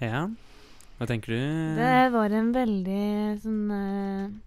Ja, 0.00 0.26
hva 0.98 1.08
tenker 1.08 1.32
du? 1.32 1.40
Det 1.78 1.96
var 2.12 2.34
en 2.36 2.52
veldig 2.52 3.06
sånn 3.40 3.62
Den 3.72 4.38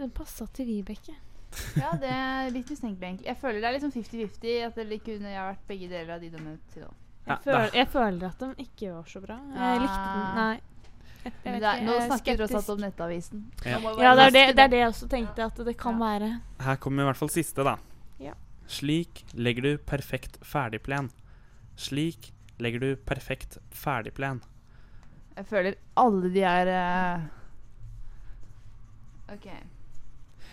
Det 0.00 0.08
passa 0.14 0.46
til 0.54 0.68
Vibeke. 0.68 1.14
ja, 1.82 1.92
det 2.00 2.08
er 2.08 2.50
litt 2.52 2.70
mistenkelig, 2.72 3.06
egentlig. 3.06 3.28
Jeg 3.28 3.38
føler 3.40 3.60
det 3.60 3.68
er 3.68 3.76
liksom 3.76 3.92
50-50. 3.94 4.58
At 4.66 4.82
det 4.88 4.98
kunne 5.04 5.32
jeg 5.32 5.46
vært 5.50 5.64
begge 5.68 5.88
deler 5.90 6.14
av 6.16 6.24
de 6.24 6.30
dommene 6.32 6.58
til 6.72 6.86
nå. 6.86 6.92
Ja, 7.22 7.36
Jeg, 7.36 7.42
føler, 7.44 7.68
jeg 7.76 7.88
føler 7.92 8.28
at 8.28 8.40
de 8.42 8.66
ikke 8.66 8.92
var 8.96 9.10
så 9.12 9.22
bra. 9.22 9.38
Jeg 9.54 9.82
likte 9.84 9.98
den. 10.02 10.22
Ah. 10.22 10.36
Nei. 10.40 10.60
Er, 11.22 11.82
nå 11.86 11.94
er 11.94 12.08
snakker 12.08 12.34
vi 12.34 12.38
tross 12.40 12.56
alt 12.58 12.70
om 12.74 12.80
Nettavisen. 12.82 13.44
Ja. 13.62 13.78
Ja, 13.78 14.14
det 14.18 14.24
er 14.24 14.34
det, 14.34 14.42
det 14.56 14.64
er 14.64 14.72
det 14.72 14.80
jeg 14.80 14.90
også 14.90 15.06
tenkte 15.10 15.46
at 15.46 15.60
det 15.68 15.76
kan 15.78 16.00
være. 16.00 16.32
Her 16.64 16.80
kommer 16.82 17.04
i 17.04 17.10
hvert 17.12 17.20
fall 17.20 17.30
siste, 17.30 17.62
da. 17.66 17.76
Ja. 18.22 18.34
Slik 18.66 19.22
legger 19.38 19.68
du 19.68 19.72
perfekt 19.86 20.40
ferdigplen. 20.42 21.12
Slik 21.78 22.32
legger 22.60 22.82
du 22.82 22.90
perfekt 22.96 23.58
ferdigplen. 23.70 24.42
Jeg 25.36 25.46
føler 25.48 25.78
alle 25.96 26.28
de 26.34 26.42
er 26.44 26.72
uh... 26.72 27.22
OK. 29.32 29.48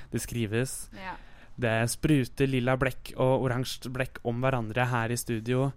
Det 0.09 0.21
skrives 0.23 0.89
Ja. 0.95 1.17
Det 1.59 1.75
spruter 1.91 2.47
lilla 2.47 2.77
blekk 2.79 3.11
og 3.19 3.43
oransje 3.43 3.91
blekk 3.91 4.21
om 4.23 4.39
hverandre 4.39 4.85
her 4.87 5.11
i 5.11 5.17
studio. 5.19 5.73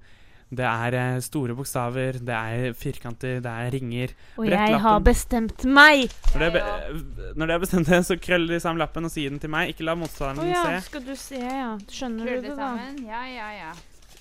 Det 0.52 0.66
er 0.68 0.94
eh, 0.94 1.20
store 1.24 1.56
bokstaver, 1.56 2.18
det 2.20 2.34
er 2.36 2.74
firkanter, 2.76 3.40
det 3.42 3.50
er 3.50 3.70
ringer. 3.72 4.12
Og 4.36 4.44
Brett 4.46 4.68
jeg 4.68 4.80
har 4.84 4.98
bestemt 5.02 5.64
meg! 5.64 6.12
Når 6.34 6.44
det, 6.44 6.50
be- 6.54 7.30
når 7.40 7.48
det 7.48 7.54
er 7.56 7.62
bestemt 7.64 7.88
det, 7.88 8.02
så 8.06 8.18
krøll 8.20 8.44
de 8.50 8.60
sammen 8.60 8.78
lappen 8.84 9.08
og 9.08 9.14
si 9.14 9.24
den 9.26 9.40
til 9.42 9.50
meg. 9.50 9.72
Ikke 9.72 9.88
la 9.88 9.96
motstanderen 9.98 10.44
oh, 10.44 10.52
ja, 10.52 10.62
se. 10.68 10.90
skal 10.90 11.06
du 11.08 11.14
se, 11.16 11.40
ja. 11.40 11.72
Skjønner 11.88 12.28
Krøll 12.28 12.44
du 12.44 12.46
det 12.46 12.50
det, 12.52 12.58
da? 12.60 12.68
sammen. 12.68 13.00
Ja, 13.08 13.24
ja, 13.32 13.48
ja. 13.56 13.72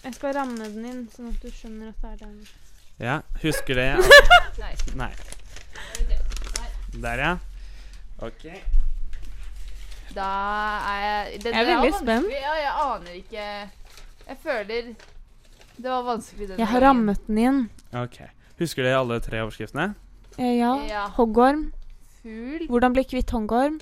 Jeg 0.03 0.15
skal 0.17 0.33
ramme 0.35 0.57
den 0.65 0.85
inn, 0.89 1.01
sånn 1.13 1.29
at 1.29 1.41
du 1.43 1.49
skjønner 1.53 1.91
at 1.91 2.01
det 2.01 2.11
er 2.11 2.17
den. 2.25 2.37
Ja, 3.01 3.15
husker 3.43 3.77
det? 3.77 3.87
Nei. 4.61 4.71
Nei. 4.97 5.11
Der, 7.01 7.21
ja. 7.21 7.31
OK. 8.21 8.43
Da 10.11 10.27
er 10.91 11.01
jeg 11.05 11.41
det, 11.43 11.53
Jeg 11.53 11.61
er 11.61 11.65
det 11.69 11.75
veldig 11.77 11.93
spent. 12.01 12.33
Ja, 12.33 12.53
jeg 12.59 12.71
aner 12.83 13.13
ikke 13.15 13.45
Jeg 14.27 14.37
føler 14.43 14.89
det 15.81 15.87
var 15.89 16.03
vanskelig 16.05 16.49
den 16.49 16.59
Jeg 16.59 16.67
har 16.67 16.83
gangen. 16.83 16.87
rammet 17.07 17.21
den 17.27 17.37
inn. 17.41 17.61
ok. 17.95 18.17
Husker 18.59 18.83
dere 18.85 18.99
alle 18.99 19.15
tre 19.23 19.39
overskriftene? 19.41 19.93
Eh, 20.37 20.57
ja. 20.59 20.73
Ja. 20.85 21.05
Hoggorm. 21.15 21.71
Fugl. 22.21 22.67
Hvordan 22.69 22.93
bli 22.93 23.03
kvitt 23.09 23.31
hoggorm. 23.33 23.79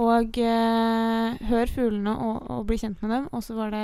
Og 0.00 0.38
eh, 0.42 1.36
hør 1.48 1.70
fuglene 1.70 2.10
og, 2.18 2.50
og 2.50 2.64
bli 2.66 2.76
kjent 2.80 3.02
med 3.04 3.10
dem. 3.14 3.28
Og 3.32 3.44
så 3.46 3.54
var 3.54 3.70
det 3.70 3.82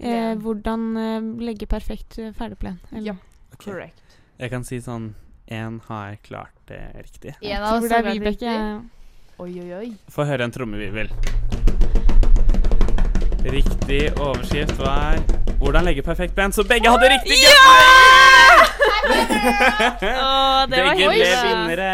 eh, 0.00 0.34
hvordan 0.36 0.88
eh, 1.00 1.20
legge 1.46 1.66
perfekt 1.70 2.18
eh, 2.20 2.32
ferdigplen. 2.36 2.78
Eller- 2.92 3.12
Ja, 3.12 3.16
correct. 3.56 4.02
Jeg 4.38 4.50
kan 4.50 4.64
si 4.64 4.80
sånn 4.80 5.14
Én 5.52 5.80
har 5.88 6.16
klart 6.24 6.54
det 6.68 6.78
riktig. 6.96 7.34
En 7.42 7.62
av 7.62 7.82
oss 7.82 7.90
har 7.90 7.98
er 7.98 8.02
klart 8.06 8.26
riktig. 8.26 8.52
Oi, 9.42 9.50
oi, 9.60 9.72
oi. 9.74 9.88
Få 10.08 10.24
høre 10.24 10.44
en 10.46 10.52
trommevirvel. 10.54 11.08
Riktig 13.42 14.12
overskrift 14.22 14.78
var 14.78 15.18
'Hvordan 15.58 15.84
legge 15.84 16.02
perfekt 16.02 16.34
plen', 16.34 16.52
så 16.52 16.62
begge 16.66 16.88
hadde 16.90 17.08
riktig! 17.10 17.38
Å, 20.02 20.66
det 20.70 20.78
var 20.78 20.94
begge 20.94 21.08
ble 21.10 21.28
vinnere. 21.42 21.90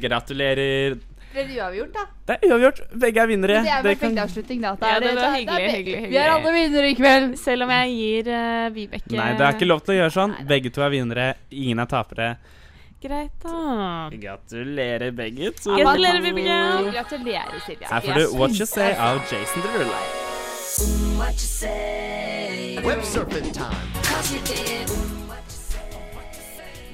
Gratulerer. 0.00 0.96
Ble 1.32 1.44
det 1.44 1.56
uavgjort, 1.58 1.90
da? 1.92 2.04
Det 2.28 2.36
er 2.36 2.52
uavgjort. 2.52 2.78
Begge 3.02 3.20
er 3.22 3.28
vinnere. 3.28 3.56
Det 3.64 3.72
er 3.72 3.82
perfekt 3.84 4.20
avslutning, 4.24 4.62
da. 4.64 4.74
Da 4.80 4.92
Ja, 4.92 4.96
er 4.96 5.00
det 5.04 5.14
var 5.18 5.34
hyggelig, 5.36 5.64
er 5.64 5.74
hyggelig, 5.76 5.96
hyggelig. 5.98 6.12
Vi 6.12 6.20
er 6.22 6.30
alle 6.34 6.52
vinnere 6.54 6.88
i 6.88 6.94
kveld. 6.96 7.34
Selv 7.40 7.66
om 7.66 7.72
jeg 7.74 7.96
gir 7.98 8.30
uh, 8.32 8.68
Vibeke 8.76 9.16
Nei, 9.18 9.26
det 9.36 9.44
er 9.48 9.58
ikke 9.58 9.68
lov 9.68 9.82
til 9.84 9.94
å 9.94 9.98
gjøre 9.98 10.14
sånn. 10.14 10.38
Begge 10.48 10.72
to 10.72 10.84
er 10.86 10.94
vinnere. 10.94 11.26
Ingen 11.50 11.84
er 11.84 11.90
tapere. 11.90 12.30
Greit, 13.02 13.34
da. 13.44 14.08
Gratulerer, 14.10 15.12
begge 15.14 15.52
to. 15.60 15.76
Gratulerer, 15.76 16.24
Vibeke. 16.24 16.58
Gratulerer, 16.96 17.60
Silja. 17.66 17.92
Her 17.92 18.08
får 18.08 18.18
du 18.18 18.38
What 18.40 18.58
You 18.58 18.66
Say 18.66 18.96
av 18.96 19.20
Jason 19.28 19.68
Derulo. 19.68 20.00
What 21.18 21.32
you 21.32 21.38
say? 21.38 22.78
Web 22.84 23.00
surfing 23.02 23.52
time. 23.52 24.02
Cause 24.02 24.32
you 24.32 24.40
did. 24.44 25.17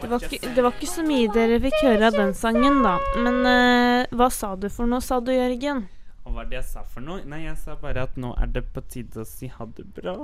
Det 0.05 0.11
var, 0.13 0.25
ikke, 0.29 0.51
det 0.55 0.63
var 0.67 0.75
ikke 0.77 0.89
så 0.91 1.03
mye 1.07 1.29
dere 1.33 1.57
fikk 1.65 1.77
høre 1.87 2.09
av 2.11 2.17
den 2.19 2.33
sangen, 2.37 2.83
da. 2.85 2.95
Men 3.25 3.39
uh, 3.49 4.17
hva 4.21 4.27
sa 4.33 4.51
du 4.61 4.67
for 4.73 4.89
noe, 4.91 5.01
sa 5.05 5.17
du, 5.25 5.31
Jørgen? 5.33 5.87
Og 6.25 6.33
hva 6.33 6.43
var 6.43 6.51
det 6.51 6.59
jeg 6.59 6.67
sa 6.71 6.83
for 6.89 7.05
noe? 7.05 7.23
Nei, 7.29 7.43
jeg 7.47 7.57
sa 7.61 7.75
bare 7.81 8.05
at 8.07 8.15
nå 8.21 8.35
er 8.41 8.53
det 8.53 8.63
på 8.75 8.83
tide 8.93 9.25
å 9.25 9.27
si 9.29 9.49
ha 9.53 9.67
det 9.77 9.85
bra. 9.97 10.15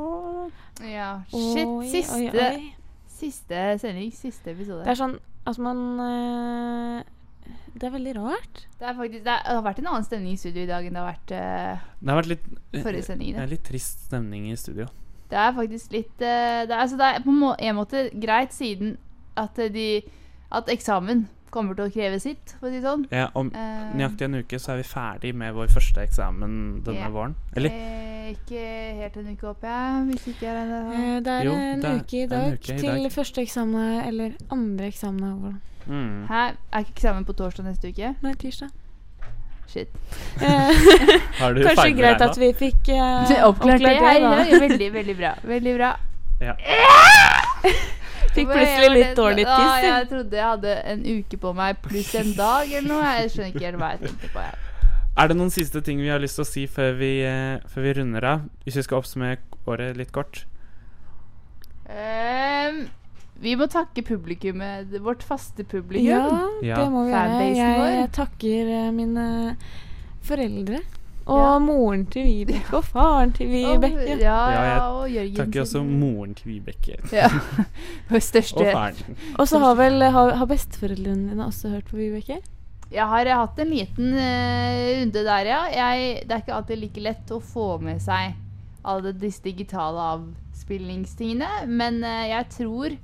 Ja, 0.84 1.08
shit. 1.32 1.64
Oi, 1.64 1.88
Siste, 1.92 2.16
oi, 2.16 2.28
oi. 2.30 2.68
siste 3.10 3.64
sending, 3.82 4.12
siste 4.16 4.52
episode. 4.54 4.84
Det 4.86 4.92
er 4.94 5.00
sånn 5.00 5.16
at 5.48 5.58
man 5.64 5.82
uh, 6.00 7.02
Det 7.74 7.88
er 7.88 7.92
veldig 7.96 8.14
rart. 8.20 8.62
Det, 8.78 8.84
er 8.88 8.96
faktisk, 8.96 9.24
det, 9.26 9.34
er, 9.34 9.44
det 9.48 9.58
har 9.58 9.66
vært 9.66 9.82
en 9.82 9.90
annen 9.92 10.06
stemning 10.08 10.36
i 10.36 10.40
studio 10.40 10.64
i 10.64 10.70
dag 10.70 10.88
enn 10.88 10.96
det 10.96 11.02
har 11.04 11.12
vært 11.12 11.34
uh, 11.36 11.84
Det 12.00 12.12
har 12.14 12.20
vært 12.22 12.32
litt 12.36 12.48
Forrige 12.84 13.06
sending, 13.08 13.32
Det 13.34 13.40
det. 13.40 13.44
er 13.48 13.52
litt 13.56 13.64
trist 13.68 14.06
stemning 14.08 14.48
i 14.52 14.56
studio. 14.60 14.88
Det 15.30 15.38
er 15.38 15.52
faktisk 15.54 15.92
litt 15.94 16.16
uh, 16.24 16.64
det, 16.64 16.72
er, 16.74 16.80
altså, 16.80 16.96
det 17.00 17.08
er 17.14 17.24
på 17.28 17.34
må- 17.36 17.56
en 17.60 17.76
måte 17.80 18.06
greit, 18.24 18.56
siden 18.56 18.96
at 19.36 19.54
de 19.74 20.02
At 20.52 20.66
eksamen 20.68 21.28
kommer 21.50 21.74
til 21.74 21.84
å 21.86 21.90
kreve 21.94 22.18
sitt, 22.22 22.56
for 22.58 22.66
å 22.66 22.70
si 22.70 22.78
det 22.80 22.82
sånn. 22.86 23.04
Ja, 23.10 23.28
om 23.34 23.52
uh, 23.54 23.92
nøyaktig 23.94 24.24
en 24.26 24.34
uke 24.40 24.58
så 24.58 24.72
er 24.72 24.80
vi 24.80 24.86
ferdig 24.86 25.30
med 25.34 25.54
vår 25.54 25.68
første 25.70 26.02
eksamen 26.02 26.82
denne 26.86 26.98
Ja. 27.04 27.08
våren. 27.10 27.34
Eller? 27.56 27.70
Eh, 27.70 28.32
ikke 28.34 28.62
helt 28.98 29.16
en 29.16 29.28
uke, 29.32 29.46
håper 29.46 29.68
jeg. 29.70 30.04
Hvis 30.10 30.26
ikke 30.34 30.46
er 30.50 30.66
det. 30.66 30.80
Eh, 30.98 31.20
det 31.20 31.32
er 31.34 31.44
Jo, 31.46 31.52
en 31.54 31.80
det 31.82 31.88
er 31.90 32.00
uke 32.00 32.16
i 32.18 32.22
en 32.22 32.28
dag 32.30 32.52
uke 32.54 32.74
i 32.74 32.78
til 32.80 33.10
første 33.10 33.42
eksamen 33.42 34.06
eller 34.06 34.32
andre 34.50 34.86
eksamen. 34.90 35.32
over. 35.32 35.54
Mm. 35.86 36.26
Hæ? 36.28 36.42
Er 36.72 36.78
ikke 36.84 36.94
eksamen 36.98 37.24
på 37.24 37.32
torsdag 37.38 37.64
neste 37.64 37.88
uke? 37.94 38.14
Nei, 38.22 38.34
tirsdag. 38.34 38.70
Shit. 39.70 39.88
Eh, 40.42 40.74
Har 41.38 41.54
du 41.54 41.62
Kanskje 41.66 41.94
greit 41.94 42.20
at 42.20 42.38
vi 42.38 42.52
fikk 42.58 42.90
uh, 42.90 43.46
Oppklart 43.46 43.78
det. 43.78 43.94
ja, 43.94 44.58
veldig, 44.58 44.92
veldig 44.92 45.16
bra. 45.16 45.34
Veldig 45.46 45.76
bra. 45.78 45.94
Ja. 46.42 46.54
Fikk 48.34 48.48
plutselig 48.52 48.90
litt 48.94 49.16
dårlig 49.18 49.44
Ja, 49.44 49.56
tiss, 49.58 49.82
jeg. 49.82 49.92
jeg 49.92 50.08
trodde 50.12 50.36
jeg 50.38 50.46
hadde 50.46 50.74
en 50.92 51.00
uke 51.18 51.38
på 51.42 51.52
meg 51.58 51.80
pluss 51.82 52.12
en 52.20 52.32
dag 52.38 52.70
eller 52.72 52.88
noe. 52.88 53.14
Jeg 53.20 53.30
skjønner 53.34 53.50
ikke 53.54 53.64
helt 53.66 53.80
hva 53.82 53.88
jeg 53.96 54.02
tenkte 54.06 54.30
på. 54.34 54.44
Jeg. 54.46 54.54
Er 55.20 55.28
det 55.32 55.36
noen 55.36 55.50
siste 55.50 55.82
ting 55.84 55.98
vi 56.00 56.08
har 56.08 56.22
lyst 56.22 56.38
til 56.38 56.44
å 56.46 56.48
si 56.48 56.66
før 56.70 56.94
vi, 57.00 57.10
eh, 57.26 57.58
før 57.68 57.82
vi 57.88 57.92
runder 57.98 58.24
av? 58.24 58.44
Hvis 58.64 58.76
vi 58.78 58.82
skal 58.86 59.00
oppsummere 59.02 59.38
året 59.66 59.98
litt 59.98 60.12
kort. 60.14 60.44
Um, 61.90 62.84
vi 63.42 63.56
må 63.58 63.66
takke 63.72 64.04
publikummet, 64.06 64.92
vårt 65.02 65.24
faste 65.26 65.64
publikum. 65.64 66.06
Ja, 66.06 66.48
Ja. 66.62 66.76
det 66.76 66.90
må 66.92 67.04
vi 67.06 67.12
gjøre. 67.12 67.56
Jeg, 67.56 67.96
jeg 67.98 68.12
takker 68.12 68.70
eh, 68.76 68.90
mine 68.94 69.56
foreldre. 70.22 70.80
Og 71.26 71.62
moren 71.62 72.06
til 72.10 72.24
Vibeke 72.26 72.76
og 72.76 72.84
faren 72.84 73.32
til 73.36 73.50
Vibeke. 73.50 74.16
Ja, 74.22 74.38
ja, 74.54 74.78
og 74.88 75.10
Jørgen 75.10 75.36
takker 75.36 75.60
også 75.62 75.78
sin- 75.82 75.98
moren 76.00 76.34
til 76.34 76.52
Vibeke. 76.54 76.96
Ja. 77.12 77.28
Og 78.10 78.22
faren. 78.22 79.18
Og 79.38 79.48
så 79.48 79.58
har 79.58 79.74
vel 79.78 80.02
har, 80.02 80.32
har 80.40 80.46
besteforeldrene 80.46 81.30
dine 81.30 81.46
også 81.46 81.68
hørt 81.68 81.84
på 81.90 81.96
Vibeke? 82.00 82.40
Jeg 82.90 83.06
har 83.06 83.28
hatt 83.38 83.58
en 83.62 83.70
liten 83.70 84.14
uh, 84.16 84.78
runde 84.98 85.24
der, 85.24 85.46
ja. 85.46 85.60
Jeg, 85.70 86.22
det 86.26 86.34
er 86.34 86.42
ikke 86.42 86.56
alltid 86.56 86.80
like 86.80 87.00
lett 87.04 87.30
å 87.30 87.38
få 87.38 87.76
med 87.78 88.00
seg 88.02 88.34
alle 88.82 89.12
disse 89.12 89.44
digitale 89.44 90.00
avspillingstingene, 90.16 91.66
men 91.68 92.02
uh, 92.02 92.24
jeg 92.26 92.48
tror 92.56 92.96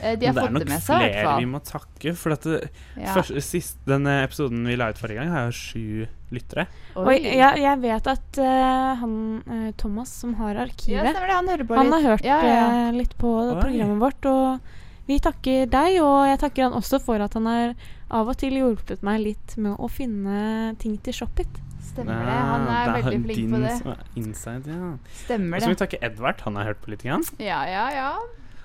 de 0.00 0.06
har 0.06 0.16
det 0.16 0.28
er 0.28 0.32
fått 0.42 0.52
nok 0.52 0.64
det 0.64 0.68
med 0.68 0.82
seg, 0.82 1.00
i 1.00 1.08
hvert 1.08 1.14
flere 1.24 1.38
vi 1.38 1.46
må 1.46 1.60
takke. 1.64 2.14
For 2.16 2.32
at 2.34 2.42
det, 2.48 2.70
Ja. 2.96 3.14
første, 3.14 3.40
sist, 3.42 3.78
denne 3.86 4.24
episoden 4.24 4.64
vi 4.66 4.76
la 4.76 4.88
ut 4.90 4.98
forrige 4.98 5.20
gang, 5.22 5.30
har 5.32 5.46
jo 5.50 5.54
sju 5.56 6.06
lyttere. 6.34 6.66
Oi, 6.96 7.16
jeg, 7.22 7.60
jeg 7.62 7.80
vet 7.84 8.06
at 8.10 8.38
uh, 8.42 8.94
han 9.00 9.42
eh, 9.46 9.72
Thomas 9.78 10.10
som 10.20 10.34
har 10.40 10.56
arkivet 10.56 11.04
Ja, 11.04 11.12
det. 11.12 11.22
Han 11.30 11.48
hører 11.48 11.66
på 11.68 11.76
Han 11.78 11.92
har 11.92 12.02
hørt 12.02 12.24
Ja, 12.26 12.38
eh, 12.42 12.92
litt 12.92 13.14
på 13.18 13.30
Oi. 13.52 13.60
programmet 13.60 14.00
vårt, 14.02 14.26
og 14.26 14.60
vi 15.06 15.18
takker 15.20 15.66
deg. 15.70 16.00
Og 16.02 16.26
jeg 16.26 16.40
takker 16.42 16.62
han 16.68 16.72
også 16.80 17.00
for 17.04 17.20
at 17.22 17.34
han 17.38 17.46
har 17.46 17.74
av 18.10 18.28
og 18.28 18.36
til 18.40 18.52
hjulpet 18.58 19.02
meg 19.06 19.20
litt 19.22 19.56
med 19.56 19.76
å 19.78 19.88
finne 19.90 20.74
ting 20.78 20.98
til 20.98 21.12
Shopit. 21.14 21.60
Stemmer 21.94 22.24
det. 22.26 22.38
Han 22.50 22.66
er 22.66 22.86
det 22.90 23.04
veldig 23.04 23.18
flink 23.24 23.52
på 23.54 23.58
det. 23.62 23.74
som 23.78 23.90
er 23.92 24.00
inside, 24.18 24.66
ja. 24.74 24.92
Stemmer 25.24 25.56
Og 25.58 25.62
så 25.62 25.68
må 25.68 25.74
vi 25.74 25.78
det. 25.78 25.82
takke 25.84 26.00
Edvard, 26.02 26.40
han 26.42 26.56
har 26.58 26.64
hørt 26.72 26.80
på 26.82 26.90
litt. 26.90 27.04
Igjen. 27.06 27.22
Ja, 27.38 27.60
ja, 27.70 27.84
ja. 27.94 28.08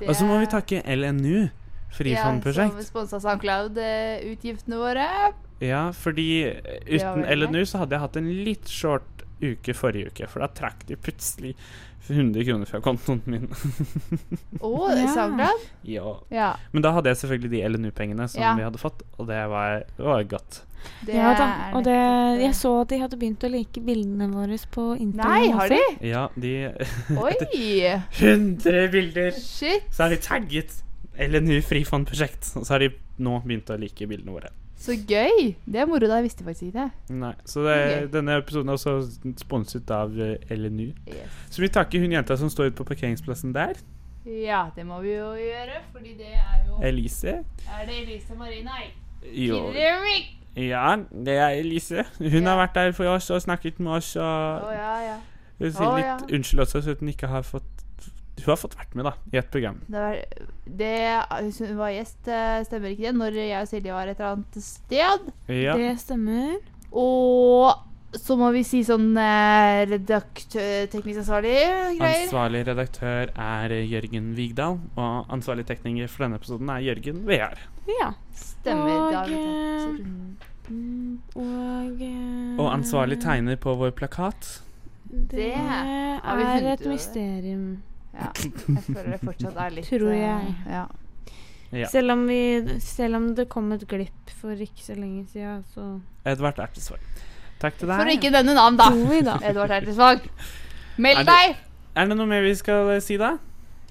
Og 0.07 0.15
så 0.15 0.27
må 0.27 0.39
vi 0.39 0.49
takke 0.51 0.81
LNU, 0.85 1.49
Frifondprosjekt. 1.89 2.75
Ja, 2.75 2.83
som 2.83 2.87
sponsa 2.87 3.19
SoundCloud-utgiftene 3.23 4.77
våre. 4.79 5.05
Ja, 5.63 5.87
fordi 5.95 6.29
eh, 6.47 6.83
uten 6.85 7.25
LNU 7.25 7.63
så 7.67 7.81
hadde 7.81 7.97
jeg 7.97 8.05
hatt 8.05 8.19
en 8.19 8.29
litt 8.45 8.69
short 8.71 9.25
uke 9.39 9.73
forrige 9.75 10.11
uke, 10.11 10.27
for 10.29 10.43
da 10.43 10.49
trakk 10.51 10.85
de 10.89 10.97
plutselig 10.99 11.55
100 12.15 12.43
kroner 12.47 12.65
fra 12.69 12.79
kontoen 12.81 13.21
min. 13.25 13.47
Å, 14.61 14.71
Ja. 14.95 15.07
SoundCloud? 15.13 15.67
ja. 15.83 16.15
Ja. 16.33 16.49
Men 16.73 16.81
da 16.85 16.91
hadde 16.95 17.11
jeg 17.11 17.17
selvfølgelig 17.21 17.51
de 17.53 17.61
LNU-pengene 17.69 18.27
som 18.29 18.41
Ja. 18.41 18.55
vi 18.57 18.63
hadde 18.65 18.81
fått, 18.81 19.03
og 19.17 19.27
det 19.27 19.39
var, 19.51 19.83
det 19.97 20.05
var 20.05 20.23
godt. 20.23 20.61
Det 21.05 21.13
ja 21.13 21.33
da, 21.35 21.45
og 21.75 21.83
det, 21.83 21.95
jeg 22.39 22.53
så 22.55 22.69
at 22.81 22.87
de 22.93 22.99
hadde 23.01 23.17
begynt 23.19 23.43
å 23.43 23.49
like 23.51 23.81
bildene 23.83 24.29
våre 24.31 24.55
på 24.71 24.85
Instagram. 24.95 25.33
Nei, 25.33 25.49
har 25.51 25.67
de? 25.73 25.81
Ja, 26.07 26.21
de 26.39 26.53
Oi! 27.25 27.33
100 28.19 28.87
bilder! 28.93 29.31
Shit, 29.35 29.83
Så 29.91 30.03
har 30.05 30.09
de 30.15 30.21
tagget 30.23 30.79
LNU 31.19 31.59
Frifondprosjekt, 31.67 32.53
og 32.55 32.63
så 32.65 32.77
har 32.77 32.85
de 32.85 32.93
nå 33.19 33.41
begynt 33.43 33.69
å 33.73 33.75
like 33.79 34.07
bildene 34.07 34.31
våre. 34.37 34.53
Så 34.79 34.95
gøy! 34.95 35.53
Det 35.67 35.81
er 35.81 35.85
moro. 35.85 36.07
da, 36.07 36.15
Jeg 36.15 36.23
visste 36.23 36.43
faktisk 36.43 36.69
ikke 36.69 36.79
det. 36.79 37.15
Nei, 37.19 37.33
så 37.45 37.63
det, 37.65 37.75
okay. 37.75 38.07
denne 38.13 38.37
episoden 38.39 38.69
er 38.69 38.77
også 38.77 38.93
sponset 39.37 39.91
av 39.91 40.15
eh, 40.15 40.53
LNU. 40.55 40.93
Yes. 41.07 41.39
Så 41.51 41.61
vi 41.61 41.67
takker 41.67 41.99
hun 41.99 42.15
jenta 42.15 42.37
som 42.39 42.49
står 42.49 42.71
ute 42.71 42.77
på 42.79 42.87
parkeringsplassen 42.87 43.51
der. 43.55 43.81
Ja, 44.25 44.69
det 44.75 44.85
må 44.85 45.01
vi 45.01 45.17
jo 45.17 45.33
gjøre, 45.35 45.81
fordi 45.91 46.13
det 46.17 46.31
er 46.31 46.63
jo 46.67 46.79
Elise. 46.83 47.41
Er 47.67 47.85
det 47.87 48.01
Elise 48.03 48.35
Marie? 48.39 48.63
Nei. 48.63 48.91
Jo. 49.35 49.65
Ja, 50.55 50.95
det 51.11 51.35
er 51.35 51.49
Elise. 51.59 52.05
Hun 52.19 52.47
har 52.47 52.55
vært 52.59 52.75
der 52.75 52.91
for 52.95 53.11
oss 53.11 53.29
og 53.29 53.41
snakket 53.41 53.79
med 53.79 53.99
oss 53.99 54.15
Å 54.15 54.23
oh, 54.23 54.71
ja, 54.73 54.95
ja. 55.05 55.17
Jeg 55.59 55.67
vil 55.67 55.75
si 55.75 55.83
litt 55.83 56.05
ja. 56.07 56.17
unnskyld 56.35 56.63
også, 56.63 56.81
så 56.81 56.95
hun 56.99 57.11
ikke 57.11 57.27
har 57.27 57.43
fått 57.43 57.78
Hun 58.45 58.53
har 58.53 58.59
fått 58.61 58.77
vært 58.79 58.95
med, 58.97 59.07
da, 59.09 59.13
i 59.33 59.39
et 59.41 59.51
program. 59.51 59.81
Det 59.87 60.05
var, 60.05 60.17
det, 60.79 60.93
hun 61.59 61.77
var 61.79 61.93
gjest, 61.95 62.21
eh, 62.27 62.63
stemmer 62.67 62.93
ikke 62.95 63.07
det? 63.09 63.13
Når 63.19 63.37
jeg 63.41 63.59
og 63.59 63.69
Silje 63.71 63.95
var 63.95 64.09
et 64.11 64.19
eller 64.19 64.33
annet 64.37 64.63
sted. 64.63 65.29
Ja. 65.49 65.77
Det 65.77 65.93
stemmer. 66.01 66.57
Og 66.89 67.85
så 68.17 68.33
må 68.39 68.49
vi 68.55 68.63
si 68.65 68.79
sånn 68.85 69.11
eh, 69.21 69.83
redaktør, 69.91 70.87
teknisk 70.89 71.21
ansvarlig 71.21 71.57
greier. 71.99 72.23
Ansvarlig 72.23 72.63
redaktør 72.65 73.33
er 73.35 73.75
Jørgen 73.85 74.31
Vigdal, 74.37 74.79
og 74.97 75.35
ansvarlig 75.35 75.67
tekniker 75.69 76.09
for 76.09 76.25
denne 76.25 76.39
episoden 76.41 76.71
er 76.73 76.87
Jørgen 76.87 77.21
Vear. 77.29 77.61
Ja. 77.99 78.13
Stemmer. 78.33 79.19
Og, 79.19 79.29
runden. 79.29 80.39
Og 81.35 82.01
eh, 82.05 82.57
Og 82.59 82.67
ansvarlig 82.73 83.19
tegner 83.21 83.61
på 83.61 83.77
vår 83.77 83.93
plakat. 83.97 84.49
Det 85.09 85.29
det 85.29 85.53
vi 85.53 86.49
er 86.49 86.73
et 86.73 86.85
mysterium. 86.85 87.77
Ja, 88.19 88.31
jeg 88.35 88.83
føler 88.85 89.13
det 89.15 89.19
fortsatt 89.23 89.59
er 89.65 89.75
litt 89.77 89.87
Tror 89.89 90.11
eh, 90.11 90.19
jeg. 90.23 90.55
Ja. 90.67 90.85
Ja. 91.69 91.87
Selv, 91.91 92.15
om 92.15 92.23
vi, 92.25 92.39
selv 92.81 93.19
om 93.19 93.27
det 93.37 93.45
kom 93.51 93.67
et 93.75 93.83
glipp 93.89 94.31
for 94.39 94.57
ikke 94.57 94.81
så 94.81 94.95
lenge 94.97 95.27
siden, 95.29 95.61
så 95.69 95.99
Edvard 96.27 96.57
Ertesvåg. 96.63 97.03
Takk 97.61 97.77
til 97.77 97.91
deg. 97.91 97.99
For 97.99 98.09
å 98.09 98.15
ikke 98.15 98.31
nevne 98.33 98.55
navn, 98.57 98.79
da. 98.79 98.87
Vi 99.11 99.19
da. 99.27 99.35
Edvard 99.51 99.75
Ertesvåg. 99.77 100.25
Meld 100.97 101.21
Er 101.21 101.27
det- 101.27 101.35
deg! 101.35 101.61
Er 101.99 102.09
det 102.09 102.17
noe 102.17 102.29
mer 102.29 102.41
vi 102.45 102.55
skal 102.57 102.95
eh, 102.95 103.03
si, 103.03 103.17
da? 103.19 103.35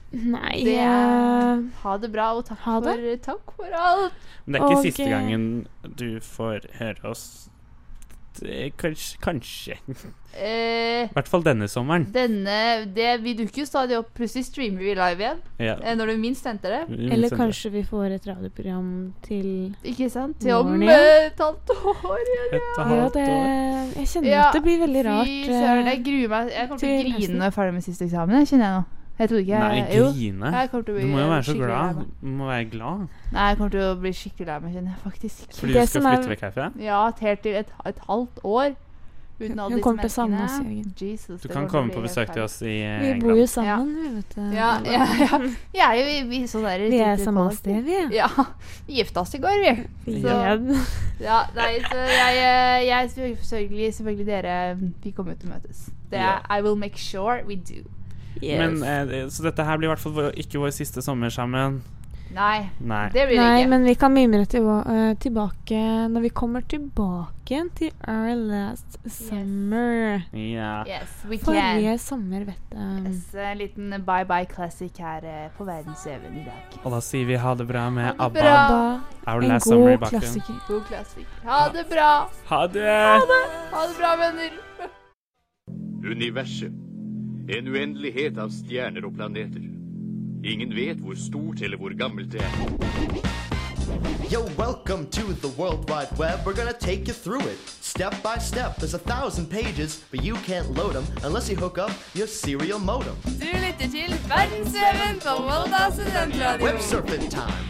Nei 0.08 0.62
Det 0.64 0.78
er, 0.80 1.58
Ha 1.82 1.96
det 2.00 2.08
bra, 2.14 2.30
og 2.38 2.46
takk, 2.48 2.62
for, 2.64 3.02
takk 3.26 3.50
for 3.58 3.74
alt. 3.76 4.14
Men 4.46 4.54
det 4.54 4.60
er 4.60 4.64
ikke 4.64 4.78
okay. 4.78 4.88
siste 4.88 5.04
eh, 5.04 5.12
gangen 5.12 5.66
du 6.00 6.08
får 6.24 6.68
høre 6.78 7.10
oss. 7.10 7.26
Det, 8.40 8.72
kanskje. 8.78 9.18
kanskje. 9.24 9.76
Eh, 10.38 11.08
I 11.08 11.14
hvert 11.14 11.28
fall 11.30 11.42
denne 11.42 11.66
sommeren. 11.68 12.04
denne 12.12 12.86
det, 12.94 13.20
Vi 13.24 13.32
dukker 13.34 13.62
jo 13.64 13.66
stadig 13.66 13.96
opp. 13.98 14.10
Plutselig 14.14 14.44
streamer 14.46 14.84
vi 14.84 14.94
live 14.94 15.18
igjen. 15.24 15.40
Ja. 15.58 15.76
Eh, 15.82 15.96
når 15.98 16.12
du 16.12 16.16
minst 16.22 16.44
henter 16.46 16.70
det. 16.76 16.82
Minst 16.92 17.12
Eller 17.16 17.28
kanskje 17.30 17.70
vi 17.72 17.82
får 17.82 18.14
et 18.18 18.26
radioprogram 18.28 18.90
til 19.24 19.74
Ikke 19.82 20.10
sant? 20.10 20.38
Til 20.40 20.52
om 20.58 20.82
eh, 20.82 21.26
et 21.30 21.38
halvt 21.38 21.72
år. 21.74 22.22
Ja, 22.36 22.44
Et 22.58 22.78
halvt 22.78 23.02
år. 23.02 23.10
det, 23.16 23.96
jeg 23.96 24.06
kjenner 24.12 24.30
Ja, 24.30 24.44
at 24.48 24.54
det 24.54 24.62
blir 24.62 24.78
veldig 24.84 25.04
rart. 25.08 25.26
Fy 25.26 25.48
søren, 25.48 25.86
eh, 25.86 25.90
jeg 25.94 26.04
gruer 26.04 26.28
meg. 26.36 26.52
Jeg 26.54 26.68
kommer 26.68 26.84
til 26.84 26.94
å 26.94 27.16
grine 27.18 27.34
når 27.38 27.44
jeg 27.48 27.52
er 27.52 27.58
ferdig 27.58 27.74
med 27.80 27.88
siste 27.88 28.04
eksamen. 28.08 28.38
Jeg 28.44 28.52
kjenner 28.52 28.68
jeg 28.70 28.78
nå. 28.78 28.97
Jeg 29.18 29.28
trodde 29.28 29.42
ikke 29.42 29.58
Nei, 29.58 29.76
jeg 29.78 29.98
jo, 29.98 30.08
grine. 30.14 30.50
jeg 30.54 30.70
til 30.70 30.78
å 30.78 30.82
bli 30.94 31.02
Du 31.02 31.06
må 31.10 31.18
jo 31.18 31.28
være 31.28 31.42
så 31.48 31.54
glad. 31.58 32.02
Du 32.22 32.26
må 32.38 32.46
være 32.46 32.66
glad. 32.70 33.06
Nei, 33.32 33.46
jeg 33.48 33.56
kommer 33.58 33.70
til 33.74 33.80
å 33.80 33.94
bli 34.00 34.12
skikkelig 34.14 34.46
lei 34.46 34.58
meg, 34.62 34.74
kjenner 34.76 34.92
jeg 34.94 35.00
faktisk. 35.04 35.46
Fordi 35.58 35.72
du 35.72 35.86
skal 35.86 36.06
er- 36.06 36.12
flytte 36.12 36.34
vekk 36.34 36.44
herfra? 36.46 36.68
Ja, 36.84 37.00
helt 37.20 37.42
til 37.42 37.56
et, 37.58 37.72
et 37.86 37.98
halvt 38.06 38.44
år. 38.44 38.76
Uten 39.40 39.60
alle 39.62 39.76
disse 39.78 40.24
menneskene. 40.26 40.44
oss, 40.44 41.00
Jesus, 41.00 41.42
Du 41.42 41.48
kan 41.48 41.68
komme 41.68 41.92
på 41.94 42.00
besøk 42.02 42.32
til 42.32 42.42
oss 42.42 42.56
i 42.62 42.80
England. 42.82 43.22
Vi 43.22 43.26
bor 43.28 43.36
jo 43.38 43.46
sammen, 43.46 43.92
vi, 43.94 44.08
vet 44.16 44.32
du. 44.34 44.40
Ja, 44.56 44.70
ja, 44.82 45.04
ja. 45.20 45.38
Vi 45.74 45.78
er 45.78 45.92
jo 45.94 46.06
i, 46.10 46.16
vi, 46.26 46.40
sånn 46.50 46.66
der 46.66 46.82
Vi 46.90 46.98
er 46.98 47.20
samme 47.22 47.44
sted, 47.54 47.84
vi. 47.86 48.00
Ja. 48.16 48.26
Vi 48.88 48.98
gifta 48.98 49.22
oss 49.22 49.34
i 49.34 49.38
går, 49.38 49.60
vi. 49.62 49.74
Vi 50.08 50.22
Så, 50.24 50.34
ja, 51.22 51.44
nei, 51.54 51.70
så 51.86 52.00
jeg, 52.02 52.40
eh, 52.48 52.80
jeg 52.88 53.10
selvfølgelig, 53.14 53.92
selvfølgelig 53.94 54.26
dere 54.26 54.56
Vi 55.04 55.12
kommer 55.14 55.38
til 55.38 55.50
å 55.50 55.54
møtes. 55.54 55.86
Det 56.10 56.18
er, 56.18 56.42
I 56.50 56.60
will 56.62 56.74
make 56.74 56.98
sure 56.98 57.44
we 57.46 57.54
do. 57.54 57.84
Men, 58.42 58.82
eh, 58.82 59.28
så 59.28 59.42
dette 59.48 59.64
her 59.64 59.76
blir 59.78 59.88
i 59.88 59.94
hvert 59.94 60.02
fall 60.02 60.32
ikke 60.34 60.58
vår 60.62 60.70
siste 60.76 61.02
sommer 61.02 61.30
sammen. 61.30 61.80
Nei, 62.28 62.68
Nei. 62.84 63.06
det 63.08 63.22
blir 63.24 63.38
det 63.38 63.40
Nei, 63.40 63.60
ikke. 63.62 63.68
men 63.72 63.84
vi 63.88 63.92
kan 63.96 64.12
mimre 64.12 64.44
til, 64.44 64.66
uh, 64.68 65.14
tilbake 65.16 65.78
når 66.12 66.20
vi 66.26 66.28
kommer 66.36 66.60
tilbake 66.60 67.62
til 67.78 67.88
our 68.04 68.34
last 68.36 68.98
summer. 69.08 70.20
Ja. 70.36 70.82
Yes, 70.84 71.08
we 71.24 71.38
Forrige 71.38 71.86
can. 71.88 71.98
sommer, 71.98 72.44
vet 72.44 72.60
du. 72.68 72.76
Yes, 73.08 73.32
en 73.32 73.56
liten 73.62 73.94
bye-bye 74.04 74.44
classic 74.52 75.00
her 75.00 75.24
uh, 75.24 75.48
på 75.56 75.64
verdensveven 75.64 76.36
i 76.36 76.44
dag. 76.44 76.76
Og 76.84 76.92
da 76.92 77.00
sier 77.00 77.24
vi 77.30 77.40
ha 77.40 77.54
det 77.56 77.66
bra 77.66 77.86
med 77.90 78.04
Ha 78.10 78.28
det 78.28 78.44
ABBA. 78.44 78.68
bra. 78.68 79.00
Our 79.32 79.40
En 79.42 79.48
Last 79.48 79.64
god 79.64 79.72
Summer 79.72 79.92
i 79.92 79.96
bakgrunnen. 79.96 80.60
God 80.68 80.82
klassiker. 80.90 81.40
Ha 81.48 81.62
det 81.72 81.86
bra. 81.88 82.10
Ha 82.52 82.60
det! 82.66 82.84
Ha 82.92 83.24
det, 83.32 83.40
ha 83.72 83.86
det 83.88 83.96
bra, 83.96 84.12
venner. 84.20 84.50
Universet. 86.04 86.72
En 87.50 87.66
uendelighet 87.66 88.36
av 88.38 88.50
stjerner 88.52 89.06
og 89.08 89.14
planeter. 89.16 89.62
Ingen 90.44 90.74
vet 90.76 90.98
hvor 91.00 91.16
stort 91.16 91.62
eller 91.64 91.80
hvor 91.80 91.94
gammelt 91.96 92.28
det 92.32 92.42
er. 92.44 92.58
Yo, 94.28 94.42
welcome 94.58 95.06
to 95.06 95.32
the 95.40 95.48
World 95.56 95.88
Wide 95.88 96.12
Web. 96.18 96.44
We're 96.44 96.52
gonna 96.52 96.76
take 96.76 97.08
you 97.08 97.14
through 97.14 97.40
it, 97.48 97.58
step 97.80 98.12
by 98.22 98.36
step. 98.38 98.76
There's 98.76 98.92
a 98.92 98.98
thousand 98.98 99.48
pages, 99.48 100.04
but 100.10 100.22
you 100.22 100.36
can't 100.44 100.74
load 100.76 100.92
them 100.92 101.06
unless 101.24 101.48
you 101.48 101.56
hook 101.56 101.78
up 101.78 101.92
your 102.14 102.26
serial 102.26 102.78
modem. 102.78 103.16
Du 103.24 103.48
lytter 103.64 103.88
til 103.96 104.12
Verdensveven 104.28 105.16
på 105.24 105.42
Volda 105.42 105.88
studentradio. 105.90 106.66
Web 106.66 106.80
surfing 106.80 107.30
time. 107.30 107.68